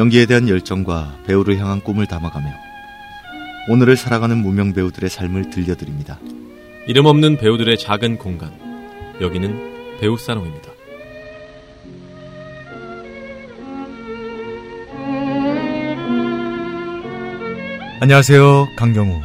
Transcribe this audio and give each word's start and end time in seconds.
연기에 0.00 0.24
대한 0.24 0.48
열정과 0.48 1.18
배우를 1.26 1.58
향한 1.58 1.82
꿈을 1.82 2.06
담아가며 2.06 2.48
오늘을 3.68 3.98
살아가는 3.98 4.34
무명 4.38 4.72
배우들의 4.72 5.10
삶을 5.10 5.50
들려드립니다. 5.50 6.18
이름 6.86 7.04
없는 7.04 7.36
배우들의 7.36 7.76
작은 7.76 8.16
공간. 8.16 8.50
여기는 9.20 9.98
배우 10.00 10.16
사롱입니다. 10.16 10.70
안녕하세요. 18.00 18.68
강경우. 18.78 19.20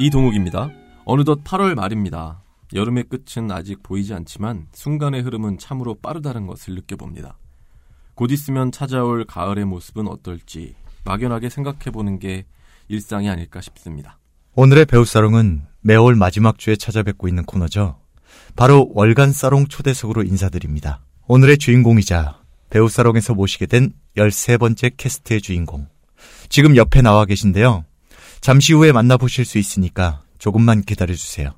이동욱입니다. 0.00 0.72
어느덧 1.04 1.44
8월 1.44 1.76
말입니다. 1.76 2.42
여름의 2.74 3.04
끝은 3.04 3.52
아직 3.52 3.80
보이지 3.84 4.12
않지만 4.12 4.66
순간의 4.72 5.22
흐름은 5.22 5.58
참으로 5.58 5.94
빠르다는 5.94 6.48
것을 6.48 6.74
느껴봅니다. 6.74 7.38
곧 8.16 8.32
있으면 8.32 8.72
찾아올 8.72 9.24
가을의 9.26 9.66
모습은 9.66 10.08
어떨지 10.08 10.74
막연하게 11.04 11.50
생각해보는 11.50 12.18
게 12.18 12.46
일상이 12.88 13.28
아닐까 13.28 13.60
싶습니다. 13.60 14.18
오늘의 14.54 14.86
배우 14.86 15.04
사롱은 15.04 15.62
매월 15.82 16.16
마지막 16.16 16.58
주에 16.58 16.76
찾아뵙고 16.76 17.28
있는 17.28 17.44
코너죠. 17.44 18.00
바로 18.56 18.90
월간 18.94 19.32
사롱 19.32 19.66
초대석으로 19.68 20.22
인사드립니다. 20.24 21.04
오늘의 21.28 21.58
주인공이자 21.58 22.40
배우 22.70 22.88
사롱에서 22.88 23.34
모시게 23.34 23.66
된 23.66 23.92
13번째 24.16 24.94
캐스트의 24.96 25.42
주인공. 25.42 25.86
지금 26.48 26.74
옆에 26.74 27.02
나와 27.02 27.26
계신데요. 27.26 27.84
잠시 28.40 28.72
후에 28.72 28.92
만나보실 28.92 29.44
수 29.44 29.58
있으니까 29.58 30.22
조금만 30.38 30.80
기다려주세요. 30.80 31.50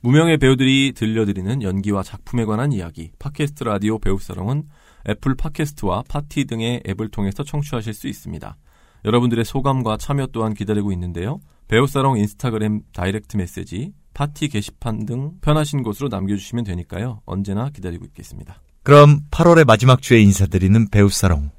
무명의 0.00 0.38
배우들이 0.38 0.94
들려드리는 0.96 1.62
연기와 1.62 2.02
작품에 2.02 2.44
관한 2.44 2.72
이야기, 2.72 3.12
팟캐스트 3.18 3.64
라디오 3.64 3.98
배우 3.98 4.18
사롱은 4.18 4.64
애플 5.08 5.34
팟캐스트와 5.34 6.04
팟티 6.08 6.44
등의 6.44 6.82
앱을 6.88 7.08
통해서 7.10 7.42
청취하실 7.42 7.94
수 7.94 8.08
있습니다. 8.08 8.56
여러분들의 9.04 9.44
소감과 9.44 9.98
참여 9.98 10.28
또한 10.32 10.54
기다리고 10.54 10.92
있는데요. 10.92 11.40
배우싸롱 11.68 12.18
인스타그램 12.18 12.82
direct 12.92 13.36
message, 13.36 13.92
팟티 14.14 14.48
게시판 14.48 15.04
등 15.06 15.32
편하신 15.40 15.82
곳으로 15.82 16.08
남겨주시면 16.08 16.64
되니까요. 16.64 17.20
언제나 17.24 17.68
기다리고 17.70 18.04
있겠습니다. 18.06 18.60
그럼 18.82 19.20
8월의 19.30 19.66
마지막 19.66 20.00
주에 20.00 20.20
인사드리는 20.20 20.88
배우싸롱. 20.90 21.50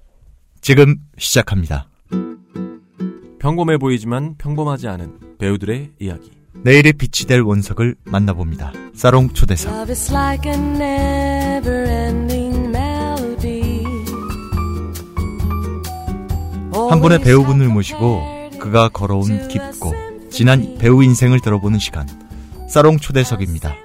지금 0.61 0.95
시작합니다. 1.17 1.89
평범해 3.39 3.77
보이지만 3.77 4.35
평범하지 4.37 4.87
않은 4.87 5.37
배우들의 5.37 5.91
이야기. 5.99 6.31
내일의 6.63 6.93
빛이 6.93 7.27
될 7.27 7.41
원석을 7.41 7.95
만나봅니다. 8.05 8.73
싸롱 8.95 9.29
초대석. 9.29 9.71
한 16.89 17.01
분의 17.01 17.19
배우분을 17.19 17.67
모시고 17.67 18.49
그가 18.59 18.89
걸어온 18.89 19.47
깊고 19.47 19.93
진한 20.31 20.77
배우 20.79 21.03
인생을 21.03 21.39
들어보는 21.41 21.79
시간. 21.79 22.07
사롱 22.69 22.97
초대석입니다. 22.99 23.75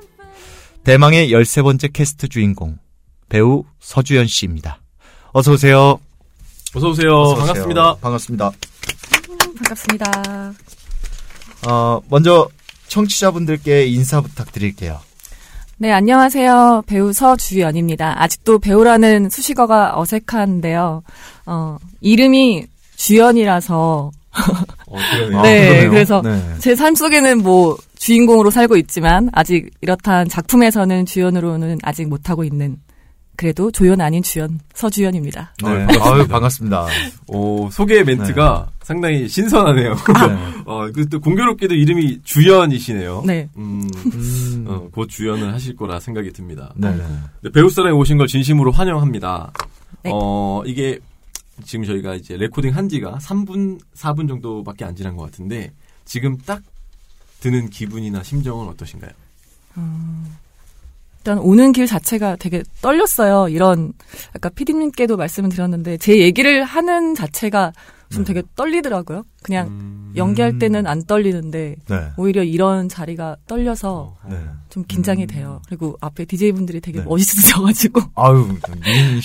대망의 0.84 1.30
13번째 1.30 1.92
캐스트 1.92 2.28
주인공 2.28 2.78
배우 3.28 3.64
서주연 3.80 4.26
씨입니다. 4.26 4.80
어서 5.32 5.52
오세요. 5.52 5.98
어서 6.74 6.88
오세요. 6.88 7.20
어서 7.20 7.32
오세요. 7.32 7.38
반갑습니다. 7.38 7.96
반갑습니다. 7.96 8.50
반갑습니다. 9.56 10.52
어, 11.68 12.00
먼저 12.08 12.48
청취자분들께 12.88 13.86
인사 13.86 14.20
부탁드릴게요. 14.20 14.98
네, 15.78 15.90
안녕하세요. 15.90 16.82
배우 16.86 17.12
서주연입니다. 17.12 18.22
아직도 18.22 18.58
배우라는 18.58 19.30
수식어가 19.30 19.98
어색한데요. 19.98 21.02
어, 21.46 21.78
이름이 22.00 22.66
주연이라서 23.02 24.10
어. 24.86 24.96
네, 25.42 25.66
그러네요. 25.66 25.90
그래서 25.90 26.22
네. 26.22 26.40
제삶 26.60 26.94
속에는 26.94 27.42
뭐 27.42 27.76
주인공으로 27.96 28.50
살고 28.50 28.76
있지만 28.76 29.28
아직 29.32 29.70
이렇단 29.80 30.28
작품에서는 30.28 31.06
주연으로는 31.06 31.78
아직 31.82 32.08
못 32.08 32.30
하고 32.30 32.44
있는 32.44 32.76
그래도 33.34 33.72
조연 33.72 34.00
아닌 34.00 34.22
주연 34.22 34.60
서주연입니다. 34.74 35.54
네. 35.64 35.68
아유, 35.68 35.86
반갑습니다. 35.86 36.06
아유, 36.14 36.26
반갑습니다. 36.28 36.86
오, 37.28 37.68
소개 37.70 38.04
멘트가 38.04 38.68
상당히 38.82 39.26
신선하네요. 39.26 39.94
네. 39.94 40.36
어, 40.66 40.88
그또 40.94 41.18
공교롭게도 41.18 41.74
이름이 41.74 42.20
주연이시네요. 42.22 43.24
네. 43.26 43.48
음, 43.56 43.88
음, 44.14 44.64
어, 44.68 44.88
곧 44.92 45.08
주연을 45.08 45.52
하실 45.52 45.74
거라 45.74 45.98
생각이 45.98 46.30
듭니다. 46.32 46.72
네. 46.76 46.94
네, 47.42 47.50
배우사랑에 47.50 47.92
오신 47.96 48.18
걸 48.18 48.28
진심으로 48.28 48.70
환영합니다. 48.70 49.50
네. 50.04 50.10
어, 50.12 50.62
이게 50.66 51.00
지금 51.64 51.84
저희가 51.84 52.14
이제 52.14 52.36
레코딩 52.36 52.74
한 52.74 52.88
지가 52.88 53.18
3분, 53.18 53.80
4분 53.94 54.28
정도밖에 54.28 54.84
안 54.84 54.96
지난 54.96 55.16
것 55.16 55.24
같은데 55.24 55.72
지금 56.04 56.36
딱 56.38 56.62
드는 57.40 57.70
기분이나 57.70 58.22
심정은 58.22 58.68
어떠신가요? 58.68 59.10
일단 61.18 61.38
오는 61.38 61.72
길 61.72 61.86
자체가 61.86 62.36
되게 62.36 62.62
떨렸어요. 62.80 63.48
이런 63.48 63.92
아까 64.34 64.48
피디님께도 64.48 65.16
말씀을 65.16 65.50
드렸는데 65.50 65.96
제 65.98 66.18
얘기를 66.18 66.64
하는 66.64 67.14
자체가 67.14 67.72
좀 68.10 68.24
되게 68.24 68.42
떨리더라고요. 68.56 69.24
그냥 69.42 69.68
음, 69.68 70.01
연기할 70.16 70.58
때는 70.58 70.86
안 70.86 71.04
떨리는데 71.04 71.76
네. 71.88 71.96
오히려 72.16 72.42
이런 72.42 72.88
자리가 72.88 73.36
떨려서 73.46 74.16
네. 74.28 74.36
좀 74.68 74.84
긴장이 74.86 75.26
돼요. 75.26 75.60
그리고 75.66 75.96
앞에 76.00 76.24
DJ분들이 76.24 76.80
되게 76.80 76.98
네. 77.00 77.04
멋있으셔가지고 77.04 78.00
아유, 78.16 78.48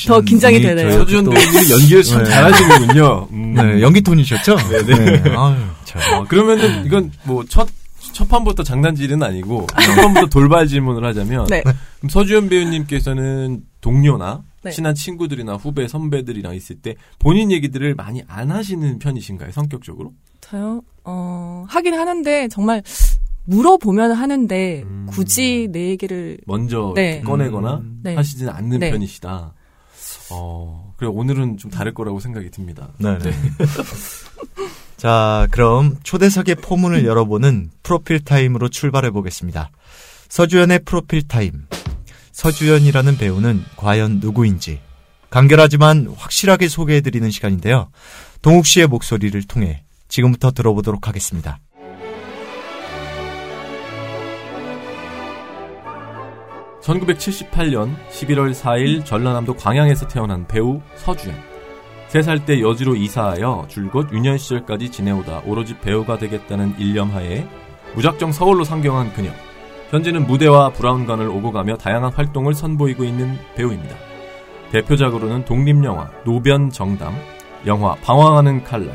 더 0.07 0.21
긴장이 0.21 0.59
되네요. 0.61 0.99
또- 1.05 1.05
배우님이 1.05 1.71
연기를 1.71 2.03
참 2.03 2.23
네. 2.23 2.29
잘하시는군요. 2.29 3.27
음. 3.31 3.53
네, 3.53 3.81
연기 3.81 4.01
톤이셨죠? 4.01 4.55
네. 4.55 5.35
아유, 5.35 5.55
참. 5.85 6.01
어, 6.13 6.23
그러면은 6.27 6.85
이건 6.85 7.11
뭐 7.23 7.43
첫, 7.47 7.67
첫 8.13 8.27
판부터 8.29 8.63
장난질은 8.63 9.21
아니고 9.23 9.67
첫 9.81 9.95
판부터 9.95 10.27
돌발 10.27 10.67
질문을 10.67 11.05
하자면 11.07 11.47
네. 11.47 11.61
그럼 11.61 12.09
서주현 12.09 12.49
배우님께서는 12.49 13.61
동료나 13.81 14.43
네. 14.63 14.71
친한 14.71 14.95
친구들이나 14.95 15.53
후배 15.53 15.87
선배들이랑 15.87 16.55
있을 16.55 16.77
때 16.77 16.95
본인 17.19 17.51
얘기들을 17.51 17.95
많이 17.95 18.23
안 18.27 18.51
하시는 18.51 18.97
편이신가요 18.99 19.51
성격적으로? 19.51 20.13
저요? 20.49 20.81
어, 21.03 21.65
하긴 21.67 21.93
하는데 21.93 22.47
정말 22.49 22.83
물어보면 23.45 24.11
하는데 24.11 24.83
음. 24.83 25.07
굳이 25.09 25.67
내 25.71 25.89
얘기를 25.89 26.37
먼저 26.45 26.93
네. 26.95 27.21
꺼내거나 27.21 27.77
음. 27.77 27.99
네. 28.03 28.15
하시지는 28.15 28.51
않는 28.53 28.79
네. 28.79 28.91
편이시다. 28.91 29.53
어, 30.31 30.93
그래 30.97 31.09
오늘은 31.09 31.57
좀 31.57 31.71
다를 31.71 31.93
거라고 31.93 32.19
생각이 32.19 32.49
듭니다. 32.49 32.89
네. 32.97 33.17
네. 33.19 33.31
자, 34.97 35.47
그럼 35.51 35.97
초대석의 36.03 36.55
포문을 36.55 37.05
열어보는 37.05 37.71
프로필 37.83 38.19
타임으로 38.19 38.69
출발해 38.69 39.11
보겠습니다. 39.11 39.69
서주연의 40.29 40.79
프로필 40.85 41.27
타임. 41.27 41.67
서주연이라는 42.31 43.17
배우는 43.17 43.63
과연 43.77 44.19
누구인지 44.19 44.79
간결하지만 45.29 46.13
확실하게 46.15 46.67
소개해 46.67 47.01
드리는 47.01 47.29
시간인데요. 47.31 47.89
동욱 48.41 48.65
씨의 48.65 48.87
목소리를 48.87 49.41
통해 49.43 49.83
지금부터 50.07 50.51
들어보도록 50.51 51.07
하겠습니다. 51.07 51.59
(1978년 56.81 57.95
11월 58.09 58.53
4일) 58.53 59.03
전라남도 59.03 59.55
광양에서 59.55 60.07
태어난 60.07 60.47
배우 60.47 60.81
서주연 60.95 61.35
3살 62.09 62.45
때 62.45 62.61
여주로 62.61 62.95
이사하여 62.95 63.65
줄곧 63.67 64.09
유년 64.13 64.37
시절까지 64.37 64.91
지내오다 64.91 65.41
오로지 65.45 65.77
배우가 65.79 66.17
되겠다는 66.17 66.79
일념하에 66.79 67.45
무작정 67.95 68.31
서울로 68.31 68.63
상경한 68.63 69.11
그녀 69.13 69.31
현재는 69.89 70.27
무대와 70.27 70.71
브라운관을 70.71 71.27
오고 71.27 71.51
가며 71.51 71.77
다양한 71.77 72.13
활동을 72.13 72.53
선보이고 72.53 73.03
있는 73.03 73.37
배우입니다. 73.55 73.95
대표작으로는 74.71 75.45
독립영화 75.45 76.11
노변 76.25 76.71
정담, 76.71 77.15
영화 77.65 77.95
방황하는 77.95 78.63
칼날, 78.63 78.93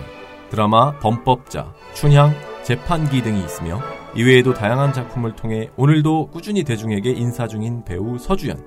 드라마 0.53 0.99
범법자, 0.99 1.73
춘향, 1.95 2.35
재판기 2.63 3.23
등이 3.23 3.43
있으며 3.43 3.81
이외에도 4.15 4.53
다양한 4.53 4.93
작품을 4.93 5.35
통해 5.35 5.71
오늘도 5.79 6.27
꾸준히 6.27 6.63
대중에게 6.63 7.11
인사 7.11 7.49
중인 7.49 7.87
배우 7.87 8.19
서주연. 8.19 8.63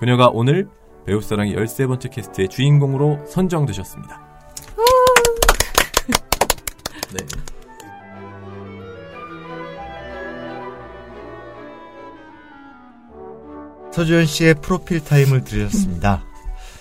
그녀가 0.00 0.30
오늘 0.32 0.70
배우사랑의 1.04 1.54
13번째 1.54 2.10
캐스트의 2.10 2.48
주인공으로 2.48 3.26
선정되셨습니다. 3.26 4.22
네. 7.12 7.26
서주연 13.92 14.24
씨의 14.24 14.54
프로필 14.62 15.04
타임을 15.04 15.44
들으셨습니다. 15.44 16.24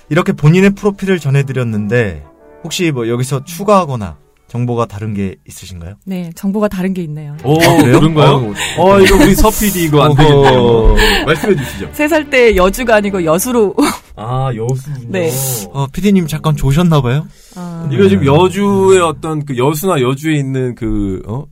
이렇게 0.08 0.32
본인의 0.32 0.70
프로필을 0.70 1.20
전해드렸는데 1.20 2.26
혹시 2.64 2.92
뭐 2.92 3.10
여기서 3.10 3.44
추가하거나 3.44 4.27
정보가 4.48 4.86
다른 4.86 5.14
게 5.14 5.36
있으신가요? 5.48 5.96
네 6.06 6.32
정보가 6.36 6.68
다른 6.70 6.94
게 6.94 7.02
있네요. 7.04 7.36
오, 7.44 7.56
아? 7.62 7.78
그런가요? 7.84 8.54
어, 8.78 8.82
어, 8.92 9.00
이거 9.02 9.16
우리 9.18 9.36
서PD 9.36 9.84
이거 9.86 10.04
안. 10.04 10.16
되겠네요. 10.16 10.96
말씀해 11.26 11.56
주시죠. 11.56 11.90
세 11.94 12.08
살 12.08 12.30
때 12.30 12.56
여주가 12.56 12.96
아니고 12.96 13.24
여수로 13.26 13.76
아, 14.16 14.50
여수군요. 14.56 15.10
네. 15.10 15.30
어, 15.74 15.88
피디님 15.88 16.28
잠깐 16.28 16.56
조셨나봐요? 16.56 17.18
어, 17.20 17.26
아. 17.56 17.90
이거 17.92 18.08
지금 18.08 18.26
여주의 18.26 19.00
어떤 19.02 19.44
그 19.46 19.58
여수나 19.58 20.02
여주에 20.02 20.36
있는 20.38 20.76
그 20.76 21.22
어? 21.28 21.44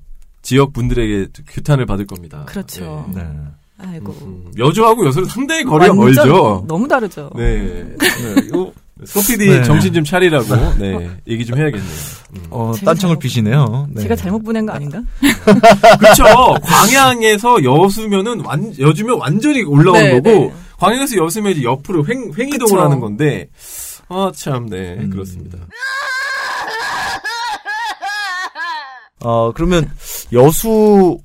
지역 0.41 0.71
분들에게 0.73 1.27
규탄을 1.49 1.85
받을 1.85 2.05
겁니다. 2.07 2.43
그렇죠. 2.47 3.09
네. 3.13 3.23
아이고. 3.77 4.15
음, 4.21 4.45
여주하고 4.57 5.05
여수는 5.07 5.27
상당히 5.27 5.63
거리가 5.65 5.93
완전 5.93 6.27
멀죠. 6.27 6.65
너무 6.67 6.87
다르죠. 6.87 7.29
네. 7.35 7.61
네. 7.97 8.71
소피디 9.05 9.47
네. 9.49 9.63
정신 9.63 9.93
좀 9.93 10.03
차리라고 10.03 10.45
네 10.77 11.09
얘기 11.27 11.45
좀 11.45 11.57
해야겠네요. 11.57 11.89
음. 12.35 12.45
어, 12.49 12.73
딴청을 12.83 13.15
잘못- 13.15 13.19
피시네요. 13.19 13.87
네. 13.91 14.01
제가 14.03 14.15
잘못 14.15 14.39
보낸 14.43 14.65
거 14.65 14.73
아닌가? 14.73 15.01
그렇죠. 15.99 16.23
광양에서 16.63 17.63
여수면은 17.63 18.41
완 18.41 18.73
여주면 18.79 19.19
완전히 19.19 19.63
올라온 19.63 19.97
네, 19.97 20.11
거고 20.13 20.29
네. 20.29 20.53
광양에서 20.77 21.17
여수면 21.23 21.53
이제 21.53 21.63
옆으로 21.63 22.05
횡 22.07 22.31
횡이동을 22.37 22.59
그쵸. 22.75 22.81
하는 22.81 22.99
건데 22.99 23.47
아참네 24.09 24.95
음. 24.99 25.09
그렇습니다. 25.09 25.57
어, 29.21 29.51
그러면 29.53 29.89
여수에서 30.31 31.19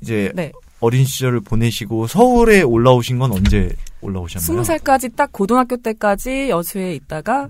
이제 0.00 0.32
네. 0.34 0.50
어린 0.80 1.04
시절을 1.04 1.40
보내시고 1.40 2.06
서울에 2.06 2.62
올라오신 2.62 3.18
건 3.18 3.32
언제 3.32 3.70
올라오셨나요? 4.02 4.44
스무 4.44 4.64
살까지 4.64 5.10
딱 5.10 5.32
고등학교 5.32 5.76
때까지 5.76 6.50
여수에 6.50 6.94
있다가 6.94 7.48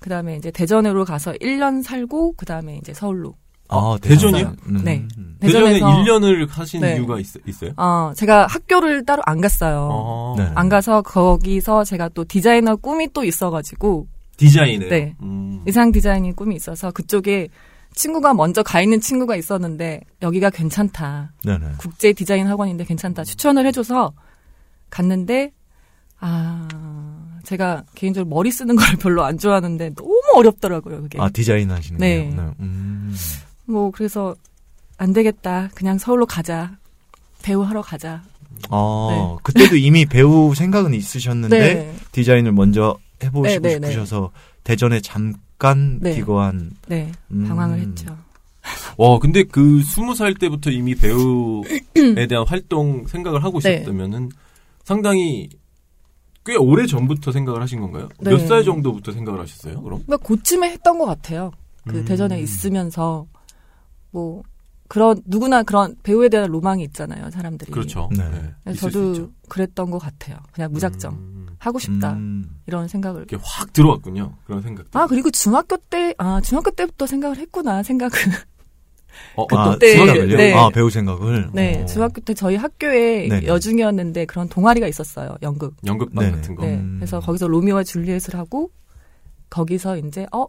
그 0.00 0.08
다음에 0.08 0.36
이제 0.36 0.50
대전으로 0.50 1.04
가서 1.04 1.32
1년 1.32 1.82
살고 1.82 2.34
그 2.36 2.46
다음에 2.46 2.76
이제 2.76 2.94
서울로. 2.94 3.34
아, 3.70 3.98
대전이요? 4.00 4.54
음. 4.66 4.80
네. 4.82 5.06
대전에 5.40 5.74
대전에서 5.74 5.86
1년을 5.86 6.48
하신 6.48 6.80
네. 6.80 6.96
이유가 6.96 7.18
있, 7.18 7.26
있어요? 7.46 7.72
어, 7.76 8.12
제가 8.16 8.46
학교를 8.46 9.04
따로 9.04 9.22
안 9.26 9.40
갔어요. 9.42 9.88
어. 9.92 10.34
네. 10.38 10.50
안 10.54 10.70
가서 10.70 11.02
거기서 11.02 11.84
제가 11.84 12.08
또 12.10 12.24
디자이너 12.24 12.76
꿈이 12.76 13.08
또 13.12 13.24
있어 13.24 13.50
가지고 13.50 14.06
디자인을. 14.38 14.88
네. 14.88 15.14
음. 15.20 15.62
의상 15.66 15.92
디자이닝 15.92 16.34
꿈이 16.34 16.56
있어서 16.56 16.90
그쪽에 16.92 17.48
친구가 17.92 18.32
먼저 18.32 18.62
가 18.62 18.80
있는 18.80 19.00
친구가 19.00 19.36
있었는데 19.36 20.00
여기가 20.22 20.50
괜찮다. 20.50 21.32
네네. 21.44 21.72
국제 21.78 22.12
디자인 22.12 22.46
학원인데 22.46 22.84
괜찮다. 22.84 23.24
추천을 23.24 23.66
해줘서 23.66 24.12
갔는데 24.88 25.52
아 26.20 26.68
제가 27.44 27.84
개인적으로 27.94 28.28
머리 28.28 28.50
쓰는 28.50 28.76
걸 28.76 28.84
별로 29.00 29.24
안 29.24 29.38
좋아하는데 29.38 29.94
너무 29.94 30.20
어렵더라고요. 30.34 31.02
그게. 31.02 31.18
아, 31.20 31.28
디자인 31.30 31.70
하시는 31.70 31.98
네. 31.98 32.30
거예요? 32.30 32.54
음. 32.60 33.14
뭐 33.64 33.90
그래서 33.90 34.34
안 34.96 35.12
되겠다. 35.12 35.70
그냥 35.74 35.98
서울로 35.98 36.26
가자. 36.26 36.76
배우 37.42 37.62
하러 37.62 37.80
가자. 37.80 38.22
아, 38.70 39.08
네. 39.10 39.36
그때도 39.44 39.76
이미 39.76 40.04
배우 40.04 40.54
생각은 40.54 40.92
있으셨는데 40.92 41.58
네. 41.58 41.94
디자인을 42.12 42.52
먼저 42.52 42.98
해보시고 43.22 43.62
네, 43.62 43.74
네, 43.74 43.78
네. 43.78 43.90
싶으셔서 43.90 44.30
대전에 44.64 45.00
잠깐 45.00 46.00
네. 46.00 46.14
기거한 46.14 46.72
네. 46.88 47.12
음. 47.30 47.46
방황을 47.48 47.78
했죠. 47.80 48.16
와, 48.96 49.18
근데 49.18 49.44
그 49.44 49.82
스무 49.82 50.14
살 50.14 50.34
때부터 50.34 50.70
이미 50.70 50.94
배우에 50.94 52.26
대한 52.28 52.44
활동 52.46 53.06
생각을 53.06 53.42
하고 53.44 53.60
네. 53.60 53.76
있었다면은 53.76 54.30
상당히 54.84 55.48
꽤 56.48 56.56
오래 56.56 56.86
전부터 56.86 57.30
생각을 57.30 57.60
하신 57.60 57.82
건가요? 57.82 58.08
네. 58.20 58.30
몇살 58.30 58.64
정도부터 58.64 59.12
생각을 59.12 59.38
하셨어요? 59.38 59.82
그럼? 59.82 60.02
그러니까 60.06 60.16
고쯤에 60.26 60.70
했던 60.70 60.98
것 60.98 61.04
같아요. 61.04 61.50
그 61.86 61.98
음. 61.98 62.04
대전에 62.06 62.40
있으면서 62.40 63.26
뭐 64.10 64.42
그런 64.88 65.20
누구나 65.26 65.62
그런 65.62 65.94
배우에 66.02 66.30
대한 66.30 66.50
로망이 66.50 66.82
있잖아요. 66.84 67.30
사람들이. 67.30 67.70
그렇죠. 67.70 68.08
네. 68.16 68.24
있을 68.72 68.90
수 68.90 69.14
저도. 69.14 69.30
그랬던 69.50 69.90
것 69.90 69.98
같아요. 69.98 70.38
그냥 70.52 70.72
무작정 70.72 71.12
음, 71.12 71.46
하고 71.58 71.78
싶다 71.78 72.14
음. 72.14 72.48
이런 72.66 72.88
생각을. 72.88 73.18
이렇게 73.28 73.36
확 73.44 73.70
들어왔군요. 73.74 74.32
그런 74.46 74.62
생각. 74.62 74.86
아 74.94 75.06
그리고 75.06 75.30
중학교 75.30 75.76
때 75.76 76.14
아 76.16 76.40
중학교 76.40 76.70
때부터 76.70 77.06
생각을 77.06 77.36
했구나 77.36 77.82
생각을. 77.82 78.12
어, 79.36 79.46
아, 79.56 79.70
그때- 79.72 79.96
생각을요? 79.96 80.36
네. 80.36 80.52
아, 80.54 80.68
배우 80.70 80.90
생각을? 80.90 81.50
네 81.52 81.82
어. 81.82 81.86
중학교 81.86 82.20
때 82.20 82.34
저희 82.34 82.56
학교에 82.56 83.28
네네. 83.28 83.46
여중이었는데 83.46 84.24
그런 84.26 84.48
동아리가 84.48 84.88
있었어요 84.88 85.36
연극. 85.42 85.74
연극반 85.86 86.24
네네. 86.24 86.36
같은 86.36 86.54
거. 86.54 86.64
네. 86.64 86.74
음. 86.74 86.96
그래서 86.98 87.20
거기서 87.20 87.46
로미오와 87.46 87.84
줄리엣을 87.84 88.36
하고 88.38 88.70
거기서 89.50 89.98
이제 89.98 90.26
어 90.32 90.46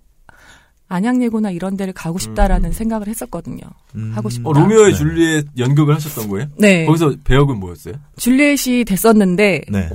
안양예고나 0.91 1.51
이런 1.51 1.77
데를 1.77 1.93
가고 1.93 2.17
싶다라는 2.17 2.69
음. 2.69 2.73
생각을 2.73 3.07
했었거든요. 3.07 3.61
음. 3.95 4.11
하고 4.15 4.29
싶다. 4.29 4.49
어, 4.49 4.53
로미오의 4.53 4.91
네. 4.91 4.97
줄리엣 4.97 5.45
연극을 5.59 5.93
하셨던 5.95 6.29
거예요? 6.29 6.47
네. 6.57 6.85
거기서 6.85 7.13
배역은 7.23 7.57
뭐였어요? 7.59 7.93
줄리엣이 8.17 8.85
됐었는데 8.85 9.61
네. 9.69 9.89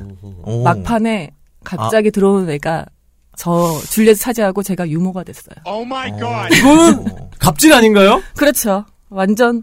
오. 0.44 0.62
막판에 0.62 1.30
아. 1.32 1.36
갑자기 1.64 2.10
들어오는 2.12 2.48
애가 2.50 2.86
저 3.36 3.78
줄리엣 3.90 4.18
차지하고 4.18 4.62
제가 4.62 4.88
유모가 4.88 5.24
됐어요. 5.24 5.54
어. 6.48 6.48
이거는 6.52 7.04
갑질 7.38 7.72
아닌가요? 7.72 8.22
그렇죠. 8.36 8.84
완전 9.10 9.62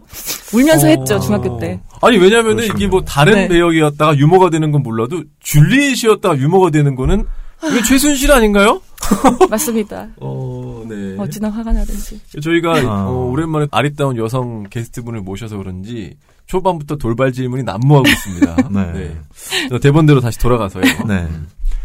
울면서 0.54 0.86
어. 0.86 0.90
했죠 0.90 1.20
중학교 1.20 1.58
때. 1.58 1.80
아니 2.00 2.16
왜냐면은. 2.18 2.64
이게 2.64 2.86
뭐 2.86 3.02
다른 3.02 3.34
네. 3.34 3.48
배역이었다가 3.48 4.16
유머가 4.16 4.50
되는 4.50 4.70
건 4.72 4.82
몰라도 4.82 5.22
줄리엣이었다가 5.40 6.38
유머가 6.38 6.70
되는 6.70 6.94
거는 6.94 7.24
이거 7.64 7.82
최순실 7.82 8.32
아닌가요? 8.32 8.80
맞습니다. 9.50 10.08
어, 10.20 10.84
네. 10.88 11.16
어찌나 11.18 11.50
화가 11.50 11.72
나든지. 11.72 12.20
저희가 12.42 12.76
아. 12.78 13.06
어, 13.08 13.26
오랜만에 13.30 13.66
아리따운 13.70 14.16
여성 14.16 14.64
게스트분을 14.64 15.20
모셔서 15.20 15.58
그런지 15.58 16.16
초반부터 16.46 16.96
돌발 16.96 17.32
질문이 17.32 17.62
난무하고 17.62 18.08
있습니다. 18.08 18.56
네. 18.70 18.92
네. 18.92 19.16
저 19.68 19.78
대본대로 19.78 20.20
다시 20.20 20.38
돌아가서요. 20.38 20.82
네. 21.06 21.28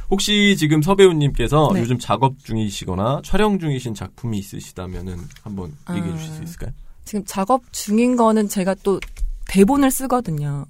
혹시 0.09 0.55
지금 0.57 0.81
서배우님께서 0.81 1.71
네. 1.73 1.81
요즘 1.81 1.99
작업 1.99 2.39
중이시거나 2.43 3.21
촬영 3.25 3.59
중이신 3.59 3.93
작품이 3.93 4.37
있으시다면은 4.37 5.17
한번 5.43 5.73
얘기해 5.95 6.13
아. 6.13 6.17
주실 6.17 6.33
수 6.35 6.43
있을까요? 6.43 6.71
지금 7.05 7.23
작업 7.25 7.61
중인 7.71 8.15
거는 8.15 8.47
제가 8.47 8.75
또 8.83 8.99
대본을 9.47 9.91
쓰거든요. 9.91 10.65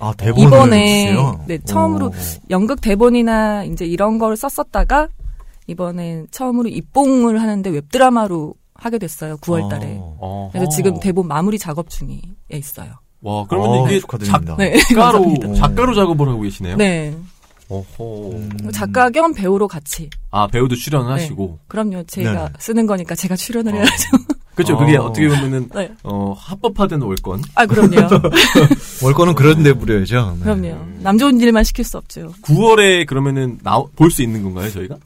아, 0.00 0.12
대본을 0.16 0.46
이번에 0.46 1.06
쓰세요? 1.06 1.44
네, 1.46 1.58
처음으로 1.58 2.06
오. 2.06 2.12
연극 2.50 2.80
대본이나 2.80 3.64
이제 3.64 3.84
이런 3.84 4.18
걸 4.18 4.36
썼었다가 4.36 5.08
이번엔 5.66 6.28
처음으로 6.30 6.68
입봉을 6.68 7.40
하는데 7.40 7.70
웹드라마로 7.70 8.54
하게 8.74 8.98
됐어요. 8.98 9.36
9월 9.36 9.68
달에. 9.68 9.96
어. 10.00 10.50
그래서 10.52 10.68
지금 10.70 10.98
대본 10.98 11.28
마무리 11.28 11.58
작업 11.58 11.88
중에 11.88 12.20
있어요. 12.52 12.94
와 13.20 13.46
그러면 13.48 13.68
어, 13.70 13.86
이게 13.88 14.00
축하드립니다. 14.00 14.56
네. 14.56 14.76
작가로 14.78 15.22
감사합니다. 15.22 15.54
작가로 15.54 15.94
작업을 15.94 16.28
하고 16.28 16.40
계시네요. 16.40 16.76
네. 16.76 17.16
어허. 17.72 18.30
음. 18.32 18.70
작가 18.72 19.08
겸 19.10 19.32
배우로 19.34 19.66
같이. 19.68 20.10
아 20.30 20.46
배우도 20.46 20.74
출연을 20.76 21.10
하시고. 21.12 21.58
그럼요. 21.68 22.04
제가 22.04 22.48
네. 22.48 22.52
쓰는 22.58 22.86
거니까 22.86 23.14
제가 23.14 23.36
출연을 23.36 23.72
어. 23.72 23.76
해야죠. 23.76 24.08
그렇죠. 24.54 24.76
그게 24.76 24.96
어. 24.98 25.04
어떻게 25.04 25.28
보면은 25.28 25.68
네. 25.74 25.90
어 26.02 26.34
합법화된 26.36 27.00
월권. 27.00 27.42
아, 27.54 27.64
그럼요. 27.64 28.08
월권은 29.02 29.34
그런데 29.34 29.72
부려야죠. 29.72 30.36
네. 30.38 30.42
그럼요. 30.44 30.78
남 31.00 31.16
좋은 31.16 31.40
일만 31.40 31.64
시킬 31.64 31.84
수 31.84 31.96
없죠. 31.96 32.32
9월에 32.42 33.06
그러면은 33.06 33.58
볼 33.96 34.10
수 34.10 34.22
있는 34.22 34.42
건가요, 34.42 34.70
저희가? 34.70 34.96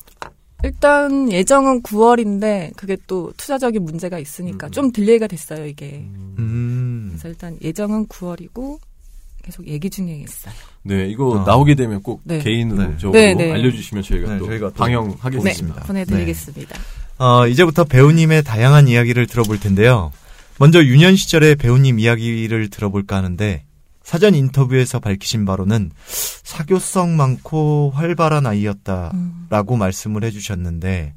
일단 0.65 1.31
예정은 1.31 1.83
9월인데 1.83 2.75
그게 2.77 2.97
또 3.07 3.33
투자적인 3.37 3.85
문제가 3.85 4.19
있으니까 4.19 4.67
음. 4.67 4.71
좀 4.73 4.91
delay가 4.91 5.27
됐어요, 5.29 5.65
이게. 5.67 6.05
음. 6.39 7.09
그래서 7.11 7.29
일단 7.29 7.57
예정은 7.63 8.07
9월이고 8.09 8.79
계속 9.43 9.67
얘기 9.69 9.89
중에 9.89 10.17
있어요. 10.27 10.55
네, 10.87 11.09
이거 11.09 11.41
아. 11.41 11.45
나오게 11.45 11.75
되면 11.75 12.03
꼭 12.03 12.21
네. 12.25 12.39
개인으로 12.39 12.79
네. 12.79 12.97
적으로 12.99 13.13
네, 13.13 13.35
네. 13.35 13.53
알려주시면 13.53 14.05
저희가 14.05 14.33
네, 14.33 14.39
또 14.39 14.47
저희가 14.47 14.69
또 14.69 14.75
방영하겠습니다. 14.75 15.81
네, 15.81 15.87
보내드리겠습니다. 15.87 16.79
어, 17.19 17.47
이제부터 17.47 17.85
배우님의 17.85 18.45
다양한 18.45 18.89
이야기를 18.89 19.27
들어볼 19.27 19.59
텐데요. 19.59 20.13
먼저 20.59 20.83
유년 20.83 21.17
시절의 21.17 21.57
배우님 21.57 21.99
이야기를 21.99 22.71
들어볼까 22.71 23.17
하는데 23.17 23.65
사전 24.03 24.35
인터뷰에서 24.35 25.01
밝히신 25.01 25.45
바로는 25.45 25.91
사교성 26.07 27.17
많고 27.17 27.91
활발한 27.95 28.47
아이였다라고 28.47 29.75
음. 29.75 29.79
말씀을 29.79 30.23
해주셨는데 30.25 31.15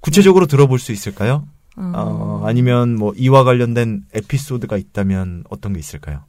구체적으로 0.00 0.46
들어볼 0.46 0.78
수 0.78 0.90
있을까요? 0.92 1.46
음. 1.78 1.92
어, 1.94 2.42
아니면 2.44 2.96
뭐 2.96 3.14
이와 3.16 3.44
관련된 3.44 4.02
에피소드가 4.12 4.76
있다면 4.76 5.44
어떤 5.50 5.72
게 5.72 5.78
있을까요? 5.78 6.24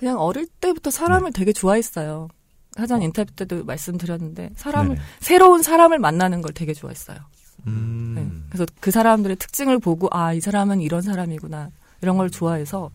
그냥 0.00 0.18
어릴 0.18 0.46
때부터 0.46 0.90
사람을 0.90 1.30
되게 1.34 1.52
좋아했어요. 1.52 2.28
사전 2.74 3.02
인터뷰 3.02 3.30
때도 3.36 3.64
말씀드렸는데 3.64 4.48
사람을 4.56 4.94
네네. 4.94 5.00
새로운 5.20 5.62
사람을 5.62 5.98
만나는 5.98 6.40
걸 6.40 6.54
되게 6.54 6.72
좋아했어요. 6.72 7.18
음. 7.66 8.14
네. 8.16 8.26
그래서 8.48 8.64
그 8.80 8.90
사람들의 8.90 9.36
특징을 9.36 9.78
보고 9.78 10.08
아 10.10 10.32
이 10.32 10.40
사람은 10.40 10.80
이런 10.80 11.02
사람이구나 11.02 11.68
이런 12.00 12.16
걸 12.16 12.30
좋아해서 12.30 12.90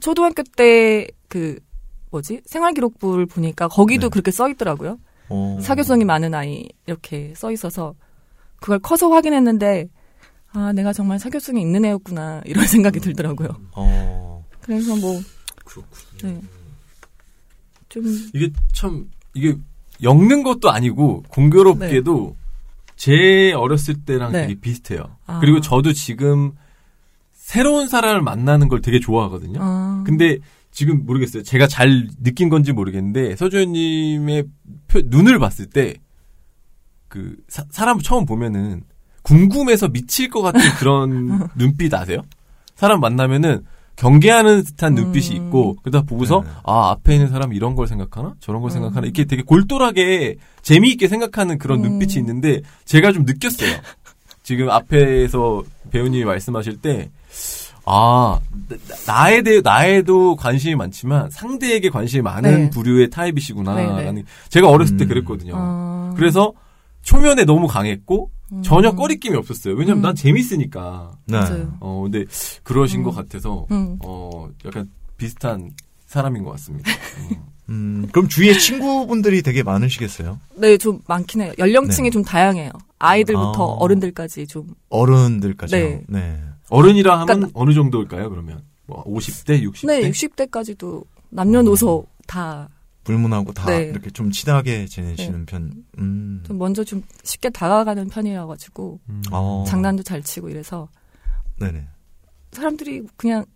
초등학교 0.00 0.42
때 0.42 1.06
그 1.28 1.60
뭐지 2.10 2.40
생활기록부를 2.46 3.26
보니까 3.26 3.68
거기도 3.68 4.08
네. 4.08 4.10
그렇게 4.10 4.32
써 4.32 4.48
있더라고요. 4.48 4.98
어. 5.28 5.58
사교성이 5.62 6.04
많은 6.06 6.34
아이 6.34 6.66
이렇게 6.86 7.34
써 7.36 7.52
있어서 7.52 7.94
그걸 8.60 8.80
커서 8.80 9.10
확인했는데 9.10 9.88
아 10.52 10.72
내가 10.72 10.92
정말 10.92 11.20
사교성이 11.20 11.60
있는 11.60 11.84
애였구나 11.84 12.42
이런 12.46 12.64
생각이 12.66 12.98
들더라고요. 12.98 13.50
어. 13.76 14.44
그래서 14.62 14.96
뭐 14.96 15.20
그렇군요. 15.68 16.34
네. 16.34 16.40
좀 17.88 18.04
이게 18.34 18.50
참 18.72 19.08
이게 19.34 19.56
엮는 20.02 20.42
것도 20.42 20.70
아니고 20.70 21.24
공교롭게도 21.28 22.36
제 22.96 23.52
어렸을 23.52 24.04
때랑 24.04 24.32
네. 24.32 24.46
되게 24.46 24.60
비슷해요. 24.60 25.16
아. 25.26 25.40
그리고 25.40 25.60
저도 25.60 25.92
지금 25.92 26.52
새로운 27.32 27.88
사람을 27.88 28.22
만나는 28.22 28.68
걸 28.68 28.80
되게 28.82 28.98
좋아하거든요. 29.00 29.58
아. 29.62 30.02
근데 30.06 30.38
지금 30.70 31.06
모르겠어요. 31.06 31.42
제가 31.42 31.66
잘 31.66 32.08
느낀 32.22 32.48
건지 32.48 32.72
모르겠는데 32.72 33.36
서주현님의 33.36 34.44
표- 34.88 35.02
눈을 35.04 35.38
봤을 35.38 35.66
때 35.66 35.94
그 37.08 37.36
사람 37.70 38.00
처음 38.00 38.26
보면은 38.26 38.82
궁금해서 39.22 39.88
미칠 39.88 40.28
것 40.28 40.42
같은 40.42 40.60
그런 40.78 41.48
눈빛 41.56 41.94
아세요? 41.94 42.20
사람 42.76 43.00
만나면은 43.00 43.64
경계하는 43.98 44.62
듯한 44.64 44.94
눈빛이 44.94 45.38
음. 45.38 45.46
있고 45.46 45.76
그러다 45.82 46.02
보고서 46.02 46.42
네. 46.44 46.50
아 46.64 46.90
앞에 46.90 47.14
있는 47.14 47.28
사람 47.28 47.52
이런 47.52 47.74
걸 47.74 47.88
생각하나 47.88 48.34
저런 48.40 48.62
걸 48.62 48.70
음. 48.70 48.72
생각하나 48.72 49.04
이렇게 49.04 49.24
되게 49.24 49.42
골똘하게 49.42 50.36
재미있게 50.62 51.08
생각하는 51.08 51.58
그런 51.58 51.80
음. 51.80 51.82
눈빛이 51.90 52.14
있는데 52.14 52.60
제가 52.84 53.12
좀 53.12 53.24
느꼈어요. 53.24 53.70
지금 54.44 54.70
앞에서 54.70 55.62
배우님이 55.90 56.24
말씀하실 56.24 56.78
때 56.80 57.10
아, 57.90 58.38
나- 58.68 58.76
나에 59.06 59.40
대해, 59.40 59.62
나에도 59.62 60.36
관심이 60.36 60.74
많지만 60.74 61.30
상대에게 61.30 61.88
관심이 61.88 62.20
많은 62.20 62.50
네. 62.64 62.70
부류의 62.70 63.08
타입이시구나. 63.08 63.74
네, 63.76 63.86
네. 63.86 64.04
라는, 64.04 64.24
제가 64.50 64.68
어렸을 64.68 64.98
때 64.98 65.06
음. 65.06 65.08
그랬거든요. 65.08 65.54
아. 65.56 66.12
그래서 66.14 66.52
초면에 67.00 67.44
너무 67.46 67.66
강했고 67.66 68.30
음. 68.52 68.62
전혀 68.62 68.92
꺼리낌이 68.94 69.36
없었어요. 69.36 69.74
왜냐면 69.74 69.98
음. 69.98 70.02
난 70.02 70.14
재밌으니까. 70.14 71.12
네. 71.26 71.38
맞아요. 71.38 71.76
어, 71.80 72.02
근데 72.02 72.24
그러신 72.62 73.00
음. 73.00 73.04
것 73.04 73.10
같아서, 73.12 73.66
음. 73.70 73.98
어, 74.04 74.48
약간 74.64 74.90
비슷한 75.16 75.72
사람인 76.06 76.44
것 76.44 76.50
같습니다. 76.52 76.90
음. 77.30 77.36
음, 77.70 78.08
그럼 78.12 78.28
주위에 78.28 78.54
친구분들이 78.54 79.42
되게 79.42 79.62
많으시겠어요? 79.62 80.38
네, 80.56 80.78
좀 80.78 81.00
많긴 81.06 81.42
해요. 81.42 81.52
연령층이 81.58 82.08
네. 82.08 82.10
좀 82.10 82.24
다양해요. 82.24 82.70
아이들부터 82.98 83.74
아. 83.74 83.76
어른들까지 83.78 84.46
좀. 84.46 84.68
어른들까지요? 84.88 85.78
네. 85.78 86.02
네. 86.08 86.40
어른이라 86.70 87.12
하면 87.12 87.26
그러니까- 87.26 87.50
어느 87.52 87.74
정도일까요, 87.74 88.30
그러면? 88.30 88.62
뭐 88.86 89.04
50대, 89.04 89.62
60대? 89.62 89.86
네, 89.86 90.10
60대까지도 90.10 91.04
남녀노소 91.28 92.06
다. 92.26 92.70
불문하고 93.08 93.54
다 93.54 93.70
네. 93.70 93.84
이렇게 93.84 94.10
좀 94.10 94.30
친하게 94.30 94.84
지내시는 94.84 95.46
편. 95.46 95.72
음. 95.98 96.42
좀 96.46 96.58
먼저 96.58 96.84
좀 96.84 97.02
쉽게 97.24 97.48
다가가는 97.48 98.08
편이어가지고 98.08 99.00
음. 99.08 99.22
어. 99.32 99.64
장난도 99.66 100.02
잘 100.02 100.22
치고 100.22 100.50
이래서 100.50 100.90
네네. 101.58 101.86
사람들이 102.52 103.04
그냥 103.16 103.46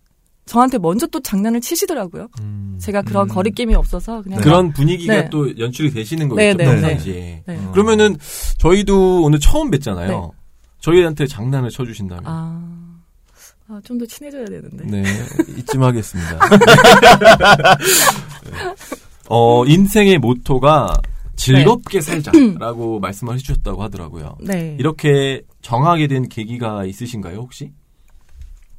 저한테 0.47 0.79
먼저 0.79 1.05
또 1.05 1.19
장난을 1.21 1.61
치시더라고요. 1.61 2.29
음. 2.41 2.79
제가 2.81 3.03
그런 3.03 3.27
음. 3.27 3.29
거리낌이 3.33 3.75
없어서 3.75 4.23
그냥 4.23 4.41
그런 4.41 4.73
분위기가 4.73 5.13
네. 5.13 5.29
또 5.29 5.55
연출이 5.59 5.91
되시는 5.91 6.29
거죠. 6.29 6.37
네, 6.37 6.55
네, 6.55 6.65
평상시에. 6.65 7.43
네. 7.45 7.55
어. 7.55 7.71
그러면은 7.73 8.17
저희도 8.57 9.21
오늘 9.23 9.39
처음 9.39 9.69
뵀잖아요. 9.69 10.07
네. 10.07 10.19
저희한테 10.79 11.27
장난을 11.27 11.69
쳐주신다면. 11.69 12.23
아, 12.25 12.97
아, 13.67 13.79
좀 13.83 13.99
더 13.99 14.05
친해져야 14.07 14.45
되는데. 14.45 14.83
네, 14.85 15.03
이쯤 15.59 15.83
하겠습니다. 15.83 16.39
어, 19.29 19.65
인생의 19.65 20.17
모토가 20.19 21.01
즐겁게 21.35 22.01
살자라고 22.01 22.99
말씀을 23.01 23.35
해주셨다고 23.35 23.81
하더라고요. 23.83 24.37
네. 24.41 24.75
이렇게 24.79 25.41
정하게 25.61 26.07
된 26.07 26.27
계기가 26.29 26.85
있으신가요, 26.85 27.37
혹시? 27.37 27.71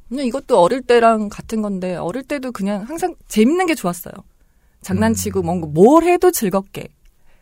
그냥 0.09 0.25
이것도 0.25 0.59
어릴 0.59 0.81
때랑 0.81 1.29
같은 1.29 1.61
건데 1.61 1.95
어릴 1.95 2.23
때도 2.23 2.51
그냥 2.51 2.83
항상 2.83 3.15
재밌는 3.27 3.65
게 3.65 3.75
좋았어요. 3.75 4.13
장난치고 4.81 5.41
음. 5.41 5.45
뭔가 5.45 5.67
뭘 5.67 6.03
해도 6.03 6.31
즐겁게. 6.31 6.87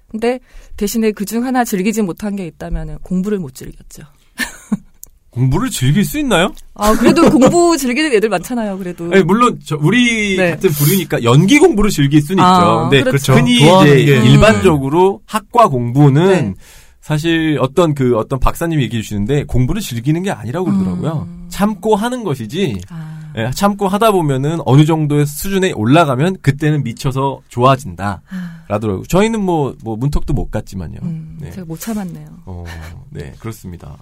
근데 0.08 0.40
대신에 0.78 1.12
그중 1.12 1.44
하나 1.44 1.66
즐기지 1.66 2.04
못한 2.04 2.36
게 2.36 2.46
있다면 2.46 3.00
공부를 3.00 3.40
못 3.40 3.54
즐겼죠. 3.54 4.04
공부를 5.34 5.70
즐길 5.72 6.06
수 6.06 6.20
있나요? 6.20 6.54
아 6.76 6.94
그래도 6.94 7.28
공부 7.30 7.76
즐기는 7.78 8.14
애들 8.14 8.30
많잖아요. 8.30 8.78
그래도. 8.78 9.10
아니, 9.12 9.24
물론 9.24 9.60
저 9.66 9.76
우리 9.82 10.38
네. 10.38 10.52
같은 10.52 10.70
부류니까 10.70 11.24
연기 11.24 11.58
공부를 11.58 11.90
즐길 11.90 12.22
수는 12.22 12.44
아, 12.44 12.54
있죠. 12.54 12.90
근데 12.90 13.04
그렇죠. 13.04 13.34
흔히 13.34 13.60
좋아하는 13.60 14.00
이제 14.00 14.20
게- 14.22 14.30
일반적으로 14.30 15.22
학과 15.26 15.68
공부는 15.68 16.28
네. 16.28 16.54
사실 17.02 17.58
어떤 17.60 17.94
그 17.96 18.16
어떤 18.16 18.40
박사님이 18.40 18.84
얘기해 18.84 19.02
주시는데 19.02 19.44
공부를 19.46 19.82
즐기는 19.82 20.22
게 20.22 20.30
아니라고 20.32 20.66
그러더라고요. 20.72 21.28
음. 21.28 21.46
참고 21.50 21.96
하는 21.96 22.24
것이지. 22.24 22.80
아, 22.90 23.13
예, 23.38 23.50
참고 23.52 23.88
하다 23.88 24.12
보면은 24.12 24.60
어느 24.66 24.86
정도의 24.86 25.26
수준에 25.26 25.72
올라가면 25.72 26.38
그때는 26.42 26.84
미쳐서 26.84 27.42
좋아진다. 27.50 28.22
아, 28.30 28.64
라더라고요. 28.68 29.06
저희는 29.06 29.42
뭐, 29.42 29.76
뭐, 29.84 29.96
문턱도 29.96 30.34
못 30.34 30.52
갔지만요. 30.52 31.00
음, 31.02 31.38
네. 31.42 31.52
제가 31.52 31.66
못 31.66 31.80
참았네요. 31.80 32.28
어, 32.46 32.64
네, 33.10 33.34
그렇습니다. 33.40 33.98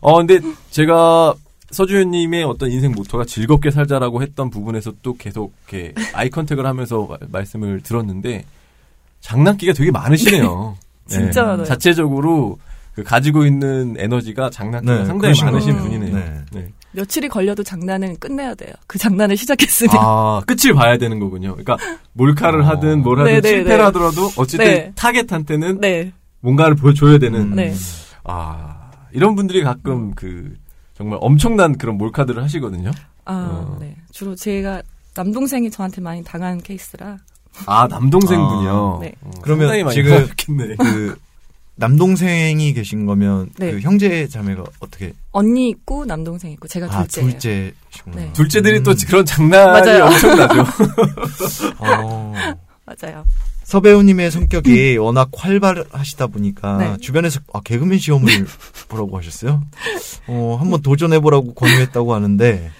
어, 0.00 0.16
근데 0.18 0.40
제가 0.70 1.34
서주현님의 1.70 2.44
어떤 2.44 2.70
인생 2.70 2.92
모토가 2.92 3.24
즐겁게 3.24 3.70
살자라고 3.72 4.22
했던 4.22 4.50
부분에서 4.50 4.92
또 5.02 5.16
계속 5.16 5.52
이렇게 5.68 5.92
아이 6.14 6.30
컨택을 6.30 6.64
하면서 6.64 7.06
마- 7.06 7.18
말씀을 7.28 7.80
들었는데 7.80 8.44
장난기가 9.20 9.72
되게 9.72 9.90
많으시네요. 9.90 10.76
진짜 11.08 11.42
많아요. 11.44 11.64
자체적으로 11.64 12.58
그 12.94 13.02
가지고 13.02 13.44
있는 13.44 13.94
에너지가 13.98 14.50
장난기가 14.50 14.92
네, 14.98 15.04
상당히 15.04 15.34
그러신 15.38 15.44
많으신. 15.46 15.76
분이네요. 15.76 16.14
네. 16.52 16.68
네. 16.96 17.00
며칠이 17.00 17.28
걸려도 17.28 17.62
장난은 17.62 18.16
끝내야 18.18 18.54
돼요. 18.54 18.72
그 18.86 18.98
장난을 18.98 19.36
시작했으니까. 19.36 19.98
아, 20.00 20.42
끝을 20.46 20.74
봐야 20.74 20.96
되는 20.96 21.20
거군요. 21.20 21.54
그러니까 21.54 21.76
몰카를 22.14 22.62
어. 22.62 22.64
하든 22.64 23.02
뭘 23.02 23.20
하든 23.20 23.32
네, 23.32 23.40
네, 23.40 23.48
실패를 23.48 23.78
네. 23.78 23.84
하더라도 23.84 24.30
어쨌든 24.36 24.66
네. 24.66 24.92
타겟한테는 24.94 25.80
네. 25.80 26.12
뭔가를 26.40 26.74
보여줘야 26.74 27.18
되는 27.18 27.54
네. 27.54 27.74
아, 28.24 28.90
이런 29.12 29.34
분들이 29.36 29.62
가끔 29.62 30.14
그, 30.14 30.54
정말 30.94 31.18
엄청난 31.20 31.76
그런 31.76 31.98
몰카들을 31.98 32.42
하시거든요. 32.42 32.90
아, 33.26 33.34
어. 33.34 33.76
네. 33.78 33.96
주로 34.10 34.34
제가 34.34 34.82
남동생이 35.14 35.70
저한테 35.70 36.00
많이 36.00 36.24
당한 36.24 36.60
케이스라. 36.60 37.18
아, 37.66 37.86
남동생분이요. 37.88 38.96
아, 38.98 39.04
네. 39.04 39.14
어, 39.22 39.30
그러면 39.42 39.66
상당히 39.68 39.84
많이 39.84 39.94
지금. 39.94 40.26
그 40.78 41.16
남동생이 41.76 42.72
계신 42.72 43.06
거면 43.06 43.50
네. 43.58 43.72
그 43.72 43.80
형제 43.80 44.26
자매가 44.26 44.64
어떻게 44.80 45.12
언니 45.32 45.68
있고 45.68 46.04
남동생 46.06 46.50
있고 46.52 46.66
제가 46.68 46.86
아 46.90 47.04
둘째예요. 47.04 47.30
둘째시구나. 47.32 48.16
네. 48.16 48.32
둘째들이 48.32 48.78
음. 48.78 48.82
또 48.82 48.94
그런 49.06 49.24
장난이 49.24 49.86
맞아요. 49.86 50.04
엄청나죠. 50.06 50.64
어. 51.78 52.34
맞아요. 52.86 53.24
서배우님의 53.64 54.30
성격이 54.30 54.96
워낙 54.96 55.28
활발하시다 55.36 56.28
보니까 56.28 56.78
네. 56.78 56.96
주변에서 56.98 57.40
아, 57.52 57.60
개그맨 57.60 57.98
시험을 57.98 58.46
보라고 58.88 59.18
하셨어요. 59.18 59.62
어, 60.28 60.56
한번 60.58 60.82
도전해보라고 60.82 61.52
권유했다고 61.54 62.14
하는데 62.14 62.70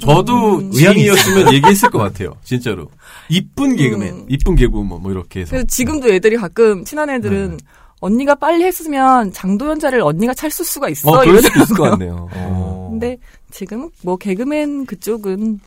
저도 0.00 0.58
음. 0.58 0.72
지인이었으면 0.72 1.52
얘기했을 1.54 1.90
것 1.90 1.98
같아요. 1.98 2.34
진짜로. 2.44 2.88
이쁜 3.28 3.76
개그맨, 3.76 4.14
음. 4.14 4.26
이쁜 4.28 4.56
개그우먼 4.56 5.02
뭐 5.02 5.12
이렇게 5.12 5.40
해서. 5.40 5.50
그래서 5.50 5.66
지금도 5.66 6.12
애들이 6.12 6.36
가끔 6.36 6.84
친한 6.84 7.10
애들은 7.10 7.50
네. 7.50 7.56
언니가 8.02 8.34
빨리 8.34 8.64
했으면 8.64 9.32
장도연자를 9.32 10.00
언니가 10.02 10.34
찰수 10.34 10.64
수가 10.64 10.88
있어. 10.88 11.08
어, 11.08 11.20
그럴 11.20 11.40
수도. 11.40 11.60
있을 11.60 11.76
것 11.76 11.84
같네요. 11.90 12.28
어. 12.34 12.88
근데 12.90 13.16
지금 13.52 13.88
뭐 14.02 14.16
개그맨 14.16 14.86
그쪽은 14.86 15.60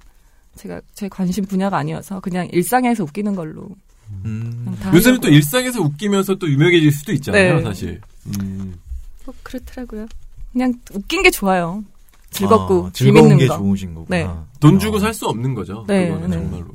제가 0.58 0.82
제 0.94 1.08
관심 1.08 1.46
분야가 1.46 1.77
아니어서 1.77 2.20
그냥 2.20 2.48
일상에서 2.51 3.04
웃기는 3.06 3.36
걸로 3.36 3.70
음. 4.25 4.77
요새는 4.94 5.22
또. 5.22 5.30
일상에서 5.30 5.82
웃기면서 5.82 6.36
또 6.36 6.50
유명해질 6.50 6.92
수도 6.92 7.13
있잖아요, 7.13 7.58
네. 7.58 7.63
사실. 7.63 8.01
음. 8.42 8.75
뭐 9.24 9.34
그렇더라고요. 9.42 10.06
그냥 10.51 10.74
웃긴 10.94 11.24
게 11.24 11.32
좋아요. 11.32 11.84
즐겁고 12.32 12.88
아, 12.88 12.89
즐거운 12.92 13.30
재밌는 13.30 13.38
게 13.38 13.48
거. 13.48 13.58
좋으신 13.58 13.96
거구나. 13.96 14.18
네. 14.18 14.30
돈 14.60 14.77
주고 14.77 14.98
어. 14.98 15.00
살수 15.00 15.25
없는 15.27 15.56
거죠. 15.56 15.86
네, 15.88 16.10
그거는 16.10 16.30
네. 16.32 16.36
정말로. 16.36 16.68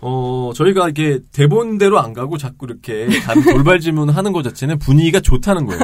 음. 0.00 0.06
어, 0.06 0.52
저희가 0.54 0.84
이렇게 0.84 1.20
대본대로 1.32 1.98
안 2.00 2.12
가고 2.12 2.38
자꾸 2.38 2.66
이렇게 2.66 3.06
단 3.20 3.40
돌발 3.44 3.80
질문을 3.80 4.16
하는 4.16 4.32
것 4.32 4.42
자체는 4.42 4.78
분위기가 4.78 5.20
좋다는 5.20 5.66
거예요. 5.66 5.80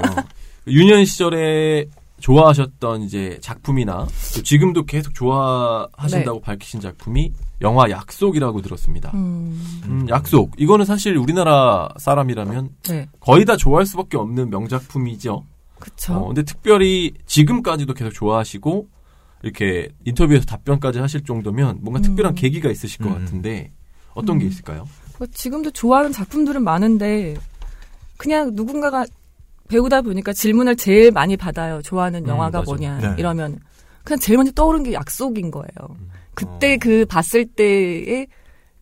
유년 0.68 1.04
시절에 1.04 1.86
좋아하셨던 2.20 3.02
이제 3.02 3.38
작품이나 3.40 4.06
또 4.34 4.42
지금도 4.42 4.84
계속 4.84 5.14
좋아하신다고 5.14 6.40
밝히신 6.40 6.80
작품이 6.80 7.32
영화 7.60 7.90
약속이라고 7.90 8.62
들었습니다. 8.62 9.10
음, 9.14 9.82
음, 9.84 10.06
약속. 10.08 10.52
이거는 10.58 10.84
사실 10.84 11.16
우리나라 11.16 11.88
사람이라면 11.98 12.70
네, 12.84 13.08
거의 13.20 13.44
다 13.44 13.56
좋아할 13.56 13.86
수밖에 13.86 14.16
없는 14.16 14.50
명작품이죠. 14.50 15.44
그쵸. 15.78 16.14
어, 16.14 16.26
근데 16.28 16.42
특별히 16.42 17.12
지금까지도 17.26 17.92
계속 17.92 18.10
좋아하시고 18.12 18.88
이렇게 19.42 19.90
인터뷰에서 20.04 20.46
답변까지 20.46 20.98
하실 20.98 21.22
정도면 21.22 21.78
뭔가 21.82 22.00
음. 22.00 22.02
특별한 22.02 22.34
계기가 22.34 22.70
있으실 22.70 23.04
것 23.04 23.10
음. 23.10 23.18
같은데 23.18 23.72
어떤 24.16 24.38
게 24.38 24.44
음. 24.46 24.50
있을까요? 24.50 24.88
뭐 25.18 25.26
지금도 25.32 25.70
좋아하는 25.70 26.12
작품들은 26.12 26.62
많은데 26.64 27.36
그냥 28.16 28.50
누군가가 28.54 29.04
배우다 29.68 30.02
보니까 30.02 30.32
질문을 30.32 30.76
제일 30.76 31.10
많이 31.10 31.36
받아요. 31.36 31.80
좋아하는 31.82 32.24
음, 32.24 32.28
영화가 32.28 32.58
맞아요. 32.58 32.64
뭐냐 32.64 32.98
네. 32.98 33.14
이러면 33.18 33.58
그냥 34.04 34.18
제일 34.20 34.36
먼저 34.36 34.52
떠오른 34.52 34.82
게 34.82 34.92
약속인 34.92 35.50
거예요. 35.50 35.96
그때 36.34 36.74
어. 36.74 36.78
그 36.80 37.04
봤을 37.06 37.44
때의 37.46 38.26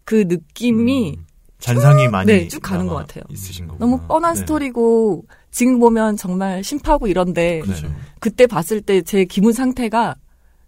그 0.04 0.24
느낌이 0.28 1.16
음. 1.18 1.24
잔상이 1.58 2.08
많이 2.08 2.26
네, 2.26 2.48
쭉 2.48 2.60
가는 2.60 2.86
것 2.86 2.94
같아요. 2.96 3.24
있으신 3.30 3.66
거구나. 3.66 3.86
너무 3.86 4.06
뻔한 4.06 4.34
네. 4.34 4.40
스토리고 4.40 5.24
지금 5.50 5.78
보면 5.78 6.16
정말 6.16 6.62
심파고 6.62 7.06
이런데 7.06 7.60
그렇죠. 7.60 7.88
그때 8.20 8.46
봤을 8.46 8.80
때 8.82 9.00
제 9.02 9.24
기분 9.24 9.52
상태가 9.54 10.16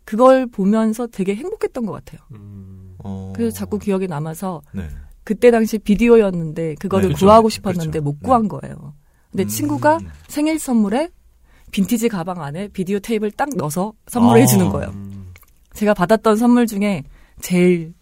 그걸 0.04 0.46
보면서 0.46 1.06
되게 1.08 1.34
행복했던 1.34 1.84
것 1.84 1.92
같아요. 1.92 2.20
음, 2.32 2.75
어. 2.98 3.32
그래서 3.34 3.56
자꾸 3.56 3.78
기억에 3.78 4.06
남아서 4.06 4.62
네. 4.72 4.88
그때 5.24 5.50
당시 5.50 5.78
비디오였는데 5.78 6.76
그거를 6.76 7.02
네, 7.02 7.08
그렇죠. 7.08 7.26
구하고 7.26 7.48
싶었는데 7.48 8.00
그렇죠. 8.00 8.04
못 8.04 8.12
네. 8.12 8.18
구한 8.22 8.48
거예요. 8.48 8.94
근데 9.30 9.44
음. 9.44 9.48
친구가 9.48 9.98
생일 10.28 10.58
선물에 10.58 11.10
빈티지 11.72 12.08
가방 12.08 12.42
안에 12.42 12.68
비디오 12.68 12.98
테이프를 12.98 13.32
딱 13.32 13.48
넣어서 13.56 13.92
선물해 14.06 14.44
아. 14.44 14.46
주는 14.46 14.68
거예요. 14.70 14.90
음, 14.90 15.32
제가 15.74 15.94
받았던 15.94 16.36
선물 16.36 16.66
중에 16.66 17.02
제일 17.42 17.92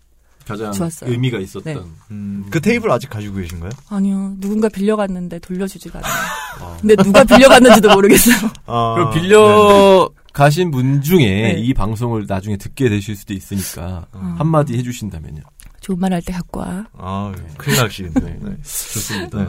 가장 0.47 0.71
좋았어요. 0.73 1.11
의미가 1.11 1.39
있었던. 1.39 1.75
네. 1.75 1.81
음, 2.11 2.45
그 2.51 2.61
테이블 2.61 2.91
아직 2.91 3.09
가지고 3.09 3.37
계신가요? 3.37 3.71
아니요 3.89 4.35
누군가 4.39 4.69
빌려갔는데 4.69 5.39
돌려주지가 5.39 5.99
않아요. 5.99 6.13
아. 6.61 6.77
근데 6.81 6.95
누가 6.97 7.25
빌려갔는지도 7.25 7.95
모르겠어요. 7.95 8.51
아, 8.67 8.95
그럼 8.95 9.15
빌려 9.15 10.11
가신 10.35 10.71
분 10.71 11.01
중에 11.01 11.55
네. 11.55 11.55
이 11.61 11.73
방송을 11.73 12.27
나중에 12.29 12.57
듣게 12.59 12.89
되실 12.91 13.15
수도 13.17 13.33
있으니까 13.33 14.07
음. 14.15 14.35
한마디 14.37 14.77
해주신다면요. 14.77 15.41
좋은 15.81 15.99
말 15.99 16.13
할 16.13 16.21
때 16.23 16.33
갖고 16.33 16.61
와. 16.61 16.85
아, 16.95 17.33
큰일 17.57 17.79
나시겠네. 17.83 18.21
네. 18.21 18.39
네. 18.43 18.57
좋습니다. 18.63 19.39
네. 19.39 19.47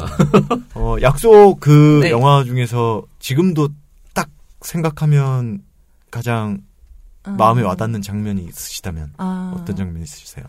어, 0.76 0.96
약속 1.02 1.60
그 1.60 2.02
네. 2.04 2.12
영화 2.12 2.44
중에서 2.44 3.04
지금도 3.20 3.70
딱 4.14 4.30
생각하면 4.62 5.64
가장 6.12 6.60
마음에 7.24 7.64
아. 7.64 7.68
와닿는 7.68 8.02
장면이 8.04 8.44
있으시다면 8.46 9.14
아, 9.18 9.56
어떤 9.58 9.76
장면 9.76 10.04
있으세요? 10.04 10.46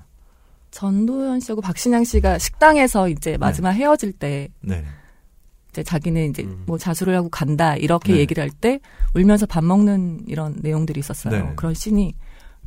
전도연 0.71 1.41
씨하고 1.41 1.63
박신양 1.63 2.05
씨가 2.05 2.39
식당에서 2.39 3.09
이제 3.09 3.39
마지막 3.39 3.71
헤어질 3.71 4.13
때 4.13 4.49
네. 4.61 4.85
이제 5.77 5.83
자기는 5.83 6.31
이제 6.31 6.43
음. 6.43 6.63
뭐 6.67 6.79
자수를 6.79 7.15
하고 7.15 7.29
간다 7.29 7.77
이렇게 7.77 8.15
네. 8.15 8.21
얘기를 8.21 8.43
할 8.43 8.51
때 8.59 8.81
울면서 9.15 9.45
밥 9.45 9.63
먹는 9.63 10.21
이런 10.27 10.57
내용들이 10.63 10.99
있었어요. 11.01 11.35
네. 11.45 11.53
그런 11.57 11.75
씬이 11.75 12.15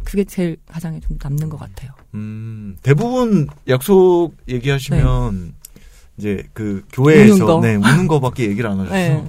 그게 0.04 0.24
제일 0.24 0.58
가장 0.70 1.00
좀 1.02 1.18
남는 1.22 1.50
것 1.50 1.58
같아요. 1.60 1.92
음, 2.14 2.78
대부분 2.84 3.48
약속 3.68 4.34
얘기하시면 4.48 5.54
이제 6.18 6.44
그 6.54 6.84
교회에서 6.94 7.34
우는 7.34 7.46
거. 7.48 7.60
네, 7.62 7.76
우는 7.76 8.08
거밖에 8.08 8.44
얘기를 8.50 8.70
안 8.70 8.78
하셔서. 8.82 8.94
네. 8.94 9.26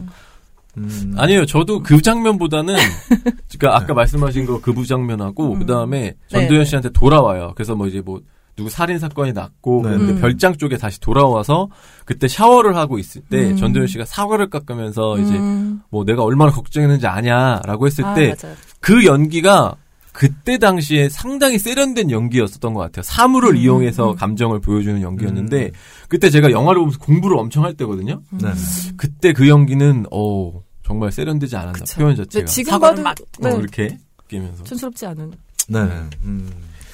음. 0.77 1.15
아니에요. 1.17 1.47
저도 1.47 1.83
그 1.83 2.03
장면보다는 2.03 2.77
그러니까 3.59 3.77
아까 3.77 3.95
말씀하신 3.95 4.45
거그 4.45 4.85
장면하고 4.85 5.55
음. 5.55 5.59
그다음에 5.61 6.01
네. 6.01 6.15
전도연 6.29 6.67
씨한테 6.67 6.91
돌아와요. 6.91 7.53
그래서 7.57 7.75
뭐 7.75 7.87
이제 7.87 8.01
뭐 8.03 8.21
누구 8.61 8.69
살인 8.69 8.99
사건이 8.99 9.33
났고 9.33 9.83
네. 9.87 9.97
음. 9.97 10.21
별장 10.21 10.55
쪽에 10.59 10.76
다시 10.76 11.00
돌아와서 11.00 11.71
그때 12.05 12.29
샤워를 12.29 12.76
하고 12.76 12.99
있을 12.99 13.23
때 13.23 13.52
음. 13.52 13.57
전도연 13.57 13.87
씨가 13.87 14.05
사과를 14.05 14.50
깎으면서 14.50 15.19
이제 15.19 15.33
음. 15.35 15.81
뭐 15.88 16.05
내가 16.05 16.25
얼마나 16.25 16.52
걱정했는지 16.52 17.07
아냐라고 17.07 17.87
했을 17.87 18.05
아, 18.05 18.12
때 18.12 18.37
맞아요. 18.43 18.55
그 18.81 19.07
연기가 19.07 19.76
그때 20.12 20.59
당시에 20.59 21.09
상당히 21.09 21.59
세련된 21.59 22.11
연기였었던 22.11 22.75
것 22.75 22.81
같아요. 22.81 23.02
사물을 23.02 23.52
음, 23.52 23.57
이용해서 23.57 24.11
음. 24.11 24.17
감정을 24.17 24.61
보여주는 24.61 25.00
연기였는데 25.00 25.64
음. 25.64 25.71
그때 26.09 26.29
제가 26.29 26.50
영화를 26.50 26.81
보면서 26.81 26.99
공부를 26.99 27.38
엄청 27.38 27.64
할 27.64 27.73
때거든요. 27.75 28.21
음. 28.35 28.38
네. 28.43 28.50
그때 28.99 29.33
그 29.33 29.49
연기는 29.49 30.05
어 30.12 30.52
정말 30.85 31.12
세련되지 31.12 31.57
않았나 31.57 31.73
그쵸. 31.73 31.99
표현 31.99 32.14
자체가 32.14 32.45
지금 32.45 32.73
사과를 32.73 33.02
봐도 33.02 33.25
막 33.40 33.49
네. 33.49 33.57
어, 33.57 33.59
이렇게 33.59 33.99
끼면서 34.29 34.64
촌스럽지 34.64 35.07
않은. 35.07 35.33
네. 35.69 35.79
음. 36.25 36.50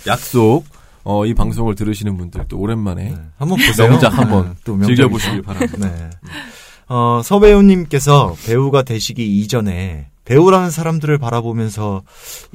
약속 0.06 0.64
어, 1.08 1.24
이 1.24 1.34
방송을 1.34 1.76
들으시는 1.76 2.16
분들 2.16 2.46
또 2.48 2.58
오랜만에 2.58 3.10
네. 3.10 3.16
한번 3.38 3.58
보세요. 3.64 3.88
명작 3.88 4.18
한번 4.18 4.48
네, 4.48 4.54
또 4.64 4.72
명작이죠. 4.72 5.02
즐겨보시길 5.02 5.42
바랍니다. 5.42 5.88
네. 5.88 6.10
어, 6.88 7.20
서배우님께서 7.22 8.34
배우가 8.44 8.82
되시기 8.82 9.38
이전에 9.38 10.08
배우라는 10.24 10.70
사람들을 10.72 11.16
바라보면서 11.18 12.02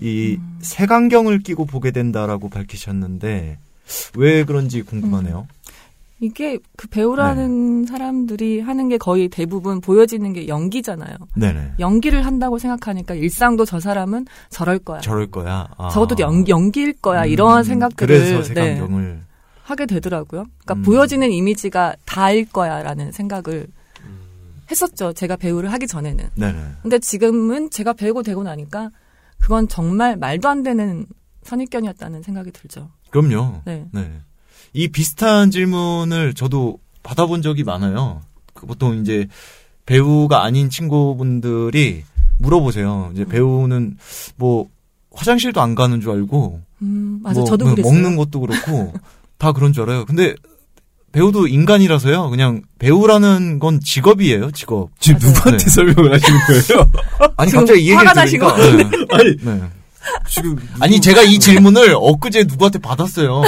이 0.02 0.36
음. 0.38 0.58
색안경을 0.60 1.40
끼고 1.40 1.66
보게 1.66 1.92
된다라고 1.92 2.50
밝히셨는데 2.50 3.58
왜 4.18 4.44
그런지 4.44 4.82
궁금하네요. 4.82 5.48
이게 6.22 6.60
그 6.78 6.88
배우라는 6.88 7.88
사람들이 7.88 8.62
하는 8.62 8.90
게 8.90 9.00
거의 9.00 9.28
대부분 9.28 9.82
보여지는 9.82 10.34
게 10.34 10.48
연기잖아요. 10.48 11.16
네네. 11.36 11.74
연기를 11.80 12.28
한다고 12.28 12.60
생각하니까 12.60 13.16
일상도 13.16 13.66
저 13.66 13.80
사람은 13.80 14.28
저럴 14.52 14.78
거야. 14.78 15.00
저럴 15.00 15.32
거야. 15.32 15.68
아. 15.78 15.90
적어도 15.90 16.16
연, 16.20 16.48
연기일 16.48 16.94
거야. 16.94 17.24
음, 17.24 17.28
이런 17.28 17.64
생각들을 17.64 18.16
그래서 18.16 18.54
네, 18.54 18.76
색안경을. 18.76 19.22
하게 19.64 19.88
되더라고요. 19.88 20.46
그러니까 20.60 20.74
음. 20.76 20.82
보여지는 20.84 21.32
이미지가 21.32 21.96
다일 22.06 22.46
거야라는 22.46 23.12
생각을 23.12 23.66
했었죠. 24.70 25.14
제가 25.14 25.38
배우를 25.38 25.72
하기 25.74 25.88
전에는. 25.88 26.30
네네. 26.36 26.60
근데 26.84 27.00
지금은 27.00 27.72
제가 27.72 27.94
배우고 27.94 28.22
되고 28.22 28.44
나니까 28.44 28.92
그건 29.40 29.68
정말 29.68 30.18
말도 30.18 30.48
안 30.48 30.62
되는 30.62 31.08
선입견이었다는 31.44 32.22
생각이 32.22 32.52
들죠. 32.52 32.92
그럼요. 33.10 33.64
네. 33.66 33.88
네. 33.92 34.20
이 34.74 34.88
비슷한 34.88 35.52
질문을 35.52 36.34
저도 36.34 36.80
받아본 37.04 37.42
적이 37.42 37.64
많아요. 37.64 38.22
그 38.54 38.66
보통 38.66 39.00
이제 39.02 39.28
배우가 39.86 40.44
아닌 40.44 40.70
친구분들이 40.70 42.04
물어보세요. 42.40 43.12
이제 43.14 43.26
배우는 43.26 43.98
뭐 44.38 44.68
화장실도 45.14 45.62
안 45.62 45.76
가는 45.76 46.00
줄 46.00 46.12
알고 46.12 46.62
음, 46.82 47.20
맞아. 47.22 47.40
뭐 47.40 47.50
저도 47.50 47.66
뭐 47.66 47.76
그랬어요. 47.76 47.94
먹는 47.94 48.16
것도 48.16 48.40
그렇고 48.40 48.94
다 49.38 49.52
그런 49.52 49.74
줄 49.74 49.84
알아요. 49.84 50.06
근데 50.06 50.36
배우도 51.12 51.48
인간이라서요. 51.48 52.30
그냥 52.30 52.62
배우라는 52.80 53.60
건 53.60 53.82
직업이에요, 53.82 54.52
직업. 54.52 54.92
지금 55.00 55.20
맞아요. 55.20 55.34
누구한테 55.34 55.66
네. 55.66 55.70
설명을 55.70 56.14
하시는 56.14 56.40
거예요? 56.48 56.92
아니 57.36 57.52
갑자기 57.52 57.80
이 57.82 57.84
얘기를 57.90 57.98
화가 57.98 58.14
나신 58.14 58.40
들으니까 58.40 58.56
네. 58.58 59.06
아니 59.12 59.38
네. 59.38 59.62
지금 60.30 60.56
아니 60.80 61.02
제가 61.02 61.24
이 61.24 61.38
질문을 61.38 61.96
엊그제 61.98 62.46
누구한테 62.46 62.80
받았어요. 62.80 63.42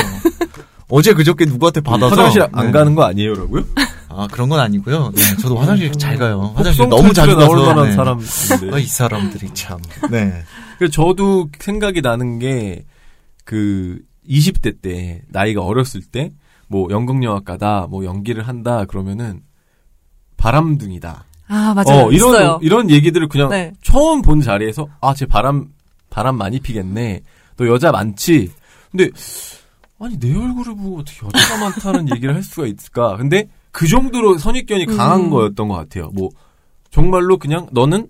어제 0.90 1.14
그저께 1.14 1.46
누구한테 1.46 1.82
받아서 1.82 2.10
화장실 2.16 2.48
안 2.52 2.68
네. 2.68 2.72
가는 2.72 2.96
거 2.96 3.04
아니에요라고요? 3.04 3.64
아 4.10 4.28
그런 4.32 4.50
건 4.50 4.60
아니고요. 4.60 5.12
네, 5.16 5.22
저도 5.42 5.58
화장실 5.58 5.92
잘 5.94 6.18
가요. 6.18 6.54
화장실 6.56 6.84
혹성 6.84 6.90
너무 7.02 7.14
자주 7.14 7.36
가서 7.36 7.84
네. 7.84 7.92
사람인데. 7.94 8.72
아, 8.76 8.78
이 8.80 8.86
사람들이 8.86 9.50
참. 9.54 9.80
네. 10.12 10.44
그래서 10.78 10.92
저도 10.92 11.50
생각이 11.60 12.02
나는 12.02 12.40
게 12.40 12.84
그 13.46 14.00
20대 14.30 14.82
때 14.82 15.22
나이가 15.30 15.62
어렸을 15.62 16.02
때 16.02 16.32
뭐 16.68 16.90
연극영화과다 16.90 17.88
뭐 17.90 18.04
연기를 18.04 18.48
한다 18.48 18.86
그러면은 18.86 19.42
바람둥이다. 20.38 21.26
아, 21.50 21.74
맞아요. 21.76 22.06
어 22.08 22.12
이런 22.12 22.30
있어요. 22.34 22.60
이런 22.64 22.90
얘기들을 22.90 23.28
그냥 23.28 23.50
네. 23.50 23.74
처음 23.84 24.22
본 24.24 24.42
자리에서 24.42 24.88
아쟤 25.00 25.26
바람 25.28 25.68
바람 26.10 26.36
많이 26.38 26.60
피겠네. 26.60 27.22
또 27.58 27.68
여자 27.68 27.92
많지. 27.92 28.52
근데 28.92 29.10
아니 30.04 30.20
내 30.20 30.36
얼굴을 30.36 30.76
보고 30.76 31.00
어떻게 31.00 31.26
여자가 31.26 31.60
많다는 31.70 32.10
얘기를 32.16 32.36
할 32.36 32.44
수가 32.44 32.68
있을까? 32.68 33.16
근데 33.18 33.48
그 33.72 33.88
정도로 33.88 34.38
선입견이 34.38 34.86
강한 34.88 35.22
음. 35.22 35.30
거였던 35.30 35.68
것 35.70 35.76
같아요. 35.76 36.10
뭐 36.14 36.30
정말로 36.92 37.38
그냥 37.38 37.68
너는 37.72 38.10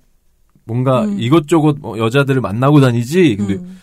뭔가 0.65 1.03
음. 1.05 1.19
이것저것 1.19 1.77
뭐 1.79 1.97
여자들을 1.99 2.41
만나고 2.41 2.81
다니지. 2.81 3.35
근데 3.35 3.55
음. 3.55 3.79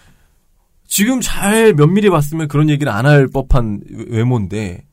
지금 0.87 1.21
잘 1.21 1.73
면밀히 1.75 2.11
봤으면 2.11 2.49
그런 2.49 2.69
얘기를 2.69 2.91
안 2.93 3.07
할 3.07 3.29
법한 3.29 3.83
외모인데 4.09 4.85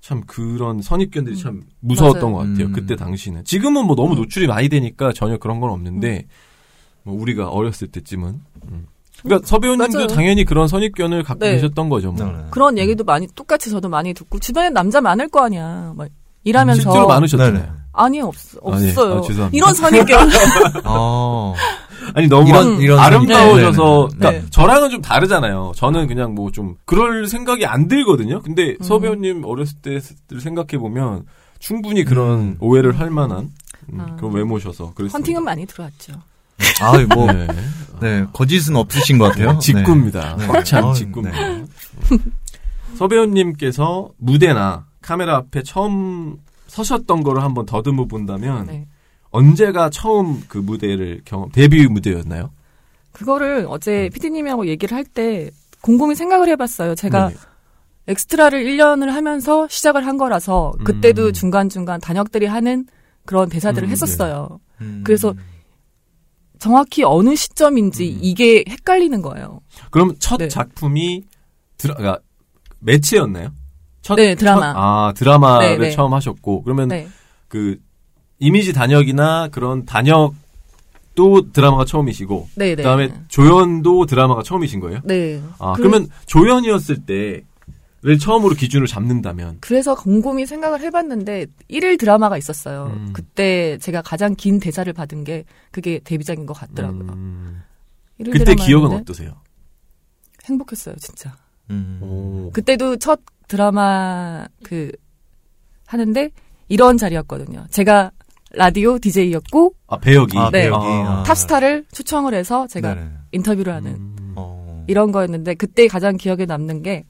참 0.00 0.22
그런 0.26 0.80
선입견들이 0.80 1.36
참 1.36 1.62
무서웠던 1.80 2.32
맞아요. 2.32 2.34
것 2.46 2.48
같아요. 2.50 2.66
음. 2.68 2.72
그때 2.72 2.96
당시는. 2.96 3.44
지금은 3.44 3.86
뭐 3.86 3.94
너무 3.94 4.14
음. 4.14 4.16
노출이 4.16 4.46
많이 4.46 4.68
되니까 4.68 5.12
전혀 5.12 5.36
그런 5.36 5.60
건 5.60 5.70
없는데 5.70 6.26
뭐 7.02 7.20
우리가 7.20 7.48
어렸을 7.50 7.88
때쯤은. 7.88 8.40
음. 8.70 8.86
그러니까 9.22 9.46
서배우님도 9.46 9.98
맞아요. 9.98 10.06
당연히 10.08 10.44
그런 10.44 10.68
선입견을 10.68 11.22
갖고 11.22 11.44
네. 11.44 11.52
계셨던 11.52 11.88
거죠. 11.88 12.12
뭐. 12.12 12.24
네. 12.26 12.32
그런 12.50 12.78
얘기도 12.78 13.04
많이 13.04 13.26
똑같이 13.34 13.70
저도 13.70 13.88
많이 13.88 14.12
듣고 14.14 14.38
주변에 14.38 14.70
남자 14.70 15.00
많을 15.00 15.28
거 15.28 15.44
아니야. 15.44 15.92
막 15.96 16.08
일하면서 16.44 16.82
실제로 16.82 17.06
많으셨잖아요. 17.06 17.52
네네. 17.52 17.68
아니 17.94 18.20
없 18.20 18.34
아니, 18.64 18.88
없어요. 18.88 19.18
아, 19.18 19.20
죄송합니다. 19.20 19.50
이런 19.52 19.74
선입견. 19.74 20.30
어. 20.84 21.54
아니 22.14 22.26
너무 22.26 22.48
이런- 22.48 22.80
이런 22.80 22.98
아름다우셔서 22.98 24.08
선입견. 24.08 24.18
그러니까 24.18 24.30
네. 24.30 24.50
저랑은 24.50 24.90
좀 24.90 25.02
다르잖아요. 25.02 25.72
저는 25.76 26.08
그냥 26.08 26.34
뭐 26.34 26.50
좀 26.50 26.74
그럴 26.84 27.26
생각이 27.28 27.64
안 27.64 27.86
들거든요. 27.88 28.40
근데 28.42 28.70
음. 28.70 28.82
서배우님 28.82 29.44
어렸을 29.44 29.76
때를 29.82 30.00
생각해 30.40 30.78
보면 30.78 31.24
충분히 31.60 32.02
그런 32.04 32.38
음. 32.40 32.56
오해를 32.60 32.98
할 32.98 33.10
만한 33.10 33.50
음, 33.92 34.00
아. 34.00 34.16
그런 34.16 34.32
외모셔서 34.32 34.92
그랬습니다. 34.94 35.16
헌팅은 35.18 35.44
많이 35.44 35.64
들어왔죠. 35.66 36.14
아, 36.80 37.14
뭐, 37.14 37.32
네. 37.32 37.46
네. 38.00 38.26
거짓은 38.32 38.76
없으신 38.76 39.18
것 39.18 39.28
같아요. 39.30 39.58
직구입니다. 39.58 40.36
네. 40.36 40.46
확찬 40.46 40.84
네. 40.88 40.92
직구입니다. 40.94 41.48
네. 41.48 41.64
서배우님께서 42.96 44.10
무대나 44.18 44.86
카메라 45.00 45.36
앞에 45.36 45.62
처음 45.62 46.36
서셨던 46.68 47.22
거를 47.22 47.42
한번 47.42 47.66
더듬어 47.66 48.06
본다면 48.06 48.66
네. 48.66 48.86
언제가 49.30 49.88
처음 49.90 50.42
그 50.48 50.58
무대를 50.58 51.22
경험 51.24 51.50
데뷔 51.50 51.86
무대였나요? 51.86 52.50
그거를 53.12 53.66
어제 53.68 54.08
피디님하고 54.12 54.66
얘기를 54.66 54.96
할 54.96 55.04
때 55.04 55.50
곰곰이 55.82 56.14
생각을 56.14 56.48
해봤어요. 56.48 56.94
제가 56.94 57.28
네. 57.28 57.34
엑스트라를 58.08 58.64
1년을 58.64 59.06
하면서 59.06 59.66
시작을 59.68 60.06
한 60.06 60.16
거라서 60.16 60.72
그때도 60.84 61.26
음. 61.28 61.32
중간중간 61.32 62.00
단역들이 62.00 62.46
하는 62.46 62.86
그런 63.26 63.48
대사들을 63.48 63.88
음, 63.88 63.90
했었어요. 63.90 64.60
음. 64.80 65.02
그래서 65.04 65.34
정확히 66.66 67.02
어느 67.02 67.34
시점인지 67.34 68.08
음. 68.12 68.18
이게 68.22 68.64
헷갈리는 68.68 69.20
거예요. 69.20 69.60
그럼 69.90 70.14
첫 70.20 70.36
네. 70.36 70.46
작품이 70.48 71.24
드라, 71.76 71.94
그러니까 71.96 72.22
매치였나요? 72.78 73.48
첫, 74.00 74.14
네, 74.14 74.36
드라마. 74.36 74.72
첫- 74.72 74.78
아, 74.78 75.12
드라마를 75.16 75.78
네, 75.78 75.88
네. 75.88 75.90
처음 75.90 76.12
하셨고, 76.14 76.62
그러면 76.62 76.86
네. 76.88 77.08
그, 77.48 77.78
이미지 78.38 78.72
단역이나 78.72 79.48
그런 79.48 79.84
단역도 79.86 81.50
드라마가 81.52 81.84
처음이시고, 81.84 82.48
네, 82.54 82.68
네. 82.70 82.76
그 82.76 82.82
다음에 82.84 83.12
조연도 83.26 84.06
드라마가 84.06 84.44
처음이신 84.44 84.78
거예요? 84.78 85.00
네. 85.04 85.42
아, 85.58 85.72
그- 85.72 85.82
그러면 85.82 86.08
조연이었을 86.26 87.04
때 87.06 87.42
를 88.02 88.18
처음으로 88.18 88.56
기준을 88.56 88.88
잡는다면, 88.88 89.58
그래서 89.60 89.94
곰곰이 89.94 90.44
생각을 90.46 90.80
해봤는데 90.80 91.46
일일 91.68 91.96
드라마가 91.96 92.36
있었어요. 92.36 92.92
음. 92.92 93.10
그때 93.12 93.78
제가 93.78 94.02
가장 94.02 94.34
긴 94.34 94.58
대사를 94.58 94.92
받은 94.92 95.22
게 95.22 95.44
그게 95.70 96.00
데뷔작인 96.02 96.44
것 96.44 96.52
같더라고요. 96.52 97.12
음, 97.12 97.62
그때 98.18 98.56
기억은 98.56 98.90
어떠세요? 98.90 99.36
행복했어요, 100.44 100.96
진짜. 100.96 101.36
음. 101.70 102.00
오. 102.02 102.50
그때도 102.52 102.96
첫 102.96 103.20
드라마 103.46 104.46
그 104.64 104.90
하는데 105.86 106.30
이런 106.66 106.96
자리였거든요. 106.96 107.66
제가 107.70 108.10
라디오 108.50 108.98
DJ였고 108.98 109.74
아, 109.86 109.98
배역이. 109.98 110.36
아, 110.36 110.50
네. 110.50 110.62
배역이. 110.62 110.86
아. 110.86 111.20
아. 111.20 111.22
탑스타를 111.22 111.84
초청을 111.92 112.34
해서 112.34 112.66
제가 112.66 112.94
네네. 112.94 113.10
인터뷰를 113.30 113.72
하는 113.72 113.92
음. 113.92 114.32
어. 114.34 114.84
이런 114.88 115.12
거였는데 115.12 115.54
그때 115.54 115.86
가장 115.86 116.16
기억에 116.16 116.46
남는 116.46 116.82
게 116.82 117.04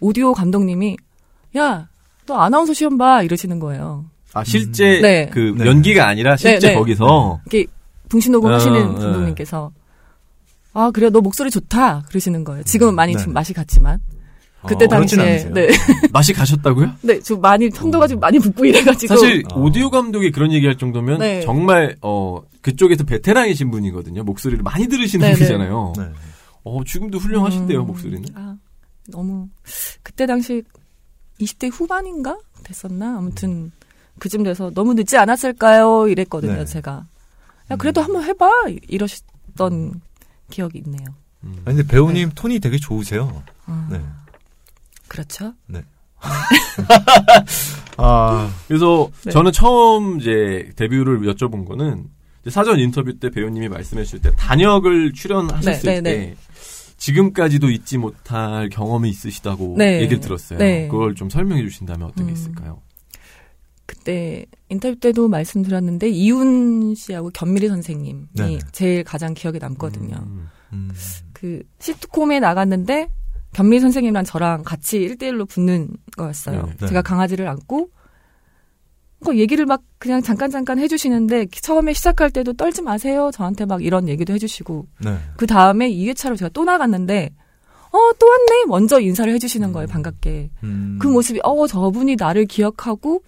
오디오 0.00 0.32
감독님이 0.32 0.96
야, 1.56 1.88
너 2.26 2.36
아나운서 2.36 2.72
시험 2.72 2.98
봐 2.98 3.22
이러시는 3.22 3.58
거예요. 3.58 4.04
아, 4.32 4.42
실제 4.42 5.00
네. 5.00 5.30
그 5.32 5.54
네. 5.56 5.66
연기가 5.66 6.08
아니라 6.08 6.36
실제 6.36 6.58
네, 6.58 6.68
네. 6.72 6.74
거기서 6.74 7.40
이렇게 7.46 7.70
동시녹음 8.08 8.50
어, 8.50 8.54
하시는 8.54 8.94
네. 8.94 9.00
감독님께서 9.00 9.70
아 10.72 10.90
그래 10.92 11.08
너 11.10 11.20
목소리 11.20 11.50
좋다 11.50 12.02
그러시는 12.08 12.42
거예요. 12.42 12.64
지금은 12.64 12.94
많이 12.94 13.14
네. 13.14 13.22
좀 13.22 13.32
맛이 13.32 13.52
갔지만 13.52 14.00
그때 14.66 14.86
어, 14.86 14.88
당시에. 14.88 15.50
네, 15.52 15.68
맛이 16.12 16.32
가셨다고요? 16.32 16.90
네, 17.02 17.20
좀 17.20 17.40
많이 17.40 17.68
편도가 17.68 18.08
좀 18.08 18.18
많이 18.18 18.38
붓고 18.38 18.64
이래가지고 18.64 19.14
사실 19.14 19.44
어. 19.52 19.60
오디오 19.60 19.90
감독이 19.90 20.32
그런 20.32 20.52
얘기할 20.52 20.76
정도면 20.76 21.18
네. 21.18 21.40
정말 21.42 21.96
어 22.02 22.40
그쪽에서 22.62 23.04
베테랑이신 23.04 23.70
분이거든요. 23.70 24.24
목소리를 24.24 24.62
많이 24.64 24.88
들으시는 24.88 25.26
네, 25.26 25.32
네. 25.32 25.38
분이잖아요. 25.38 25.92
네. 25.96 26.04
어 26.64 26.80
지금도 26.84 27.18
훌륭하신데요 27.18 27.80
음, 27.80 27.86
목소리는. 27.86 28.24
아, 28.34 28.56
너무 29.08 29.48
그때 30.02 30.26
당시 30.26 30.62
20대 31.40 31.70
후반인가 31.72 32.38
됐었나 32.62 33.18
아무튼 33.18 33.72
그쯤 34.18 34.44
돼서 34.44 34.70
너무 34.70 34.94
늦지 34.94 35.16
않았을까요 35.16 36.08
이랬거든요 36.08 36.54
네. 36.54 36.64
제가 36.64 37.06
야 37.70 37.76
그래도 37.76 38.02
한번 38.02 38.24
해봐 38.24 38.50
이러셨던 38.88 40.00
기억이 40.50 40.78
있네요. 40.78 41.06
음. 41.44 41.62
아니, 41.64 41.76
근데 41.76 41.86
배우님 41.86 42.30
톤이 42.34 42.60
되게 42.60 42.78
좋으세요. 42.78 43.42
아, 43.66 43.88
네. 43.90 44.00
그렇죠. 45.08 45.54
아, 47.96 48.52
그래서 48.66 49.10
네. 49.24 49.30
저는 49.30 49.52
처음 49.52 50.20
이제 50.20 50.70
데뷔를 50.76 51.20
여쭤본 51.20 51.66
거는 51.66 52.06
이제 52.42 52.50
사전 52.50 52.78
인터뷰 52.78 53.18
때 53.18 53.30
배우님이 53.30 53.68
말씀해 53.68 54.04
주실 54.04 54.20
때 54.20 54.30
단역을 54.36 55.12
출연하셨을 55.12 55.82
네, 55.82 56.00
네, 56.00 56.02
때 56.02 56.18
네. 56.18 56.36
지금까지도 57.04 57.68
잊지 57.70 57.98
못할 57.98 58.70
경험이 58.70 59.10
있으시다고 59.10 59.74
네. 59.76 60.00
얘기를 60.00 60.20
들었어요. 60.20 60.58
네. 60.58 60.88
그걸 60.88 61.14
좀 61.14 61.28
설명해 61.28 61.62
주신다면 61.62 62.08
어떤 62.08 62.26
게 62.26 62.32
음. 62.32 62.34
있을까요? 62.34 62.80
그때 63.84 64.46
인터뷰 64.70 64.96
때도 64.98 65.28
말씀드렸는데 65.28 66.08
이훈 66.08 66.94
씨하고 66.94 67.28
견미리 67.30 67.68
선생님이 67.68 68.26
네네. 68.32 68.58
제일 68.72 69.04
가장 69.04 69.34
기억에 69.34 69.58
남거든요. 69.58 70.16
음. 70.16 70.48
음. 70.72 70.90
그 71.34 71.62
시트콤에 71.78 72.40
나갔는데 72.40 73.10
견미 73.52 73.80
선생님이랑 73.80 74.24
저랑 74.24 74.62
같이 74.62 75.00
1대1로 75.00 75.46
붙는 75.46 75.90
거였어요. 76.16 76.70
네. 76.80 76.86
제가 76.86 77.02
강아지를 77.02 77.46
안고 77.46 77.90
그 79.24 79.38
얘기를 79.38 79.66
막 79.66 79.82
그냥 79.98 80.22
잠깐 80.22 80.50
잠깐 80.50 80.78
해주시는데 80.78 81.46
처음에 81.60 81.92
시작할 81.92 82.30
때도 82.30 82.52
떨지 82.54 82.82
마세요. 82.82 83.30
저한테 83.32 83.64
막 83.64 83.84
이런 83.84 84.08
얘기도 84.08 84.32
해주시고 84.32 84.86
네. 85.04 85.18
그 85.36 85.46
다음에 85.46 85.90
2회차로 85.90 86.36
제가 86.36 86.50
또 86.52 86.64
나갔는데 86.64 87.30
어 87.90 88.12
또 88.18 88.26
왔네 88.26 88.64
먼저 88.66 88.98
인사를 89.00 89.32
해주시는 89.34 89.72
거예요 89.72 89.86
반갑게 89.86 90.50
음. 90.64 90.98
그 91.00 91.06
모습이 91.06 91.40
어 91.44 91.66
저분이 91.66 92.16
나를 92.16 92.44
기억하고 92.46 93.22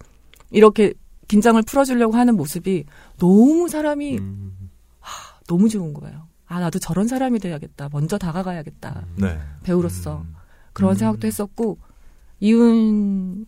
이렇게 0.51 0.93
긴장을 1.27 1.61
풀어주려고 1.63 2.15
하는 2.15 2.35
모습이 2.35 2.85
너무 3.17 3.69
사람이 3.69 4.17
음. 4.17 4.69
너무 5.47 5.69
좋은 5.69 5.93
거예요. 5.93 6.27
아 6.45 6.59
나도 6.59 6.79
저런 6.79 7.07
사람이 7.07 7.39
돼야겠다. 7.39 7.89
먼저 7.91 8.17
다가가야겠다. 8.17 9.05
네. 9.15 9.39
배우로서 9.63 10.19
음. 10.19 10.35
그런 10.73 10.91
음. 10.91 10.95
생각도 10.95 11.27
했었고 11.27 11.77
이훈 12.39 13.45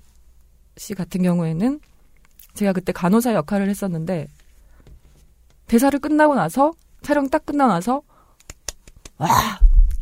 씨 0.78 0.94
같은 0.94 1.22
경우에는 1.22 1.80
제가 2.60 2.74
그때 2.74 2.92
간호사 2.92 3.34
역할을 3.34 3.70
했었는데 3.70 4.28
대사를 5.68 5.98
끝나고 5.98 6.36
나서 6.36 6.74
촬영 7.02 7.30
딱 7.30 7.46
끝나고 7.46 7.72
나서 7.72 8.02
와 9.18 9.30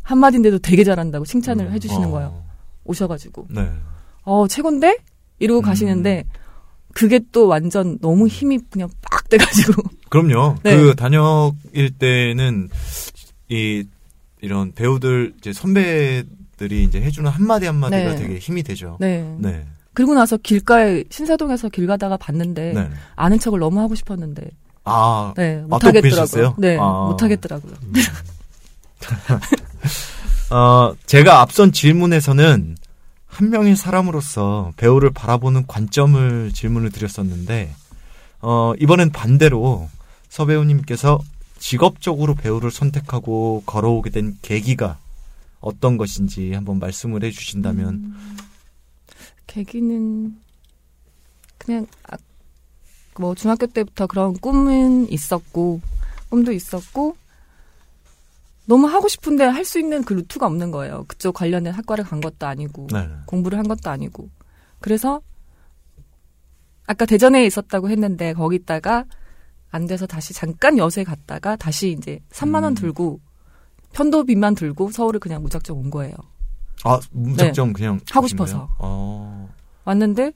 한마디인데도 0.01 0.59
되게 0.59 0.83
잘한다고 0.83 1.25
칭찬을 1.25 1.71
해주시는 1.71 2.07
어. 2.07 2.11
거예요. 2.11 2.43
오셔가지고 2.85 3.47
네. 3.51 3.69
어 4.23 4.47
최곤데 4.47 4.97
이러고 5.37 5.59
음. 5.59 5.61
가시는데 5.61 6.23
그게 6.93 7.19
또 7.31 7.47
완전 7.47 7.99
너무 7.99 8.27
힘이 8.27 8.57
그냥 8.71 8.89
빡 9.01 9.29
돼가지고 9.29 9.83
그럼요. 10.09 10.55
네. 10.63 10.75
그 10.75 10.95
단역일 10.95 11.91
때는 11.99 12.69
이 13.49 13.83
이런 14.41 14.71
배우들 14.71 15.35
이제 15.37 15.53
선배들이 15.53 16.85
이제 16.85 17.01
해주는 17.01 17.29
한마디 17.29 17.67
한마디가 17.67 18.11
네. 18.11 18.15
되게 18.15 18.39
힘이 18.39 18.63
되죠. 18.63 18.97
네. 18.99 19.35
네. 19.37 19.63
그리고 19.97 20.13
나서 20.13 20.37
길가에 20.37 21.05
신사동에서 21.09 21.69
길 21.69 21.87
가다가 21.87 22.17
봤는데 22.17 22.73
네. 22.73 22.87
아는 23.15 23.39
척을 23.39 23.57
너무 23.57 23.79
하고 23.79 23.95
싶었는데 23.95 24.43
아, 24.83 25.33
네또 25.35 25.69
못하겠더라고요. 25.69 26.01
뵈셨어요? 26.01 26.53
네 26.59 26.77
아. 26.79 27.07
못 27.09 27.23
하겠더라고요. 27.23 27.73
어, 30.53 30.93
제가 31.07 31.41
앞선 31.41 31.71
질문에서는 31.71 32.77
한 33.25 33.49
명의 33.49 33.75
사람으로서 33.75 34.71
배우를 34.77 35.09
바라보는 35.09 35.65
관점을 35.65 36.51
질문을 36.53 36.91
드렸었는데, 36.91 37.73
어, 38.41 38.73
이번엔 38.79 39.09
반대로 39.09 39.89
서배우님께서 40.29 41.17
직업적으로 41.57 42.35
배우를 42.35 42.69
선택하고 42.69 43.63
걸어오게 43.65 44.11
된 44.11 44.37
계기가 44.43 44.99
어떤 45.59 45.97
것인지 45.97 46.53
한번 46.53 46.77
말씀을 46.77 47.23
해주신다면, 47.23 47.89
음, 47.89 48.37
계기는 49.47 50.37
그냥 51.57 51.87
아, 52.09 52.17
뭐 53.19 53.33
중학교 53.35 53.65
때부터 53.65 54.07
그런 54.07 54.33
꿈은 54.33 55.11
있었고 55.11 55.81
꿈도 56.29 56.51
있었고 56.51 57.17
너무 58.65 58.87
하고 58.87 59.07
싶은데 59.07 59.45
할 59.45 59.63
수 59.65 59.79
있는 59.79 60.03
그 60.03 60.13
루트가 60.13 60.45
없는 60.45 60.71
거예요. 60.71 61.05
그쪽 61.07 61.33
관련된 61.35 61.73
학과를 61.73 62.03
간 62.03 62.21
것도 62.21 62.45
아니고 62.45 62.87
네. 62.91 63.09
공부를 63.25 63.57
한 63.57 63.67
것도 63.67 63.89
아니고 63.89 64.29
그래서 64.79 65.21
아까 66.85 67.05
대전에 67.05 67.45
있었다고 67.45 67.89
했는데 67.89 68.33
거기 68.33 68.57
있다가 68.57 69.05
안 69.71 69.87
돼서 69.87 70.05
다시 70.05 70.33
잠깐 70.33 70.77
여수에 70.77 71.03
갔다가 71.03 71.55
다시 71.55 71.91
이제 71.91 72.19
3만 72.31 72.63
원 72.63 72.73
음. 72.73 72.75
들고 72.75 73.19
편도비만 73.93 74.55
들고 74.55 74.91
서울을 74.91 75.19
그냥 75.19 75.41
무작정 75.43 75.77
온 75.77 75.89
거예요. 75.89 76.15
아, 76.83 76.99
무작정 77.11 77.73
그냥. 77.73 77.97
네. 77.97 78.05
하고 78.11 78.25
하신 78.25 78.37
거예요? 78.37 78.47
싶어서. 78.47 78.69
어, 78.79 79.49
왔는데 79.85 80.31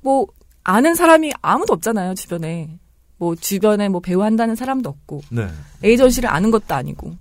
뭐 0.00 0.26
아는 0.64 0.94
사람이 0.94 1.32
아무도 1.42 1.74
없잖아요 1.74 2.14
주변에 2.14 2.78
뭐 3.18 3.34
주변에 3.34 3.88
뭐 3.88 4.00
배우 4.00 4.22
한다는 4.22 4.54
사람도 4.54 4.88
없고 4.88 5.22
네. 5.30 5.48
에이전시를 5.82 6.28
아는 6.28 6.50
것도 6.50 6.74
아니고 6.74 7.12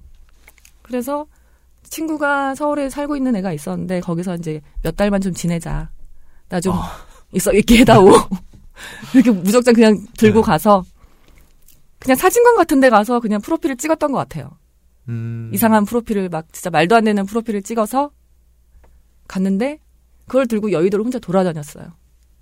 그래서 0.81 1.27
친구가 1.83 2.55
서울에 2.55 2.89
살고 2.89 3.15
있는 3.15 3.35
애가 3.35 3.53
있었는데 3.53 4.01
거기서 4.01 4.35
이제 4.35 4.61
몇 4.81 4.95
달만 4.95 5.21
좀 5.21 5.33
지내자 5.33 5.89
나좀 6.49 6.73
있어 7.33 7.53
있게 7.53 7.79
해다오 7.79 8.09
이렇게 9.13 9.31
무작정 9.31 9.73
그냥 9.73 10.05
들고 10.17 10.39
네. 10.39 10.45
가서 10.45 10.83
그냥 11.99 12.17
사진관 12.17 12.55
같은 12.55 12.79
데 12.79 12.89
가서 12.89 13.19
그냥 13.19 13.41
프로필을 13.41 13.77
찍었던 13.77 14.11
것 14.11 14.17
같아요 14.17 14.51
음. 15.07 15.51
이상한 15.53 15.85
프로필을 15.85 16.29
막 16.29 16.51
진짜 16.51 16.69
말도 16.69 16.95
안 16.95 17.03
되는 17.03 17.25
프로필을 17.25 17.61
찍어서 17.61 18.11
갔는데 19.35 19.79
그걸 20.27 20.47
들고 20.47 20.71
여의도를 20.71 21.03
혼자 21.03 21.19
돌아다녔어요 21.19 21.91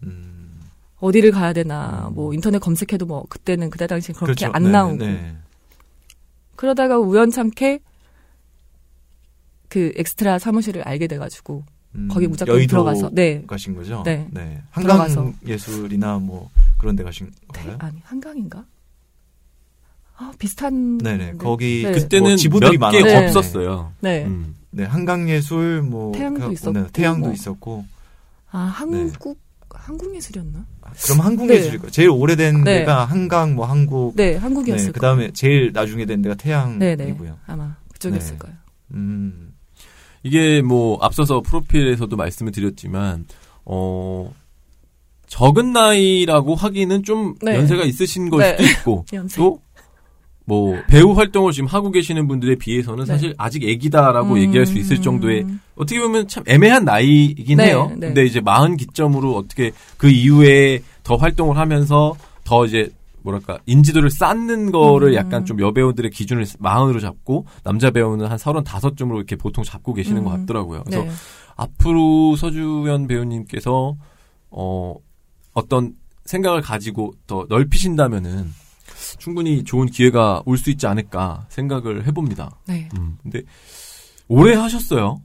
음. 0.04 0.62
어디를 1.00 1.32
가야 1.32 1.52
되나 1.54 2.10
뭐 2.14 2.34
인터넷 2.34 2.60
검색해도 2.60 3.06
뭐 3.06 3.26
그때는 3.30 3.70
그때 3.72 3.88
당시 3.88 4.14
그렇게 4.14 4.46
그렇죠. 4.46 4.52
안 4.56 4.64
네, 4.64 4.70
나오고 4.70 4.98
네. 4.98 5.36
그러다가 6.56 6.98
우연찮게 7.00 7.80
그 9.70 9.92
엑스트라 9.96 10.40
사무실을 10.40 10.84
알게 10.84 11.08
돼가지고 11.08 11.64
음, 11.96 12.08
거기 12.12 12.28
무작정 12.28 12.56
여의도 12.56 12.70
들어가서 12.70 13.10
네 13.12 13.44
가신 13.46 13.76
거죠? 13.76 14.04
네. 14.06 14.28
한강 14.70 14.98
들어가서. 15.08 15.34
예술이나 15.46 16.20
뭐 16.20 16.50
그런 16.78 16.96
데 16.96 17.04
가신 17.04 17.32
태- 17.54 17.62
건가요? 17.62 17.78
아니 17.80 18.00
한강인가? 18.04 18.66
아 20.16 20.32
비슷한. 20.38 21.00
네네. 21.00 21.34
거기 21.40 21.84
네. 21.84 21.92
그때는 21.92 22.30
뭐 22.30 22.36
지부들이 22.38 22.78
몇개 22.78 23.00
많아요. 23.02 23.20
네. 23.20 23.26
없었어요. 23.28 23.92
네. 24.00 24.26
음. 24.26 24.56
네, 24.76 24.84
한강예술 24.86 25.82
뭐 25.84 26.12
태양도 26.14 26.48
그- 26.48 26.54
있었고, 26.54 26.80
네, 26.80 26.88
태양도 26.92 27.26
뭐. 27.28 27.34
있었고 27.34 27.86
아 28.52 28.58
한국 28.60 29.38
한국 29.74 30.16
예술이었나? 30.16 30.66
아, 30.82 30.92
그럼 31.04 31.20
한국예술일 31.22 31.80
거예요. 31.80 31.92
제일 31.92 32.10
오래된 32.10 32.64
네. 32.64 32.80
데가 32.80 33.06
한강 33.06 33.56
뭐 33.56 33.66
한국 33.66 34.16
네 34.16 34.36
한국이었을 34.36 34.86
네, 34.88 34.92
그다음에 34.92 35.32
제일 35.32 35.72
나중에 35.74 36.06
된 36.06 36.22
데가. 36.22 36.36
태양이고요. 36.36 37.38
아마 37.48 37.76
그쪽이었을 37.94 38.34
네. 38.34 38.38
거예요. 38.40 38.56
음. 38.94 39.54
이게 40.24 40.62
뭐 40.62 40.98
앞서서 41.02 41.42
프로필에서도 41.42 42.16
말씀을 42.16 42.52
드렸지만 42.52 43.26
어 43.66 44.34
적은 45.28 45.74
나이라고 45.74 46.56
하기는 46.56 47.04
좀 47.04 47.36
네. 47.42 47.56
연세가 47.56 47.84
있으신 47.84 48.30
걸 48.30 48.40
네. 48.42 48.52
수도 48.58 48.64
있고 48.70 49.06
연세. 49.14 49.38
또 49.38 49.60
뭐 50.46 50.78
배우 50.88 51.14
활동을 51.14 51.54
지금 51.54 51.68
하고 51.68 51.92
계시는 51.92 52.28
분들에 52.28 52.56
비해서는 52.56 53.06
네. 53.06 53.06
사실 53.06 53.34
아직 53.38 53.64
애기다라고 53.64 54.34
음, 54.34 54.38
얘기할 54.40 54.66
수 54.66 54.78
있을 54.78 55.02
정도의 55.02 55.44
음. 55.44 55.62
어떻게 55.76 56.00
보면 56.00 56.28
참 56.28 56.44
애매한 56.48 56.84
나이이긴 56.84 57.58
네, 57.58 57.68
해요. 57.68 57.92
네. 57.98 58.08
근데 58.08 58.26
이제 58.26 58.42
마흔 58.42 58.76
기점으로 58.76 59.36
어떻게 59.36 59.72
그 59.98 60.10
이후에 60.10 60.82
더 61.04 61.16
활동을 61.16 61.58
하면서 61.58 62.16
더 62.44 62.66
이제 62.66 62.90
뭐랄까 63.22 63.60
인지도를 63.66 64.10
쌓는 64.10 64.72
거를 64.72 65.10
음. 65.10 65.14
약간 65.16 65.46
좀 65.46 65.60
여배우들의 65.60 66.12
기준을 66.12 66.46
마흔으로 66.60 67.00
잡고 67.00 67.46
남자 67.64 67.90
배우는 67.90 68.28
한 68.28 68.38
서른 68.38 68.66
다섯쯤으로 68.66 69.18
이렇게 69.18 69.38
보통 69.38 69.64
잡고 69.64 69.94
계시는 69.94 70.26
것 70.26 70.34
음. 70.34 70.42
같더라고요. 70.42 70.84
그래서 70.84 71.04
네. 71.04 71.12
앞으로 71.56 72.36
서주현 72.36 73.08
배우님께서 73.08 73.96
어 74.52 74.96
어떤 75.54 75.94
생각을 76.26 76.62
가지고 76.62 77.14
더 77.28 77.46
넓히신다면은 77.48 78.63
충분히 79.18 79.64
좋은 79.64 79.88
기회가 79.88 80.42
올 80.46 80.58
수 80.58 80.70
있지 80.70 80.88
않을까 80.88 81.46
생각을 81.50 82.06
해봅니다. 82.08 82.58
네. 82.68 82.90
음, 82.98 83.18
근데 83.22 83.42
오래 84.28 84.56
하셨어요. 84.56 85.22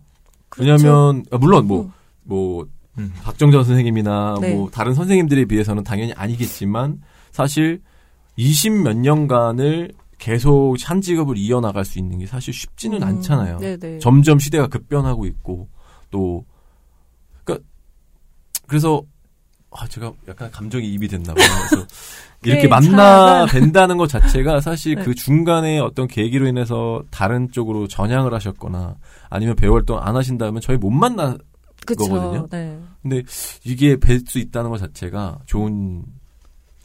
그렇죠. 0.49 0.85
왜냐하면 0.85 1.25
아, 1.31 1.39
물론 1.39 1.67
뭐 1.67 1.83
음. 1.85 1.93
뭐 2.25 2.67
음. 2.99 3.13
박정전 3.23 3.65
선생님이나 3.65 4.39
네. 4.41 4.55
뭐 4.55 4.71
다른 4.71 4.95
선생님들에 4.95 5.45
비해서는 5.45 5.85
당연히 5.85 6.13
아니겠지만 6.15 7.01
사실 7.31 7.81
20 8.37 8.83
몇 8.83 8.97
년간을 8.97 9.93
계속 10.19 10.77
한 10.85 11.01
직업을 11.01 11.37
이어나갈 11.37 11.85
수 11.85 11.99
있는 11.99 12.19
게 12.19 12.27
사실 12.27 12.53
쉽지는 12.53 13.03
음, 13.03 13.07
않잖아요. 13.09 13.59
네네. 13.59 13.99
점점 14.01 14.39
시대가 14.41 14.67
급변하고 14.67 15.27
있고 15.27 15.69
또 16.11 16.45
그러니까 17.45 17.65
그래서 18.67 19.03
아 19.71 19.87
제가 19.87 20.13
약간 20.29 20.51
감정이 20.51 20.87
입이 20.95 21.09
됐나 21.09 21.35
봐요. 21.35 21.47
그래서 21.69 21.87
이렇게 22.43 22.63
네, 22.63 22.69
만나 22.69 23.45
된다는 23.47 23.97
것 23.99 24.09
자체가 24.09 24.61
사실 24.61 24.95
네. 24.95 25.03
그 25.05 25.15
중간에 25.15 25.79
어떤 25.79 26.07
계기로 26.09 26.47
인해서 26.47 27.03
다른 27.11 27.51
쪽으로 27.53 27.87
전향을 27.87 28.33
하셨거나 28.35 28.97
아니면 29.29 29.57
배우 29.57 29.75
활동 29.75 29.99
안 30.01 30.17
하신다면 30.17 30.61
저희 30.63 30.77
못 30.79 30.91
만나 30.91 31.37
거거든요. 31.87 32.31
그렇죠. 32.31 32.49
네. 32.51 32.79
근데 33.03 33.23
이게 33.65 33.97
뵐 33.97 34.27
수 34.29 34.39
있다는 34.39 34.71
것 34.71 34.79
자체가 34.79 35.39
좋은 35.47 36.03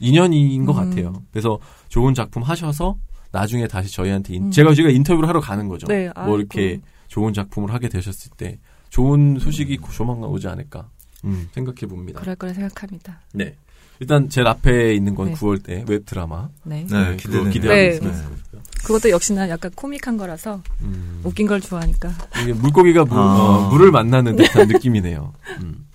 인연인 0.00 0.64
것 0.66 0.76
음. 0.76 0.90
같아요. 0.90 1.12
그래서 1.30 1.58
좋은 1.88 2.14
작품 2.14 2.42
하셔서 2.42 2.96
나중에 3.32 3.66
다시 3.66 3.92
저희한테 3.92 4.34
인- 4.34 4.46
음. 4.46 4.50
제가 4.50 4.74
제가 4.74 4.90
인터뷰를 4.90 5.28
하러 5.28 5.40
가는 5.40 5.68
거죠. 5.68 5.86
네. 5.86 6.04
뭐 6.14 6.24
아이고. 6.24 6.38
이렇게 6.38 6.80
좋은 7.08 7.32
작품을 7.32 7.72
하게 7.72 7.88
되셨을 7.88 8.32
때 8.36 8.58
좋은 8.90 9.38
소식이 9.40 9.78
조만간 9.92 10.28
오지 10.30 10.46
않을까 10.48 10.88
음, 11.24 11.48
생각해 11.52 11.80
봅니다. 11.88 12.20
그럴 12.20 12.36
거라 12.36 12.52
생각합니다. 12.52 13.20
네. 13.32 13.54
일단 14.00 14.28
제일 14.28 14.46
앞에 14.48 14.92
있는 14.94 15.14
건 15.14 15.28
네. 15.28 15.34
9월 15.34 15.62
때 15.62 15.84
웹 15.88 16.04
드라마. 16.04 16.48
네. 16.64 16.84
네, 16.90 17.16
기대되네요. 17.16 17.50
기대하고 17.50 17.80
네. 17.80 17.88
있습니다. 17.90 18.28
그것도 18.84 19.10
역시나 19.10 19.48
약간 19.48 19.70
코믹한 19.74 20.16
거라서 20.16 20.62
음, 20.82 21.20
웃긴 21.24 21.46
걸 21.46 21.60
좋아하니까. 21.60 22.10
이게 22.42 22.52
물고기가 22.52 23.04
물, 23.04 23.16
아. 23.18 23.22
어, 23.22 23.68
물을 23.70 23.90
만나는 23.90 24.36
듯한 24.36 24.66
느낌이네요. 24.68 25.32
음. 25.62 25.86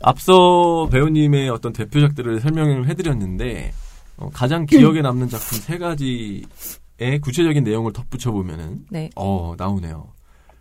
앞서 0.00 0.88
배우님의 0.90 1.50
어떤 1.50 1.72
대표작들을 1.72 2.40
설명을 2.40 2.88
해드렸는데 2.88 3.72
어, 4.16 4.30
가장 4.32 4.64
기억에 4.64 5.02
남는 5.02 5.28
작품 5.28 5.58
세 5.58 5.76
가지의 5.76 7.20
구체적인 7.20 7.64
내용을 7.64 7.92
덧붙여 7.92 8.30
보면은 8.30 8.84
네. 8.90 9.10
어 9.16 9.54
나오네요. 9.58 10.06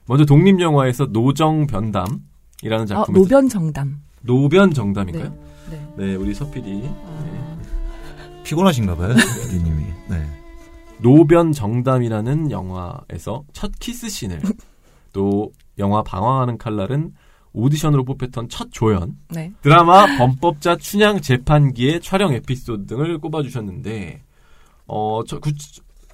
먼저 0.07 0.25
독립 0.25 0.59
영화에서 0.59 1.05
노정 1.05 1.67
변담 1.67 2.05
이라는 2.61 2.83
아, 2.83 2.87
작품에서 2.87 3.21
노변 3.23 3.49
정담. 3.49 4.01
노변 4.21 4.73
정담인가요? 4.73 5.33
네. 5.69 5.87
네, 5.97 6.15
우리 6.15 6.33
서PD 6.33 6.83
아, 7.05 7.57
피곤하신가 8.43 8.95
봐요, 8.95 9.13
PD님이. 9.15 9.83
네. 10.09 10.25
노변 11.01 11.51
정담이라는 11.51 12.49
영화에서 12.49 13.43
첫 13.53 13.71
키스 13.79 14.09
씬을 14.09 14.41
또 15.13 15.51
영화 15.77 16.01
방황하는 16.01 16.57
칼날은 16.57 17.13
오디션으로 17.53 18.03
뽑혔던 18.03 18.49
첫 18.49 18.69
조연 18.71 19.15
네. 19.29 19.51
드라마 19.61 20.17
범법자 20.17 20.77
춘향 20.77 21.21
재판기의 21.21 22.01
촬영 22.01 22.33
에피소드 22.33 22.85
등을 22.87 23.17
꼽아주셨는데 23.19 24.23
어 24.87 25.21
저, 25.27 25.39
구- 25.39 25.51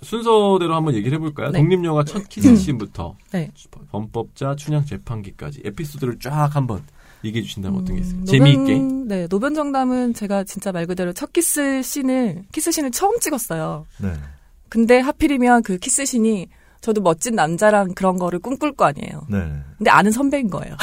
순서대로 0.04 0.76
한번 0.76 0.94
얘기를 0.96 1.18
해볼까요? 1.18 1.52
네. 1.52 1.60
독립영화 1.60 2.04
첫 2.04 2.28
키스 2.30 2.56
씬부터 2.56 3.16
네. 3.32 3.52
범법자 3.92 4.56
춘향 4.56 4.86
재판기까지 4.86 5.62
에피소드를 5.66 6.20
쫙 6.20 6.56
한번 6.56 6.84
얘기해 7.24 7.44
주신다면 7.44 7.82
어떤 7.82 7.96
게 7.96 8.02
있어요? 8.02 8.20
음, 8.20 8.26
재미있게 8.26 8.74
노변, 8.74 9.08
네. 9.08 9.28
노변 9.28 9.54
정담은 9.56 10.14
제가 10.14 10.44
진짜 10.44 10.72
말 10.72 10.86
그대로 10.86 11.14
첫 11.14 11.32
키스 11.32 11.82
씬을, 11.82 12.44
키스 12.52 12.72
씬을 12.72 12.92
처음 12.92 13.20
찍었어요. 13.20 13.86
네. 13.98 14.14
근데 14.70 15.00
하필이면 15.00 15.64
그 15.64 15.78
키스 15.78 16.06
씬이 16.06 16.48
저도 16.82 17.00
멋진 17.02 17.36
남자랑 17.36 17.94
그런 17.94 18.18
거를 18.18 18.40
꿈꿀 18.40 18.74
거 18.74 18.86
아니에요. 18.86 19.26
네. 19.30 19.40
근데 19.78 19.90
아는 19.90 20.12
선배인 20.12 20.50
거예요. 20.50 20.76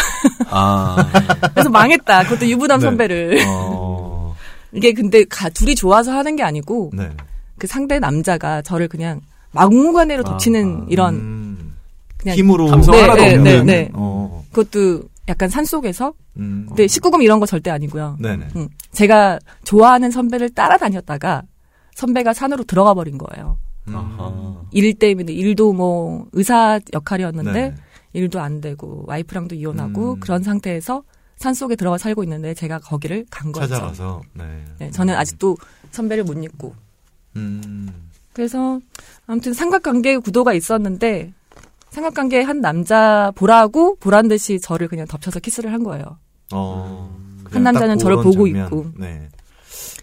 아 0.48 0.96
그래서 1.52 1.68
망했다. 1.68 2.24
그것도 2.24 2.48
유부남 2.48 2.80
네. 2.80 2.86
선배를. 2.86 3.38
어, 3.46 4.34
이게 4.72 4.92
근데 4.94 5.24
가, 5.24 5.50
둘이 5.50 5.74
좋아서 5.74 6.12
하는 6.12 6.36
게 6.36 6.42
아니고 6.42 6.92
네. 6.94 7.10
그 7.60 7.66
상대 7.66 7.98
남자가 7.98 8.62
저를 8.62 8.88
그냥 8.88 9.20
막무가내로 9.52 10.22
아, 10.26 10.30
덮치는 10.30 10.80
아, 10.80 10.86
이런 10.88 11.14
음, 11.14 11.74
그냥 12.16 12.36
힘으로 12.36 12.66
감성 12.66 12.94
네, 12.94 13.02
하나도 13.02 13.20
네, 13.20 13.36
없는 13.36 13.44
네, 13.44 13.62
네. 13.64 13.90
어, 13.92 14.44
그것도 14.50 15.02
약간 15.28 15.50
산 15.50 15.66
속에서 15.66 16.14
음, 16.38 16.64
근데 16.68 16.86
19금 16.86 17.22
이런 17.22 17.38
거 17.38 17.44
절대 17.44 17.70
아니고요. 17.70 18.16
네네. 18.18 18.48
음, 18.56 18.68
제가 18.92 19.38
좋아하는 19.64 20.10
선배를 20.10 20.50
따라다녔다가 20.50 21.42
선배가 21.94 22.32
산으로 22.32 22.64
들어가 22.64 22.94
버린 22.94 23.18
거예요. 23.18 23.58
음. 23.88 23.94
아하. 23.94 24.62
일 24.72 24.94
때문에 24.94 25.30
일도 25.30 25.74
뭐 25.74 26.26
의사 26.32 26.80
역할이었는데 26.94 27.52
네. 27.52 27.74
일도 28.14 28.40
안 28.40 28.62
되고 28.62 29.04
와이프랑도 29.06 29.54
이혼하고 29.54 30.14
음. 30.14 30.20
그런 30.20 30.42
상태에서 30.42 31.02
산 31.36 31.52
속에 31.52 31.76
들어가 31.76 31.98
살고 31.98 32.22
있는데 32.24 32.54
제가 32.54 32.78
거기를 32.78 33.26
간 33.30 33.52
거죠. 33.52 33.68
찾아가서 33.68 34.22
네. 34.32 34.44
네, 34.78 34.90
저는 34.90 35.14
아직도 35.14 35.58
선배를 35.90 36.24
못 36.24 36.42
잊고 36.42 36.74
음. 37.36 37.88
그래서 38.32 38.80
아무튼 39.26 39.52
삼각관계 39.52 40.18
구도가 40.18 40.52
있었는데 40.54 41.32
삼각관계 41.90 42.42
한 42.42 42.60
남자 42.60 43.32
보라고 43.34 43.96
보란 43.96 44.28
듯이 44.28 44.60
저를 44.60 44.88
그냥 44.88 45.06
덮쳐서 45.06 45.40
키스를 45.40 45.72
한 45.72 45.82
거예요. 45.82 46.18
어. 46.52 47.10
한 47.44 47.50
그냥 47.50 47.64
남자는 47.64 47.96
딱 47.96 48.02
저를 48.02 48.16
보고 48.18 48.46
장면. 48.46 48.66
있고. 48.66 48.86
네. 48.96 49.28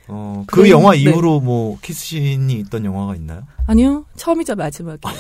어, 0.10 0.44
그 0.48 0.58
그런- 0.58 0.70
영화 0.70 0.92
네. 0.94 1.00
이후로 1.00 1.40
뭐 1.42 1.78
키스신이 1.82 2.54
있던 2.62 2.86
영화가 2.86 3.16
있나요? 3.16 3.44
아니요, 3.68 4.06
처음이자 4.16 4.56
마지막이에요. 4.56 5.16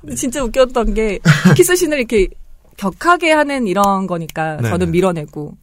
근데 0.00 0.14
진짜 0.16 0.42
웃겼던 0.44 0.94
게 0.94 1.18
키스신을 1.56 1.98
이렇게 1.98 2.28
격하게 2.76 3.32
하는 3.32 3.66
이런 3.66 4.06
거니까 4.06 4.56
네네. 4.56 4.70
저는 4.70 4.90
밀어내고 4.90 5.56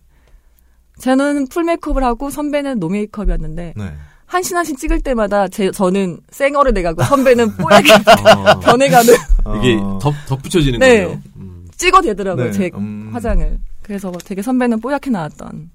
저는 0.99 1.47
full 1.47 1.63
메이크업을 1.63 2.03
하고 2.03 2.29
선배는 2.29 2.79
no 2.79 2.89
메이크업이었는데 2.89 3.73
네. 3.75 3.93
한 4.25 4.41
신 4.41 4.57
한 4.57 4.66
신 4.66 4.75
찍을 4.75 5.01
때마다 5.01 5.47
제 5.47 5.71
저는 5.71 6.19
쌩얼이 6.31 6.73
돼가고 6.73 7.03
선배는 7.03 7.55
뽀얗게 7.57 7.93
어, 7.93 8.59
변해가는 8.59 9.13
이게 9.59 9.77
어, 9.81 9.99
덧, 10.01 10.13
덧붙여지는 10.27 10.79
네. 10.79 11.05
거예요. 11.05 11.21
음. 11.37 11.67
찍어대더라고요 11.77 12.45
네. 12.45 12.51
제 12.51 12.71
음. 12.75 13.09
화장을 13.13 13.59
그래서 13.83 14.11
되게 14.25 14.41
선배는 14.41 14.79
뽀얗게 14.81 15.09
나왔던 15.11 15.71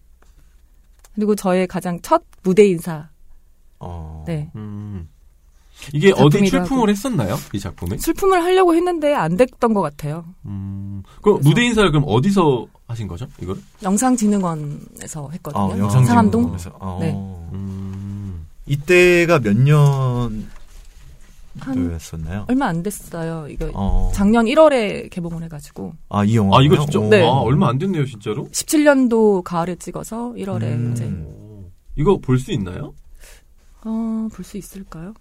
그리고 1.14 1.34
저의 1.34 1.66
가장 1.66 2.00
첫 2.02 2.22
무대 2.42 2.66
인사 2.66 3.08
어. 3.78 4.24
네 4.26 4.50
음. 4.56 5.08
이게 5.92 6.10
어디 6.12 6.16
작품이기도 6.38 6.50
출품을 6.58 6.82
하고. 6.82 6.90
했었나요? 6.90 7.36
이 7.52 7.58
작품이? 7.58 7.98
출품을 7.98 8.42
하려고 8.44 8.74
했는데 8.74 9.14
안 9.14 9.36
됐던 9.36 9.74
것 9.74 9.80
같아요 9.82 10.24
음. 10.46 11.02
그 11.22 11.30
무대 11.42 11.62
인사를 11.64 11.90
그럼 11.90 12.04
어디서 12.06 12.66
하신 12.88 13.08
거죠? 13.08 13.26
이걸? 13.40 13.56
영상진흥원에서 13.82 15.30
했거든요 15.32 15.62
아, 15.74 15.78
영상 15.78 16.04
상암동. 16.04 16.56
어. 16.80 16.98
네. 17.00 17.12
음. 17.52 18.46
이때가 18.66 19.40
몇년 19.40 20.48
정도였었나요? 21.62 22.46
얼마 22.48 22.66
안 22.66 22.82
됐어요. 22.82 23.46
이거 23.48 23.70
어. 23.74 24.10
작년 24.14 24.46
1월에 24.46 25.10
개봉을 25.10 25.42
해가지고 25.44 25.92
아, 26.08 26.24
이 26.24 26.34
영화. 26.36 26.58
아 26.58 26.62
이거 26.62 26.78
진짜 26.78 26.98
네. 27.08 27.22
아, 27.26 27.30
얼마 27.32 27.68
안 27.68 27.78
됐네요 27.78 28.06
진짜로. 28.06 28.44
17년도 28.48 29.42
가을에 29.42 29.74
찍어서 29.76 30.32
1월에 30.32 30.62
음. 30.62 30.92
이제 30.92 31.04
오. 31.06 31.64
이거 31.96 32.16
볼 32.18 32.38
수 32.38 32.52
있나요? 32.52 32.94
어, 33.84 34.28
볼 34.32 34.44
수 34.44 34.56
있을까요? 34.56 35.12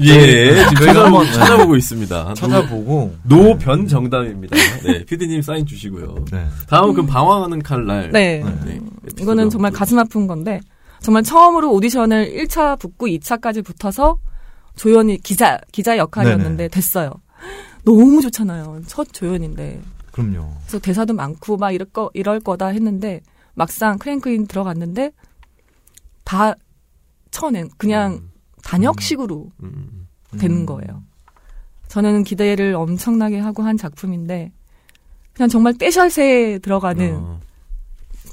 예, 0.00 0.64
지금 0.68 0.74
저희가 0.76 0.92
찾아보고, 0.92 1.04
한번, 1.04 1.26
네. 1.26 1.32
찾아보고 1.32 1.76
있습니다. 1.76 2.34
찾아보고. 2.34 3.14
노변 3.24 3.86
정답입니다. 3.86 4.56
네, 4.84 5.04
피디님 5.04 5.42
사인 5.42 5.66
주시고요. 5.66 6.24
네. 6.30 6.46
다음 6.68 6.92
그럼 6.92 7.06
방황하는 7.06 7.62
칼날. 7.62 8.10
네. 8.10 8.42
네, 8.64 8.80
이거는 9.18 9.50
정말 9.50 9.72
가슴 9.72 9.98
아픈 9.98 10.26
건데 10.26 10.60
정말 11.00 11.22
처음으로 11.22 11.72
오디션을 11.72 12.34
1차 12.34 12.78
붙고 12.78 13.06
2차까지 13.06 13.64
붙어서 13.64 14.18
조연이 14.76 15.18
기자 15.18 15.58
기자 15.70 15.96
역할이었는데 15.98 16.56
네네. 16.56 16.68
됐어요. 16.68 17.12
너무 17.84 18.22
좋잖아요. 18.22 18.82
첫 18.86 19.08
조연인데. 19.12 19.80
그럼요. 20.12 20.48
그래서 20.62 20.78
대사도 20.78 21.12
많고 21.14 21.56
막 21.56 21.72
이럴 21.72 21.86
거 21.90 22.10
이럴 22.14 22.40
거다 22.40 22.68
했는데 22.68 23.20
막상 23.54 23.98
크랭크인 23.98 24.46
들어갔는데 24.46 25.12
다 26.24 26.54
쳐낸 27.30 27.68
그냥 27.76 28.14
음, 28.14 28.30
단역식으로 28.64 29.50
음, 29.62 30.06
음. 30.32 30.38
되는 30.38 30.58
음. 30.58 30.66
거예요. 30.66 31.02
저는 31.88 32.24
기대를 32.24 32.74
엄청나게 32.74 33.38
하고 33.38 33.62
한 33.62 33.76
작품인데 33.76 34.52
그냥 35.32 35.48
정말 35.48 35.74
떼샷에 35.74 36.58
들어가는 36.58 37.16
어. 37.16 37.40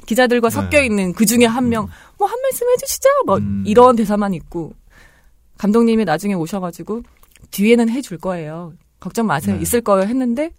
기자들과 0.05 0.49
네. 0.49 0.53
섞여 0.55 0.81
있는 0.81 1.13
그 1.13 1.25
중에 1.25 1.45
한 1.45 1.69
명, 1.69 1.87
뭐 2.17 2.27
한 2.27 2.39
말씀 2.41 2.67
해주시죠. 2.69 3.09
뭐 3.25 3.37
음. 3.37 3.63
이런 3.65 3.95
대사만 3.95 4.33
있고 4.33 4.73
감독님이 5.57 6.05
나중에 6.05 6.33
오셔가지고 6.33 7.03
뒤에는 7.51 7.89
해줄 7.89 8.17
거예요. 8.17 8.73
걱정 8.99 9.27
마세요. 9.27 9.55
네. 9.55 9.61
있을 9.61 9.81
거예요. 9.81 10.07
했는데 10.07 10.51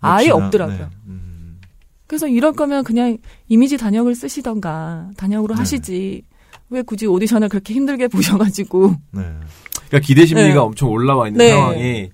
아예 0.00 0.28
역시나, 0.28 0.46
없더라고요. 0.46 0.78
네. 0.78 0.88
음. 1.06 1.60
그래서 2.06 2.26
이럴 2.26 2.52
거면 2.52 2.84
그냥 2.84 3.18
이미지 3.48 3.76
단역을 3.76 4.14
쓰시던가 4.14 5.10
단역으로 5.16 5.54
네. 5.54 5.58
하시지. 5.58 6.22
왜 6.70 6.82
굳이 6.82 7.06
오디션을 7.06 7.48
그렇게 7.48 7.74
힘들게 7.74 8.08
보셔가지고 8.08 8.94
네. 9.12 9.22
그러니까 9.88 10.00
기대 10.06 10.26
심리가 10.26 10.54
네. 10.54 10.58
엄청 10.58 10.90
올라와 10.90 11.28
있는 11.28 11.38
네. 11.38 11.50
상황에 11.50 12.10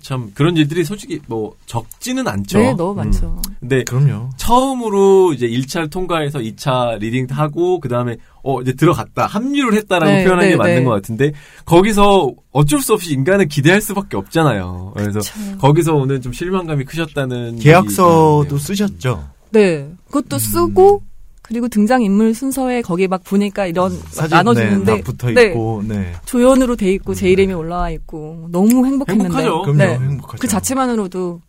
참 0.00 0.30
그런 0.34 0.56
일들이 0.56 0.84
솔직히 0.84 1.20
뭐 1.26 1.54
적지는 1.66 2.28
않죠. 2.28 2.58
네 2.58 2.74
너무 2.74 2.94
많죠. 2.94 3.40
음. 3.46 3.54
근데 3.60 3.84
그럼요. 3.84 4.30
처음으로 4.36 5.32
이제 5.32 5.48
1차를 5.48 5.90
통과해서 5.90 6.38
2차 6.38 6.98
reading 6.98 7.26
하고 7.30 7.80
그다음에 7.80 8.16
어 8.42 8.60
이제 8.60 8.72
들어갔다 8.72 9.26
합류를 9.26 9.74
했다라고 9.78 10.12
네, 10.12 10.24
표현하는 10.24 10.48
네, 10.48 10.50
게 10.50 10.56
맞는 10.56 10.74
네. 10.76 10.84
것 10.84 10.90
같은데 10.90 11.32
거기서 11.64 12.32
어쩔 12.52 12.80
수 12.80 12.94
없이 12.94 13.12
인간은 13.12 13.48
기대할 13.48 13.80
수밖에 13.80 14.16
없잖아요. 14.16 14.92
그래서 14.94 15.18
그쵸. 15.18 15.58
거기서 15.58 15.94
오는 15.94 16.20
좀 16.20 16.32
실망감이 16.32 16.84
크셨다는 16.84 17.58
계약서도 17.58 18.56
쓰셨죠. 18.56 19.28
네 19.50 19.90
그것도 20.06 20.36
음. 20.36 20.38
쓰고 20.38 21.02
그리고 21.48 21.66
등장 21.68 22.02
인물 22.02 22.34
순서에 22.34 22.82
거기 22.82 23.08
막 23.08 23.24
보니까 23.24 23.66
이런 23.66 23.90
사진 24.10 24.36
나눠주는데 24.36 24.92
네, 24.92 25.00
다 25.00 25.04
붙어 25.04 25.30
네. 25.30 25.46
있고, 25.46 25.82
네. 25.86 26.12
조연으로 26.26 26.76
돼 26.76 26.92
있고 26.92 27.14
제 27.14 27.30
이름이 27.30 27.54
올라와 27.54 27.88
있고 27.90 28.48
너무 28.52 28.84
행복했는데 28.86 29.34
행복하죠. 29.34 29.62
그럼요. 29.62 29.78
네. 29.78 29.98
행복하죠. 29.98 30.38
그 30.40 30.46
자체만으로도 30.46 31.40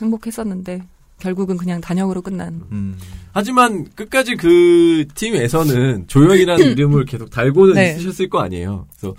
행복했었는데 0.00 0.82
결국은 1.20 1.56
그냥 1.56 1.80
단역으로 1.80 2.22
끝난 2.22 2.62
음. 2.72 2.98
하지만 3.32 3.84
끝까지 3.94 4.36
그 4.36 5.06
팀에서는 5.14 6.08
조연이라는 6.08 6.64
이름을 6.72 7.04
계속 7.04 7.30
달고는 7.30 7.74
네. 7.74 7.90
있으셨을 7.92 8.28
거 8.28 8.40
아니에요. 8.40 8.86
그래서 8.98 9.14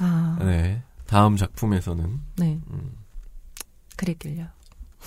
아 0.00 0.38
네 0.40 0.82
다음 1.06 1.36
작품에서는 1.36 2.20
네 2.36 2.58
음, 2.70 2.90
그랬길요 3.96 4.44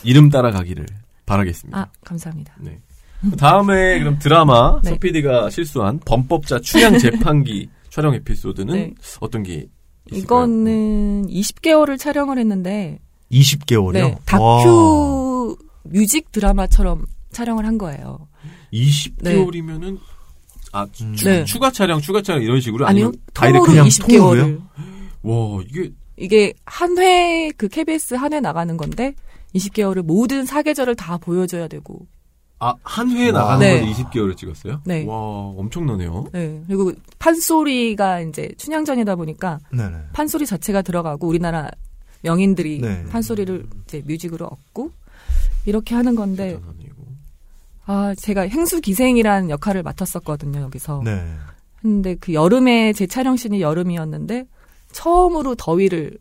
이름 0.03 0.29
따라가기를 0.29 0.85
바라겠습니다. 1.25 1.77
아 1.79 1.87
감사합니다 2.03 2.53
네. 2.59 2.79
다음에 3.37 3.99
그럼 3.99 4.17
드라마 4.19 4.79
네. 4.83 4.91
서피디가 4.91 5.49
실수한 5.49 5.99
범법자 6.05 6.59
춘향 6.61 6.97
재판기 6.97 7.69
촬영 7.89 8.13
에피소드는 8.13 8.73
네. 8.73 8.93
어떤 9.19 9.43
게 9.43 9.67
있을까요? 10.11 10.23
이거는 10.43 11.27
20개월을 11.27 11.97
촬영을 11.99 12.37
했는데 12.37 12.99
20개월이요? 13.31 13.93
네, 13.93 14.17
다큐 14.25 15.57
뮤직 15.83 16.31
드라마처럼 16.31 17.05
촬영을 17.31 17.65
한 17.65 17.77
거예요. 17.77 18.27
20개월이면은 18.73 19.97
아 20.71 20.85
음. 21.01 21.15
추, 21.15 21.25
네. 21.25 21.43
추가 21.45 21.71
촬영 21.71 21.99
추가 21.99 22.21
촬영 22.21 22.41
이런 22.43 22.61
식으로 22.61 22.85
아니요, 22.87 23.11
아니면 23.11 23.21
통으로 23.33 23.63
그냥 23.63 23.87
20개월을. 23.87 24.17
통으로요? 24.17 24.57
와 25.23 25.61
이게 25.67 25.91
이게 26.17 26.53
한 26.65 26.97
회, 26.97 27.49
그 27.57 27.67
KBS 27.69 28.15
한 28.15 28.33
회 28.33 28.39
나가는 28.41 28.75
건데, 28.75 29.13
20개월을 29.55 30.01
모든 30.01 30.45
사계절을 30.45 30.95
다 30.97 31.17
보여줘야 31.17 31.67
되고, 31.69 32.05
아 32.59 32.75
한 32.83 33.09
회에 33.11 33.29
와. 33.31 33.39
나가는 33.39 33.59
네. 33.59 33.79
건데 33.79 33.93
20개월을 33.93 34.35
찍었어요? 34.35 34.81
네. 34.85 35.05
와 35.05 35.15
엄청나네요. 35.15 36.27
네. 36.33 36.61
그리고 36.67 36.91
판소리가 37.17 38.21
이제 38.21 38.51
춘향전이다 38.57 39.15
보니까, 39.15 39.59
네네. 39.71 39.95
판소리 40.13 40.45
자체가 40.45 40.81
들어가고, 40.81 41.27
우리나라 41.27 41.69
명인들이 42.21 42.79
네. 42.81 43.05
판소리를 43.05 43.65
이제 43.85 44.03
뮤직으로 44.05 44.45
얻고, 44.45 44.91
이렇게 45.65 45.95
하는 45.95 46.15
건데, 46.15 46.55
대단하네요. 46.55 46.89
아, 47.85 48.13
제가 48.15 48.41
행수기생이라는 48.41 49.49
역할을 49.49 49.81
맡았었거든요, 49.83 50.61
여기서. 50.61 51.01
네. 51.03 51.25
근데 51.81 52.15
그 52.15 52.33
여름에 52.33 52.93
제 52.93 53.07
촬영씬이 53.07 53.61
여름이었는데 53.61 54.45
처음으로 54.91 55.55
더위를 55.55 56.17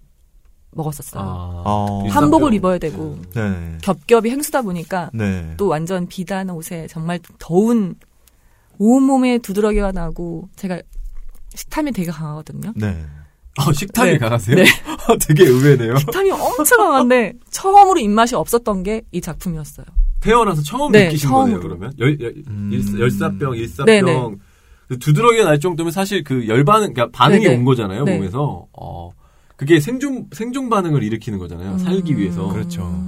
먹었었어요. 0.72 1.22
아, 1.22 1.62
어. 1.64 2.02
일산병. 2.04 2.22
한복을 2.24 2.54
입어야 2.54 2.78
되고 2.78 3.18
네. 3.34 3.78
겹겹이 3.82 4.30
행수다 4.30 4.62
보니까 4.62 5.10
네. 5.14 5.54
또 5.56 5.68
완전 5.68 6.06
비단 6.06 6.50
옷에 6.50 6.86
정말 6.88 7.18
더운 7.38 7.94
온몸에 8.78 9.38
두드러기가 9.38 9.92
나고 9.92 10.48
제가 10.56 10.80
식탐이 11.54 11.92
되게 11.92 12.10
강하거든요. 12.10 12.72
네. 12.76 13.04
아, 13.56 13.72
식탐이 13.72 14.12
네. 14.12 14.18
강하세요? 14.18 14.54
네. 14.56 14.64
되게 15.26 15.44
의외네요. 15.44 15.96
식탐이 15.96 16.30
엄청 16.30 16.78
강한데 16.78 17.32
처음으로 17.50 17.98
입맛이 17.98 18.34
없었던 18.36 18.82
게 18.84 19.02
이 19.10 19.20
작품이었어요. 19.20 19.86
태어나서 20.20 20.62
처음 20.62 20.92
네, 20.92 21.04
느끼신 21.06 21.28
처음으로. 21.28 21.60
거네요, 21.60 21.60
그러면? 21.60 21.92
열, 21.98 22.20
열, 22.20 22.34
음. 22.48 22.70
일, 22.72 23.00
열사병, 23.00 23.56
일사병. 23.56 23.86
네, 23.86 24.02
네. 24.02 24.30
그 24.88 24.98
두드러기가 24.98 25.44
날 25.44 25.60
정도면 25.60 25.92
사실 25.92 26.22
그 26.24 26.46
열반응, 26.48 26.92
그러니까 26.92 27.08
반응이 27.16 27.44
네, 27.44 27.50
네. 27.50 27.56
온 27.56 27.64
거잖아요, 27.64 28.04
네. 28.04 28.16
몸에서. 28.16 28.66
어, 28.72 29.10
그게 29.58 29.78
생존, 29.80 30.26
생존 30.32 30.70
반응을 30.70 31.02
일으키는 31.02 31.38
거잖아요, 31.38 31.76
살기 31.78 32.14
음. 32.14 32.18
위해서. 32.18 32.48
그렇죠. 32.48 33.04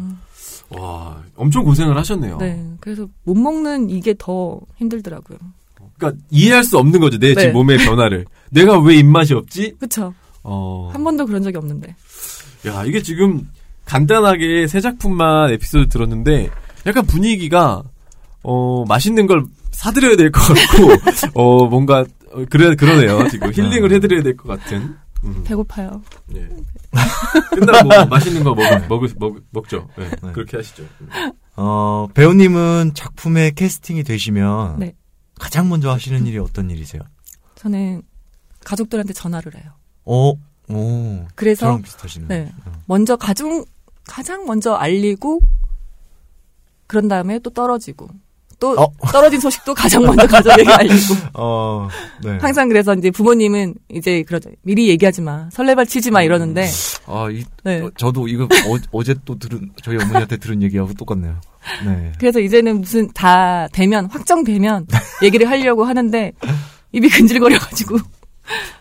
와, 0.70 1.22
엄청 1.36 1.64
고생을 1.64 1.96
하셨네요. 1.96 2.36
네. 2.38 2.62
그래서 2.80 3.08
못 3.24 3.34
먹는 3.36 3.88
이게 3.88 4.14
더 4.18 4.60
힘들더라고요. 4.76 5.38
그러니까 5.96 6.22
이해할 6.30 6.64
수 6.64 6.76
없는 6.78 7.00
거죠, 7.00 7.18
내 7.18 7.34
네. 7.34 7.40
지금 7.40 7.52
몸의 7.54 7.78
변화를. 7.78 8.24
내가 8.50 8.78
왜 8.80 8.96
입맛이 8.96 9.32
없지? 9.32 9.76
그쵸? 9.78 10.12
어. 10.42 10.90
한 10.92 11.02
번도 11.04 11.24
그런 11.26 11.42
적이 11.42 11.58
없는데. 11.58 11.94
야, 12.66 12.84
이게 12.84 13.00
지금 13.00 13.48
간단하게 13.84 14.66
세 14.66 14.80
작품만 14.80 15.50
에피소드 15.52 15.88
들었는데 15.88 16.50
약간 16.86 17.06
분위기가 17.06 17.82
어, 18.42 18.84
맛있는 18.88 19.26
걸 19.26 19.44
사드려야 19.70 20.16
될 20.16 20.30
것 20.32 20.40
같고 20.40 21.30
어, 21.40 21.66
뭔가 21.66 22.04
어, 22.32 22.44
그래 22.50 22.74
그러네요. 22.74 23.28
지금 23.28 23.52
힐링을 23.52 23.92
해 23.92 24.00
드려야 24.00 24.22
될 24.22 24.36
것 24.36 24.48
같은. 24.48 24.94
음, 25.24 25.44
배고파요. 25.44 26.02
예. 26.34 26.48
끝나고 27.50 27.88
뭐 27.88 28.04
맛있는 28.06 28.42
거 28.42 28.54
먹, 28.54 28.88
먹, 28.88 29.02
먹, 29.18 29.36
먹죠. 29.50 29.88
예, 29.98 30.08
네. 30.08 30.32
그렇게 30.32 30.56
하시죠. 30.56 30.82
음. 31.00 31.32
어, 31.56 32.08
배우님은 32.14 32.92
작품에 32.94 33.50
캐스팅이 33.50 34.02
되시면 34.02 34.78
네. 34.78 34.94
가장 35.38 35.68
먼저 35.68 35.90
하시는 35.90 36.26
일이 36.26 36.38
어떤 36.38 36.70
일이세요? 36.70 37.02
저는 37.56 38.02
가족들한테 38.64 39.12
전화를 39.12 39.54
해요. 39.56 39.72
어, 40.04 40.32
오. 40.68 41.26
그래서 41.34 41.66
저랑 41.66 41.82
비슷하시네. 41.82 42.26
네. 42.28 42.52
먼저 42.86 43.16
가중 43.16 43.64
가장 44.06 44.46
먼저 44.46 44.74
알리고 44.74 45.40
그런 46.86 47.08
다음에 47.08 47.38
또 47.38 47.50
떨어지고 47.50 48.08
또 48.60 48.78
어. 48.78 48.92
떨어진 49.10 49.40
소식도 49.40 49.74
가장 49.74 50.02
먼저 50.02 50.26
가족에게 50.26 50.70
알리고 50.70 51.14
어, 51.34 51.88
네. 52.22 52.38
항상 52.40 52.68
그래서 52.68 52.94
이제 52.94 53.10
부모님은 53.10 53.74
이제 53.88 54.22
그러죠 54.22 54.50
미리 54.62 54.88
얘기하지 54.90 55.22
마 55.22 55.48
설레발 55.50 55.86
치지 55.86 56.10
마 56.10 56.22
이러는데 56.22 56.68
아, 57.06 57.28
이, 57.30 57.42
네. 57.64 57.80
어, 57.80 57.90
저도 57.96 58.28
이거 58.28 58.46
어, 58.92 59.02
제또 59.02 59.38
들은, 59.38 59.70
저희 59.82 59.96
어머니한테 59.96 60.36
들은 60.36 60.62
얘기하고 60.62 60.92
똑같네요. 60.94 61.40
네. 61.84 62.12
그래서 62.18 62.38
이제는 62.38 62.82
무슨 62.82 63.10
다 63.12 63.66
되면 63.72 64.06
확정되면 64.06 64.86
얘기를 65.22 65.48
하려고 65.48 65.84
하는데 65.84 66.32
입이 66.92 67.08
근질거려가지고 67.08 67.96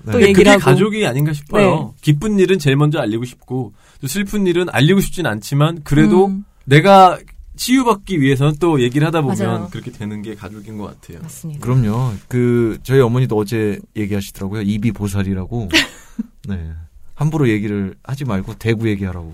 네. 0.04 0.12
또 0.12 0.22
얘기를 0.22 0.36
그게 0.36 0.50
하고. 0.50 0.62
가족이 0.62 1.06
아닌가 1.06 1.32
싶어요. 1.34 1.94
네. 1.96 2.02
기쁜 2.02 2.38
일은 2.38 2.60
제일 2.60 2.76
먼저 2.76 3.00
알리고 3.00 3.24
싶고 3.26 3.74
또 4.02 4.08
슬픈 4.08 4.46
일은 4.46 4.68
알리고 4.70 5.00
싶진 5.00 5.26
않지만 5.26 5.82
그래도 5.84 6.28
음, 6.28 6.44
내가 6.66 7.18
치유받기 7.60 8.22
위해서는 8.22 8.54
또 8.58 8.82
얘기를 8.82 9.06
하다 9.06 9.22
보면 9.22 9.38
맞아요. 9.38 9.68
그렇게 9.70 9.92
되는 9.92 10.22
게 10.22 10.34
가족인 10.34 10.78
것 10.78 10.86
같아요. 10.86 11.22
맞습니다. 11.22 11.60
그럼요. 11.60 12.14
그 12.30 12.80
저희 12.84 13.02
어머니도 13.02 13.38
어제 13.38 13.80
얘기하시더라고요. 13.98 14.62
입이 14.62 14.94
보살이라고. 14.94 15.68
네. 16.48 16.72
함부로 17.16 17.50
얘기를 17.50 17.96
하지 18.02 18.24
말고 18.24 18.56
대구 18.56 18.88
얘기하라고. 18.88 19.34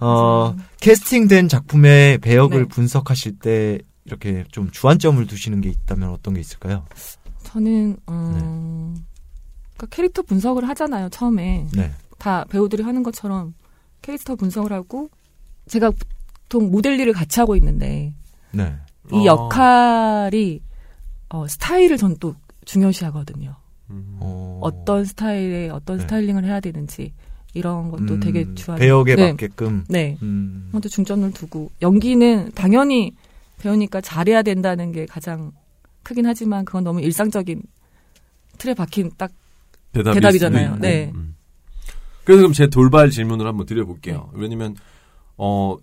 어, 0.00 0.54
캐스팅된 0.80 1.48
작품의 1.48 2.18
배역을 2.18 2.64
네. 2.64 2.68
분석하실 2.68 3.38
때 3.38 3.78
이렇게 4.04 4.44
좀 4.52 4.70
주안점을 4.70 5.26
두시는 5.26 5.62
게 5.62 5.70
있다면 5.70 6.10
어떤 6.10 6.34
게 6.34 6.40
있을까요? 6.40 6.84
저는 7.44 7.96
어, 8.06 8.94
그러니까 9.74 9.86
캐릭터 9.96 10.20
분석을 10.20 10.68
하잖아요. 10.68 11.08
처음에 11.08 11.66
네. 11.72 11.92
다 12.18 12.44
배우들이 12.50 12.82
하는 12.82 13.02
것처럼 13.02 13.54
캐릭터 14.02 14.36
분석을 14.36 14.70
하고 14.74 15.08
제가 15.66 15.92
보통 16.50 16.70
모델 16.70 16.98
일을 16.98 17.12
같이 17.12 17.38
하고 17.38 17.54
있는데 17.56 18.12
네. 18.50 18.74
이 19.12 19.16
어. 19.20 19.24
역할이 19.24 20.60
어, 21.30 21.46
스타일을 21.46 21.96
전 21.96 22.16
또 22.18 22.34
중요시하거든요. 22.66 23.54
음. 23.90 24.16
어, 24.20 24.58
어떤 24.62 25.04
스타일에 25.04 25.70
어떤 25.70 25.96
네. 25.96 26.02
스타일링을 26.02 26.44
해야 26.44 26.60
되는지 26.60 27.12
이런 27.54 27.90
것도 27.90 28.14
음, 28.14 28.20
되게 28.20 28.52
중요한 28.54 28.78
배역에 28.80 29.14
네. 29.16 29.30
맞게끔. 29.30 29.84
네. 29.88 30.18
음. 30.22 30.68
먼저 30.72 30.88
중점을 30.88 31.32
두고 31.32 31.70
연기는 31.82 32.50
당연히 32.54 33.12
배우니까 33.58 34.00
잘해야 34.00 34.42
된다는 34.42 34.92
게 34.92 35.06
가장 35.06 35.52
크긴 36.02 36.26
하지만 36.26 36.64
그건 36.64 36.84
너무 36.84 37.00
일상적인 37.00 37.62
틀에 38.58 38.74
박힌 38.74 39.10
딱. 39.16 39.30
수도 39.92 40.00
있고. 40.58 40.76
네. 40.80 41.10
음. 41.14 41.36
그래서 42.24 42.42
그럼 42.42 42.52
제 42.52 42.66
돌발 42.68 43.10
질문을 43.10 43.46
한번 43.46 43.66
드려볼게요. 43.66 44.30
왜냐면 44.34 44.76
어 45.36 45.76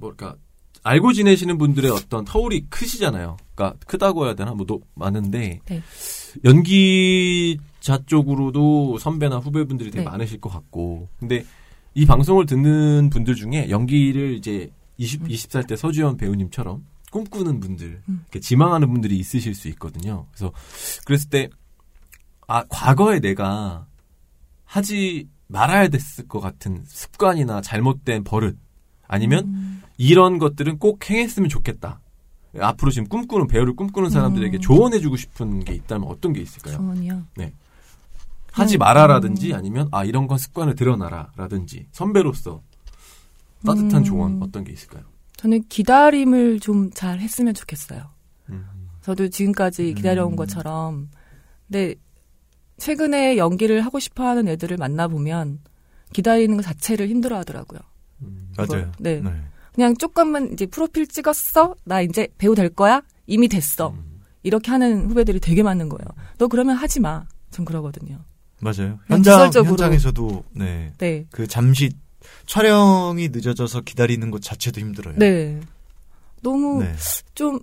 그 0.00 0.04
뭐랄까 0.04 0.36
알고 0.82 1.12
지내시는 1.12 1.58
분들의 1.58 1.90
어떤 1.90 2.24
터울이 2.24 2.66
크시잖아요. 2.70 3.36
그러니까 3.54 3.78
크다고 3.86 4.24
해야 4.24 4.34
되나 4.34 4.54
뭐또 4.54 4.80
많은데 4.94 5.60
네. 5.66 5.82
연기자 6.44 7.98
쪽으로도 8.06 8.98
선배나 8.98 9.38
후배분들이 9.38 9.90
되게 9.90 10.04
네. 10.04 10.10
많으실 10.10 10.40
것 10.40 10.48
같고 10.48 11.08
근데 11.18 11.44
이 11.94 12.06
방송을 12.06 12.46
듣는 12.46 13.10
분들 13.10 13.34
중에 13.34 13.68
연기를 13.68 14.34
이제 14.34 14.70
20, 14.96 15.24
20살 15.24 15.66
때 15.66 15.76
서주현 15.76 16.16
배우님처럼 16.16 16.84
꿈꾸는 17.10 17.60
분들, 17.60 18.02
음. 18.08 18.24
지망하는 18.40 18.90
분들이 18.92 19.18
있으실 19.18 19.54
수 19.54 19.68
있거든요. 19.68 20.26
그래서 20.30 20.52
그랬을 21.04 21.28
때, 21.28 21.50
아, 22.46 22.64
과거에 22.68 23.20
내가 23.20 23.86
하지 24.64 25.28
말아야 25.48 25.88
됐을 25.88 26.28
것 26.28 26.40
같은 26.40 26.84
습관이나 26.86 27.60
잘못된 27.60 28.24
버릇, 28.24 28.56
아니면 29.12 29.44
음, 29.48 29.82
이런 29.98 30.38
것들은 30.38 30.78
꼭 30.78 31.10
행했으면 31.10 31.48
좋겠다. 31.48 32.00
앞으로 32.58 32.90
지금 32.92 33.08
꿈꾸는 33.08 33.48
배우를 33.48 33.74
꿈꾸는 33.74 34.08
사람들에게 34.10 34.58
음. 34.58 34.60
조언해주고 34.60 35.16
싶은 35.16 35.64
게 35.64 35.74
있다면 35.74 36.08
어떤 36.08 36.32
게 36.32 36.40
있을까요? 36.40 36.76
조언이요. 36.76 37.26
하지 38.52 38.76
음. 38.76 38.78
말아라든지 38.78 39.52
아니면 39.54 39.88
아 39.90 40.04
이런 40.04 40.26
건 40.26 40.38
습관을 40.38 40.74
들여놔라라든지 40.76 41.86
선배로서 41.92 42.62
따뜻한 43.66 44.02
음. 44.02 44.04
조언 44.04 44.42
어떤 44.42 44.64
게 44.64 44.72
있을까요? 44.72 45.02
저는 45.36 45.64
기다림을 45.68 46.60
좀 46.60 46.90
잘 46.94 47.18
했으면 47.18 47.52
좋겠어요. 47.54 48.08
음. 48.50 48.66
저도 49.02 49.28
지금까지 49.28 49.94
기다려온 49.94 50.34
음. 50.34 50.36
것처럼. 50.36 51.08
근데 51.66 51.94
최근에 52.78 53.36
연기를 53.36 53.80
하고 53.84 53.98
싶어 53.98 54.26
하는 54.26 54.46
애들을 54.48 54.76
만나 54.76 55.08
보면 55.08 55.58
기다리는 56.12 56.56
것 56.56 56.62
자체를 56.62 57.08
힘들어 57.08 57.38
하더라고요. 57.38 57.80
음. 58.22 58.52
맞아요. 58.56 58.90
네. 58.98 59.20
네. 59.20 59.30
그냥 59.74 59.96
조금만 59.96 60.52
이제 60.52 60.66
프로필 60.66 61.06
찍었어? 61.06 61.74
나 61.84 62.00
이제 62.00 62.28
배우 62.38 62.54
될 62.54 62.68
거야? 62.70 63.02
이미 63.26 63.48
됐어. 63.48 63.90
음. 63.90 64.20
이렇게 64.42 64.70
하는 64.70 65.08
후배들이 65.08 65.40
되게 65.40 65.62
많은 65.62 65.88
거예요. 65.88 66.06
너 66.38 66.48
그러면 66.48 66.76
하지 66.76 67.00
마. 67.00 67.24
전 67.50 67.64
그러거든요. 67.64 68.18
맞아요. 68.60 68.98
현장. 69.06 69.50
현장에서도 69.52 70.44
네. 70.52 70.92
네. 70.98 71.26
그 71.30 71.46
잠시 71.46 71.90
촬영이 72.46 73.28
늦어져서 73.30 73.82
기다리는 73.82 74.30
것 74.30 74.42
자체도 74.42 74.80
힘들어요. 74.80 75.16
네. 75.16 75.60
너무 76.42 76.82
네. 76.82 76.94
좀 77.34 77.58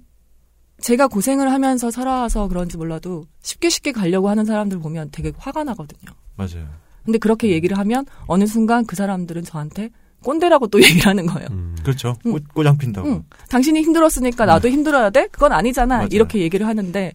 제가 0.81 1.07
고생을 1.07 1.51
하면서 1.51 1.89
살아와서 1.89 2.47
그런지 2.47 2.77
몰라도 2.77 3.25
쉽게 3.41 3.69
쉽게 3.69 3.91
가려고 3.91 4.29
하는 4.29 4.45
사람들 4.45 4.79
보면 4.79 5.09
되게 5.11 5.31
화가 5.37 5.63
나거든요. 5.63 6.11
맞아요. 6.35 6.67
근데 7.03 7.17
그렇게 7.17 7.49
얘기를 7.49 7.77
하면 7.77 8.05
어느 8.27 8.45
순간 8.45 8.85
그 8.85 8.95
사람들은 8.95 9.43
저한테 9.43 9.89
꼰대라고 10.24 10.68
또 10.68 10.80
얘기를 10.84 11.05
하는 11.05 11.26
거예요. 11.26 11.47
음. 11.51 11.76
그렇죠. 11.84 12.15
응. 12.26 12.34
꽃, 12.34 12.53
꼬장 12.53 12.78
핀다고. 12.78 13.07
응. 13.07 13.24
당신이 13.49 13.82
힘들었으니까 13.82 14.45
나도 14.45 14.70
힘들어야 14.70 15.09
돼? 15.09 15.28
그건 15.32 15.51
아니잖아. 15.53 15.95
맞아요. 15.97 16.09
이렇게 16.11 16.39
얘기를 16.39 16.68
하는데 16.68 17.13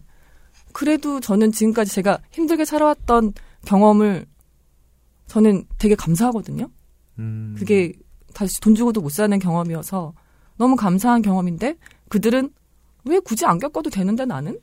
그래도 0.71 1.19
저는 1.19 1.51
지금까지 1.51 1.93
제가 1.93 2.19
힘들게 2.31 2.65
살아왔던 2.65 3.33
경험을 3.65 4.25
저는 5.27 5.65
되게 5.77 5.95
감사하거든요. 5.95 6.69
음. 7.19 7.55
그게 7.57 7.93
다시 8.33 8.59
돈 8.59 8.75
주고도 8.75 9.01
못 9.01 9.11
사는 9.11 9.37
경험이어서 9.37 10.13
너무 10.57 10.75
감사한 10.75 11.21
경험인데 11.21 11.75
그들은 12.09 12.49
왜 13.05 13.19
굳이 13.19 13.45
안 13.45 13.59
겪어도 13.59 13.89
되는데 13.89 14.25
나는? 14.25 14.59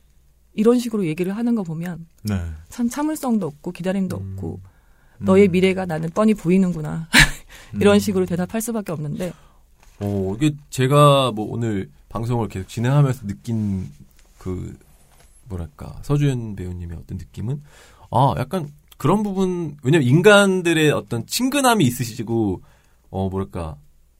이런 0.52 0.78
식으로 0.78 1.06
얘기를 1.06 1.36
하는 1.36 1.54
거 1.54 1.62
보면 1.62 2.06
네. 2.24 2.40
참 2.68 2.88
참을성도 2.88 3.46
없고 3.46 3.70
기다림도 3.70 4.18
음. 4.18 4.32
없고 4.34 4.60
너의 5.18 5.46
음. 5.48 5.52
미래가 5.52 5.86
나는 5.86 6.10
뻔히 6.10 6.34
보이는구나. 6.34 7.08
이런 7.74 7.96
음. 7.96 7.98
식으로 7.98 8.26
대답할 8.26 8.60
수밖에 8.60 8.92
없는데 8.92 9.32
어, 10.00 10.34
이게 10.36 10.54
제가 10.70 11.32
뭐 11.32 11.46
오늘 11.50 11.90
방송을 12.08 12.48
계속 12.48 12.68
진행하면서 12.68 13.26
느낀 13.26 13.88
그 14.38 14.76
뭐랄까 15.48 15.98
서주현 16.02 16.56
배우님의 16.56 16.96
어떤 16.98 17.18
느낌은 17.18 17.62
아 18.10 18.34
약간 18.38 18.70
그런 18.96 19.22
부분 19.22 19.76
왜냐면 19.82 20.06
인간들의 20.06 20.90
어떤 20.92 21.26
친근함이 21.26 21.84
있으시고 21.84 22.62
어 23.10 23.28
뭐랄까 23.28 23.76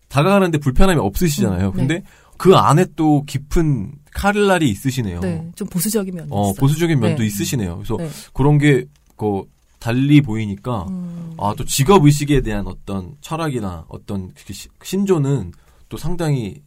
다가가는데 0.08 0.58
불편함이 0.58 0.98
없으시잖아요. 1.00 1.68
음, 1.68 1.72
네. 1.72 1.76
근데 1.76 2.02
그 2.36 2.56
안에 2.56 2.86
또 2.96 3.24
깊은 3.24 3.92
카를날이 4.12 4.68
있으시네요. 4.70 5.20
네, 5.20 5.50
좀 5.54 5.68
보수적인 5.68 6.14
면이 6.14 6.28
어 6.30 6.50
있어요. 6.50 6.54
보수적인 6.54 6.98
면도 6.98 7.22
네. 7.22 7.26
있으시네요. 7.26 7.76
그래서 7.76 7.96
네. 7.96 8.08
그런 8.32 8.58
게그 8.58 9.44
달리 9.80 10.20
보이니까 10.20 10.84
음, 10.88 11.34
아, 11.38 11.54
또 11.56 11.64
직업 11.64 12.04
의식에 12.04 12.42
대한 12.42 12.66
어떤 12.68 13.16
철학이나 13.20 13.84
어떤 13.88 14.30
그 14.46 14.52
시- 14.52 14.68
신조는 14.82 15.52
또 15.88 15.96
상당히 15.96 16.62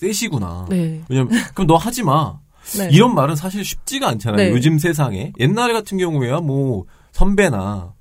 세시구나. 0.00 0.66
네. 0.68 1.02
왜냐면 1.08 1.32
그럼 1.54 1.66
너 1.68 1.76
하지 1.76 2.02
마. 2.02 2.38
네. 2.78 2.88
이런 2.90 3.14
말은 3.14 3.36
사실 3.36 3.64
쉽지가 3.64 4.08
않잖아요. 4.08 4.36
네. 4.48 4.50
요즘 4.50 4.78
세상에 4.78 5.32
옛날 5.38 5.72
같은 5.72 5.98
경우에야 5.98 6.40
뭐 6.40 6.84
선배나 7.12 7.94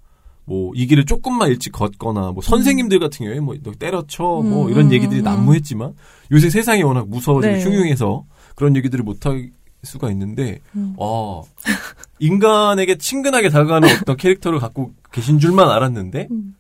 뭐 0.46 0.72
이 0.76 0.86
길을 0.88 1.06
조금만 1.06 1.50
일찍 1.50 1.72
걷거나 1.72 2.32
뭐 2.32 2.42
선생님들 2.42 3.00
같은 3.00 3.26
경우에 3.26 3.40
뭐 3.40 3.56
너 3.64 3.72
때려쳐 3.72 4.24
뭐 4.24 4.66
음, 4.66 4.72
이런 4.72 4.88
음, 4.88 4.92
얘기들이 4.94 5.20
음. 5.22 5.24
난무했지만 5.24 5.94
요새 6.32 6.50
세상이 6.50 6.84
워낙 6.84 7.08
무서워지고 7.10 7.54
네. 7.54 7.64
흉흉해서 7.64 8.26
그런 8.56 8.76
얘기들을 8.76 9.04
못할 9.04 9.50
수가 9.86 10.12
있는데 10.12 10.60
음. 10.76 10.94
어, 10.98 11.44
인간에게 12.20 12.98
친근하게 12.98 13.50
다가가는 13.50 13.90
어떤 14.02 14.18
캐릭터를 14.18 14.60
갖고 14.60 14.94
계신 15.12 15.40
줄만 15.40 15.70
알았는데, 15.70 16.28
음. 16.32 16.56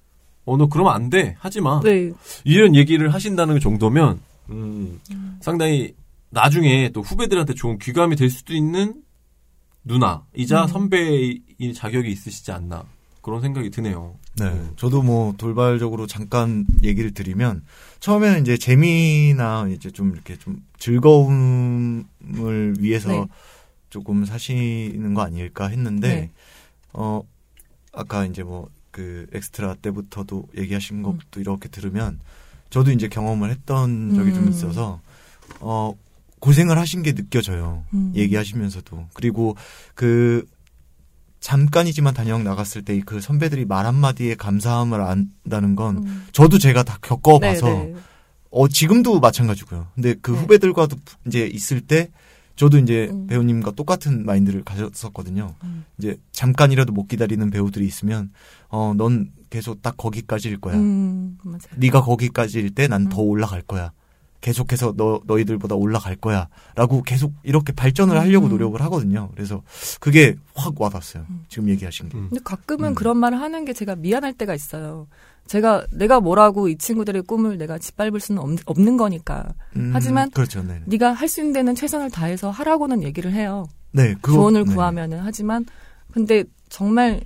어, 0.46 0.58
너 0.58 0.68
그러면 0.68 0.94
안 0.94 1.10
돼. 1.10 1.36
하지 1.40 1.62
마. 1.62 1.80
네. 1.82 2.12
이런 2.44 2.76
얘기를 2.76 3.14
하신다는 3.14 3.60
정도면, 3.60 4.20
음, 4.50 5.00
상당히 5.42 5.94
나중에 6.30 6.90
또 6.90 7.02
후배들한테 7.02 7.54
좋은 7.54 7.80
귀감이 7.80 8.16
될 8.16 8.30
수도 8.30 8.54
있는 8.54 9.02
누나이자 9.84 10.64
음. 10.64 10.68
선배의 10.68 11.42
자격이 11.74 12.12
있으시지 12.12 12.52
않나. 12.52 12.84
그런 13.22 13.42
생각이 13.42 13.72
드네요. 13.72 14.16
네. 14.38 14.46
음. 14.46 14.72
저도 14.76 15.02
뭐 15.02 15.34
돌발적으로 15.38 16.06
잠깐 16.06 16.66
얘기를 16.84 17.12
드리면 17.12 17.64
처음에는 18.06 18.42
이제 18.42 18.58
재미나 18.58 19.68
이제 19.70 19.90
좀 19.90 20.14
이렇게 20.14 20.38
좀 20.38 20.64
즐거움을 20.78 22.06
위해서 22.80 23.10
네. 23.10 23.26
조금 23.90 24.26
사시는 24.26 25.14
거 25.14 25.22
아닐까 25.22 25.68
했는데 25.68 26.08
네. 26.08 26.32
어 26.94 27.22
아까 27.92 28.26
이제 28.26 28.44
뭐 28.44 28.70
그 28.96 29.28
엑스트라 29.34 29.76
때부터도 29.82 30.48
얘기하신 30.58 31.00
음. 31.00 31.04
것도 31.04 31.42
이렇게 31.42 31.68
들으면 31.68 32.18
저도 32.70 32.92
이제 32.92 33.10
경험을 33.10 33.50
했던 33.50 34.16
적이 34.16 34.34
좀 34.34 34.46
음. 34.46 34.50
있어서 34.50 35.02
어 35.60 35.94
고생을 36.40 36.78
하신 36.78 37.04
게 37.04 37.12
느껴져요. 37.12 37.84
음. 37.94 38.14
얘기하시면서도 38.16 39.08
그리고 39.14 39.58
그 39.96 40.48
잠깐이지만 41.46 42.16
단역 42.16 42.42
나갔을 42.42 42.82
때 42.82 43.00
그 43.06 43.22
선배들이 43.22 43.66
말 43.66 43.86
한마디에 43.86 44.34
감사함을 44.34 45.00
안다는 45.00 45.76
건 45.76 45.98
음. 45.98 46.26
저도 46.32 46.58
제가 46.58 46.82
다 46.82 46.98
겪어봐서 47.04 47.68
네, 47.68 47.84
네. 47.94 47.96
어 48.50 48.68
지금도 48.68 49.20
마찬가지고요. 49.20 49.88
근데 49.94 50.16
그 50.22 50.32
네. 50.32 50.40
후배들과도 50.40 50.96
이제 51.28 51.46
있을 51.46 51.82
때 51.82 52.10
저도 52.56 52.80
이제 52.80 53.10
음. 53.12 53.28
배우님과 53.28 53.72
똑같은 53.72 54.26
마인드를 54.26 54.64
가졌었거든요. 54.64 55.54
음. 55.64 55.86
이제 56.00 56.18
잠깐이라도 56.32 56.94
못 56.94 57.08
기다리는 57.08 57.48
배우들이 57.52 57.86
있으면 57.86 58.32
어 58.70 58.94
넌 58.98 59.30
계속 59.52 59.84
딱 59.84 59.98
거기까지일 59.98 60.60
거야. 60.60 60.76
음. 60.76 61.38
네가 61.76 62.02
거기까지일 62.02 62.74
때 62.74 62.88
난더 62.88 63.22
음. 63.22 63.28
올라갈 63.30 63.62
거야. 63.62 63.92
계속해서 64.46 64.94
너 64.96 65.22
너희들보다 65.26 65.74
올라갈 65.74 66.16
거야라고 66.16 67.02
계속 67.04 67.34
이렇게 67.42 67.74
발전을 67.74 68.16
하려고 68.20 68.46
음. 68.46 68.52
노력을 68.52 68.80
하거든요. 68.84 69.32
그래서 69.34 69.64
그게 70.00 70.36
확 70.54 70.80
와닿았어요. 70.80 71.26
지금 71.50 71.68
얘기하신 71.70 72.10
게. 72.10 72.18
음. 72.18 72.28
근데 72.30 72.44
가끔은 72.44 72.90
음. 72.90 72.96
그런 72.96 73.18
말을 73.18 73.42
하는 73.42 73.66
게 73.66 73.74
제가 73.74 73.96
미안할 73.96 74.34
때가 74.34 74.54
있어요. 74.54 75.08
제가 75.48 75.88
내가 75.92 76.20
뭐라고 76.20 76.68
이 76.68 76.78
친구들의 76.78 77.24
꿈을 77.24 77.58
내가 77.58 77.80
짓밟을 77.80 78.20
수는 78.20 78.40
없, 78.40 78.52
없는 78.68 78.98
거니까. 78.98 79.48
음, 79.76 79.90
하지만 79.94 80.30
그렇죠. 80.30 80.62
네. 80.62 80.80
네가 80.86 81.14
할 81.14 81.28
수 81.28 81.40
있는 81.42 81.54
데는 81.54 81.74
최선을 81.74 82.12
다해서 82.12 82.52
하라고는 82.52 83.02
얘기를 83.02 83.34
해요. 83.34 83.66
네, 83.94 84.14
그거 84.22 84.34
조언을 84.34 84.66
네. 84.66 84.74
구하면은 84.76 85.22
하지만 85.24 85.66
근데 86.14 86.44
정말 86.70 87.22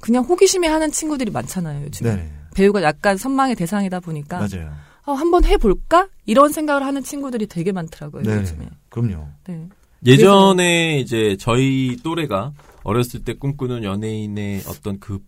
그냥 0.00 0.22
호기심에 0.22 0.68
하는 0.68 0.92
친구들이 0.92 1.32
많잖아요. 1.32 1.84
요즘 1.84 2.06
네, 2.06 2.14
네. 2.14 2.32
배우가 2.54 2.80
약간 2.84 3.16
선망의 3.16 3.56
대상이다 3.56 3.98
보니까 3.98 4.38
맞아요. 4.38 4.70
어, 5.06 5.14
한번 5.14 5.44
해볼까 5.44 6.08
이런 6.26 6.52
생각을 6.52 6.84
하는 6.84 7.02
친구들이 7.02 7.46
되게 7.46 7.72
많더라고요. 7.72 8.22
네, 8.22 8.36
요즘에. 8.36 8.68
그럼요. 8.88 9.28
네. 9.46 9.68
예전에 10.06 11.00
이제 11.00 11.36
저희 11.38 11.96
또래가 12.02 12.52
어렸을 12.82 13.24
때 13.24 13.34
꿈꾸는 13.34 13.84
연예인의 13.84 14.62
어떤 14.68 14.98
그, 15.00 15.18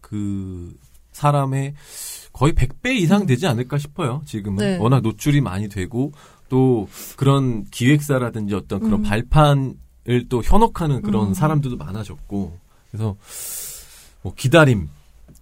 그 0.00 0.72
사람의 1.12 1.74
거의 2.32 2.52
100배 2.52 2.94
이상 2.96 3.26
되지 3.26 3.46
않을까 3.46 3.78
싶어요. 3.78 4.22
지금은. 4.24 4.58
네. 4.58 4.76
워낙 4.78 5.00
노출이 5.00 5.40
많이 5.40 5.68
되고 5.68 6.12
또 6.48 6.88
그런 7.16 7.64
기획사라든지 7.64 8.54
어떤 8.54 8.80
그런 8.80 9.00
음. 9.00 9.02
발판을 9.02 10.28
또 10.28 10.42
현혹하는 10.42 11.02
그런 11.02 11.28
음. 11.28 11.34
사람들도 11.34 11.76
많아졌고. 11.76 12.56
그래서 12.90 13.16
뭐 14.22 14.32
기다림. 14.34 14.88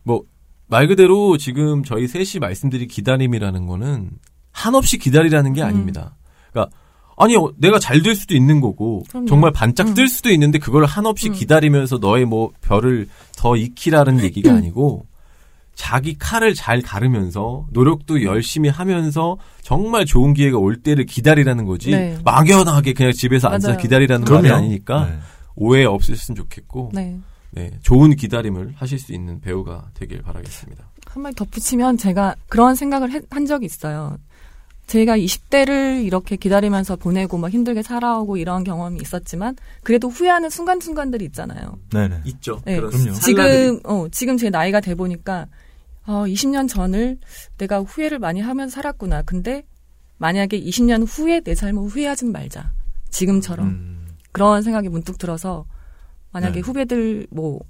뭐 0.03 0.23
말 0.69 0.89
그대로 0.89 1.37
지금 1.37 1.85
저희 1.85 2.09
셋이 2.09 2.41
말씀드린 2.41 2.89
기다림이라는 2.89 3.67
거는 3.67 4.11
한없이 4.57 4.97
기다리라는 4.97 5.53
게 5.53 5.61
음. 5.63 5.67
아닙니다. 5.67 6.17
그러니까 6.51 6.75
아니 7.19 7.37
어, 7.37 7.53
내가 7.59 7.79
잘 7.79 8.03
될 8.03 8.15
수도 8.15 8.35
있는 8.35 8.61
거고 8.61 9.03
그럼요. 9.09 9.27
정말 9.27 9.53
반짝 9.53 9.89
음. 9.89 9.95
뜰 9.95 10.09
수도 10.09 10.31
있는데 10.31 10.59
그걸 10.59 10.85
한없이 10.87 11.29
음. 11.29 11.35
기다리면서 11.35 11.99
너의 11.99 12.25
뭐 12.25 12.51
별을 12.63 13.07
더 13.37 13.55
익히라는 13.57 14.21
얘기가 14.23 14.51
음. 14.53 14.57
아니고 14.57 15.07
자기 15.75 16.17
칼을 16.19 16.55
잘 16.55 16.81
가르면서 16.81 17.67
노력도 17.71 18.23
열심히 18.23 18.71
하면서 18.71 19.37
정말 19.61 20.07
좋은 20.07 20.33
기회가 20.33 20.57
올 20.57 20.77
때를 20.83 21.05
기다리라는 21.05 21.67
거지 21.67 21.91
네. 21.91 22.19
막연하게 22.25 22.95
그냥 22.95 23.13
집에서 23.13 23.49
앉아. 23.49 23.77
기다리라는 23.77 24.25
말이 24.25 24.51
아니니까 24.51 25.05
네. 25.07 25.19
오해 25.55 25.85
없으셨으면 25.85 26.37
좋겠고 26.37 26.93
네. 26.95 27.19
네, 27.51 27.71
좋은 27.83 28.17
기다림을 28.17 28.73
하실 28.77 28.99
수 28.99 29.13
있는 29.13 29.41
배우가 29.41 29.91
되길 29.95 30.21
바라겠습니다. 30.23 30.91
한마디 31.09 31.37
덧붙이면 31.37 31.97
제가 31.97 32.35
그런 32.49 32.75
생각을 32.75 33.11
해- 33.13 33.21
한 33.31 33.47
적이 33.47 33.67
있어요. 33.67 34.17
제가 34.87 35.19
20대를 35.19 36.05
이렇게 36.05 36.37
기다리면서 36.37 36.97
보내고 36.97 37.39
막 37.39 37.51
힘들게 37.51 37.83
살아오고 37.83 38.37
이런 38.37 38.63
경험이 38.63 39.01
있었지만 39.03 39.57
그래도 39.83 40.09
후회하는 40.09 40.49
순간순간들이 40.49 41.25
있잖아요. 41.27 41.79
네, 41.93 42.09
네. 42.09 42.21
있죠. 42.27 42.61
네. 42.65 42.77
그럼요. 42.77 43.13
지금 43.15 43.81
어 43.85 44.07
지금 44.11 44.37
제 44.37 44.49
나이가 44.49 44.81
돼 44.81 44.95
보니까 44.95 45.47
어 46.07 46.25
20년 46.25 46.69
전을 46.69 47.19
내가 47.59 47.81
후회를 47.81 48.21
많이 48.21 48.41
하면서 48.41 48.75
살았구나. 48.75 49.23
근데 49.23 49.65
만약에 50.19 50.61
20년 50.61 51.05
후에 51.07 51.41
내 51.41 51.55
삶을 51.55 51.83
후회하진 51.83 52.31
말자. 52.31 52.71
지금처럼 53.11 53.67
음, 53.67 54.07
그런 54.31 54.63
생각이 54.63 54.89
문득 54.89 55.19
들어서 55.19 55.65
만약에 56.31 56.55
네. 56.55 56.61
후배들 56.61 57.27
뭐 57.31 57.61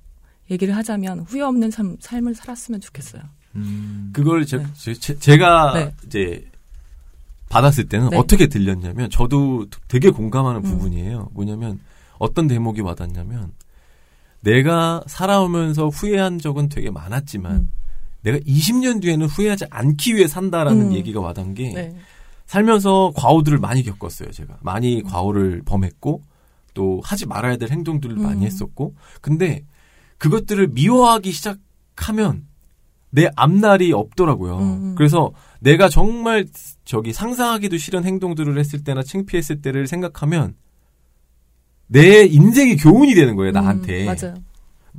얘기를 0.50 0.76
하자면 0.76 1.20
후회 1.20 1.40
없는 1.42 1.70
삶, 1.70 1.96
삶을 1.98 2.34
살았으면 2.34 2.80
좋겠어요. 2.80 3.22
음. 3.54 4.10
그걸 4.12 4.44
제, 4.44 4.58
네. 4.58 5.14
제, 5.18 5.38
가 5.38 5.72
네. 5.74 5.94
이제 6.06 6.44
받았을 7.48 7.88
때는 7.88 8.10
네. 8.10 8.16
어떻게 8.16 8.46
들렸냐면 8.46 9.10
저도 9.10 9.66
되게 9.88 10.10
공감하는 10.10 10.60
음. 10.60 10.62
부분이에요. 10.62 11.30
뭐냐면 11.32 11.80
어떤 12.18 12.46
대목이 12.48 12.80
와닿냐면 12.80 13.52
내가 14.40 15.02
살아오면서 15.06 15.88
후회한 15.88 16.38
적은 16.38 16.68
되게 16.68 16.90
많았지만 16.90 17.52
음. 17.52 17.68
내가 18.22 18.38
20년 18.38 19.00
뒤에는 19.02 19.26
후회하지 19.26 19.66
않기 19.70 20.16
위해 20.16 20.26
산다라는 20.26 20.88
음. 20.88 20.92
얘기가 20.94 21.20
와닿은 21.20 21.54
게 21.54 21.72
네. 21.72 21.96
살면서 22.46 23.12
과오들을 23.14 23.58
많이 23.58 23.82
겪었어요, 23.82 24.30
제가. 24.30 24.58
많이 24.62 25.02
과오를 25.02 25.62
범했고, 25.64 26.22
또 26.74 27.00
하지 27.02 27.26
말아야 27.26 27.56
될 27.56 27.70
행동들을 27.70 28.16
많이 28.16 28.42
음. 28.42 28.46
했었고, 28.46 28.94
근데 29.20 29.64
그것들을 30.18 30.68
미워하기 30.68 31.32
시작하면 31.32 32.46
내 33.10 33.28
앞날이 33.34 33.92
없더라고요. 33.92 34.58
음. 34.58 34.94
그래서 34.96 35.32
내가 35.66 35.88
정말 35.88 36.46
저기 36.84 37.12
상상하기도 37.12 37.76
싫은 37.76 38.04
행동들을 38.04 38.56
했을 38.56 38.84
때나 38.84 39.02
창피했을 39.02 39.62
때를 39.62 39.88
생각하면 39.88 40.54
내 41.88 42.24
인생이 42.24 42.76
교훈이 42.76 43.14
되는 43.14 43.34
거예요, 43.34 43.50
나한테. 43.50 44.02
음, 44.02 44.06
맞아요. 44.06 44.34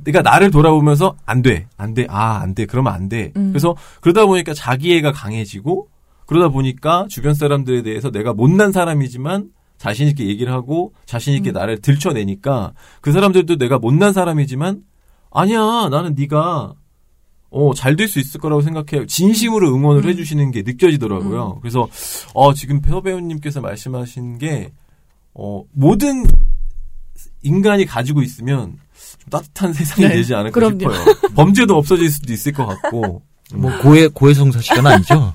그러니까 0.04 0.30
나를 0.30 0.50
돌아보면서 0.50 1.16
안 1.24 1.40
돼, 1.40 1.68
안 1.78 1.94
돼, 1.94 2.06
아, 2.10 2.40
안 2.40 2.54
돼, 2.54 2.66
그러면 2.66 2.92
안 2.92 3.08
돼. 3.08 3.32
음. 3.36 3.50
그래서 3.50 3.76
그러다 4.02 4.26
보니까 4.26 4.52
자기애가 4.52 5.12
강해지고 5.12 5.88
그러다 6.26 6.50
보니까 6.50 7.06
주변 7.08 7.32
사람들에 7.32 7.80
대해서 7.82 8.10
내가 8.10 8.34
못난 8.34 8.70
사람이지만 8.70 9.48
자신 9.78 10.06
있게 10.08 10.26
얘기를 10.26 10.52
하고 10.52 10.92
자신 11.06 11.32
있게 11.32 11.50
음. 11.50 11.54
나를 11.54 11.80
들춰내니까 11.80 12.74
그 13.00 13.12
사람들도 13.12 13.56
내가 13.56 13.78
못난 13.78 14.12
사람이지만 14.12 14.82
아니야, 15.30 15.88
나는 15.90 16.14
네가 16.14 16.74
어, 17.50 17.72
잘 17.74 17.96
될 17.96 18.08
수 18.08 18.18
있을 18.18 18.40
거라고 18.40 18.60
생각해요. 18.62 19.06
진심으로 19.06 19.74
응원을 19.74 20.04
음. 20.04 20.08
해주시는 20.10 20.50
게 20.50 20.62
느껴지더라고요. 20.62 21.58
그래서, 21.62 21.88
어, 22.34 22.52
지금 22.54 22.80
배 22.82 22.92
배우님께서 23.00 23.60
말씀하신 23.60 24.38
게, 24.38 24.70
어, 25.34 25.62
모든 25.72 26.24
인간이 27.42 27.86
가지고 27.86 28.22
있으면 28.22 28.76
좀 29.18 29.30
따뜻한 29.30 29.72
세상이 29.72 30.08
네, 30.08 30.14
되지 30.16 30.34
않을까 30.34 30.52
그럼요. 30.52 30.78
싶어요. 30.80 31.04
범죄도 31.34 31.76
없어질 31.76 32.10
수도 32.10 32.32
있을 32.32 32.52
것 32.52 32.66
같고. 32.66 33.22
뭐 33.54 33.78
고해 33.80 34.08
고해성사 34.08 34.60
시간 34.60 34.86
아니죠? 34.86 35.32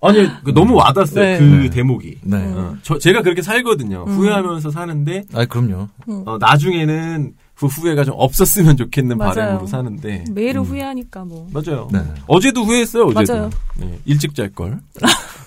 아니, 0.00 0.28
그 0.44 0.52
너무 0.52 0.74
와닿았어요. 0.74 1.24
네. 1.24 1.38
그 1.38 1.44
네. 1.44 1.70
대목이. 1.70 2.18
네. 2.22 2.36
음. 2.36 2.56
어, 2.56 2.76
저, 2.82 2.98
제가 2.98 3.22
그렇게 3.22 3.42
살거든요. 3.42 4.04
음. 4.06 4.12
후회하면서 4.12 4.70
사는데, 4.70 5.24
아, 5.32 5.44
그럼요. 5.46 5.88
어, 6.06 6.36
나중에는 6.38 7.34
그 7.56 7.66
후회가 7.66 8.04
좀 8.04 8.14
없었으면 8.18 8.76
좋겠는 8.76 9.16
맞아요. 9.16 9.34
바람으로 9.34 9.66
사는데. 9.66 10.24
매일을 10.30 10.60
음. 10.60 10.64
후회하니까 10.64 11.24
뭐. 11.24 11.48
맞아요. 11.50 11.88
네. 11.90 12.00
어제도 12.26 12.62
후회했어요, 12.62 13.04
어제도. 13.06 13.32
맞아요. 13.32 13.50
네, 13.76 13.98
일찍 14.04 14.34
잘 14.34 14.50
걸. 14.50 14.78
아, 15.02 15.06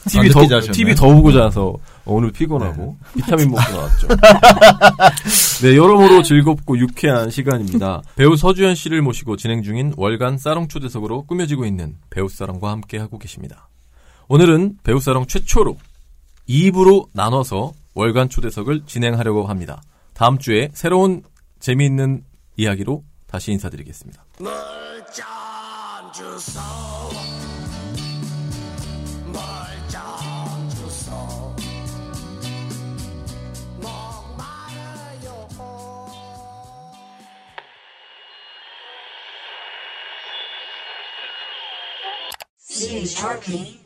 TV 0.09 0.29
늦게 0.29 0.33
더, 0.33 0.41
자셨나요? 0.41 0.71
TV 0.71 0.95
더 0.95 1.13
보고 1.13 1.31
자서 1.31 1.75
오늘 2.05 2.31
피곤하고 2.31 2.97
네. 3.13 3.21
비타민 3.21 3.51
먹고 3.51 3.71
나왔죠. 3.71 4.07
네, 5.61 5.77
여러모로 5.77 6.23
즐겁고 6.23 6.79
유쾌한 6.79 7.29
시간입니다. 7.29 8.01
배우 8.17 8.35
서주현 8.35 8.73
씨를 8.73 9.03
모시고 9.03 9.37
진행 9.37 9.61
중인 9.61 9.93
월간 9.95 10.39
사롱 10.39 10.67
초대석으로 10.67 11.23
꾸며지고 11.23 11.65
있는 11.65 11.95
배우 12.09 12.27
사롱과 12.27 12.71
함께 12.71 12.97
하고 12.97 13.19
계십니다. 13.19 13.69
오늘은 14.29 14.79
배우 14.83 14.99
사롱 14.99 15.27
최초로 15.27 15.77
2부로 16.49 17.07
나눠서 17.13 17.73
월간 17.93 18.29
초대석을 18.29 18.83
진행하려고 18.87 19.45
합니다. 19.45 19.83
다음 20.13 20.39
주에 20.39 20.69
새로운 20.73 21.21
재미있는 21.59 22.23
이야기로 22.55 23.03
다시 23.27 23.51
인사드리겠습니다. 23.51 24.25
C 42.79 43.01
Sharpie 43.01 43.78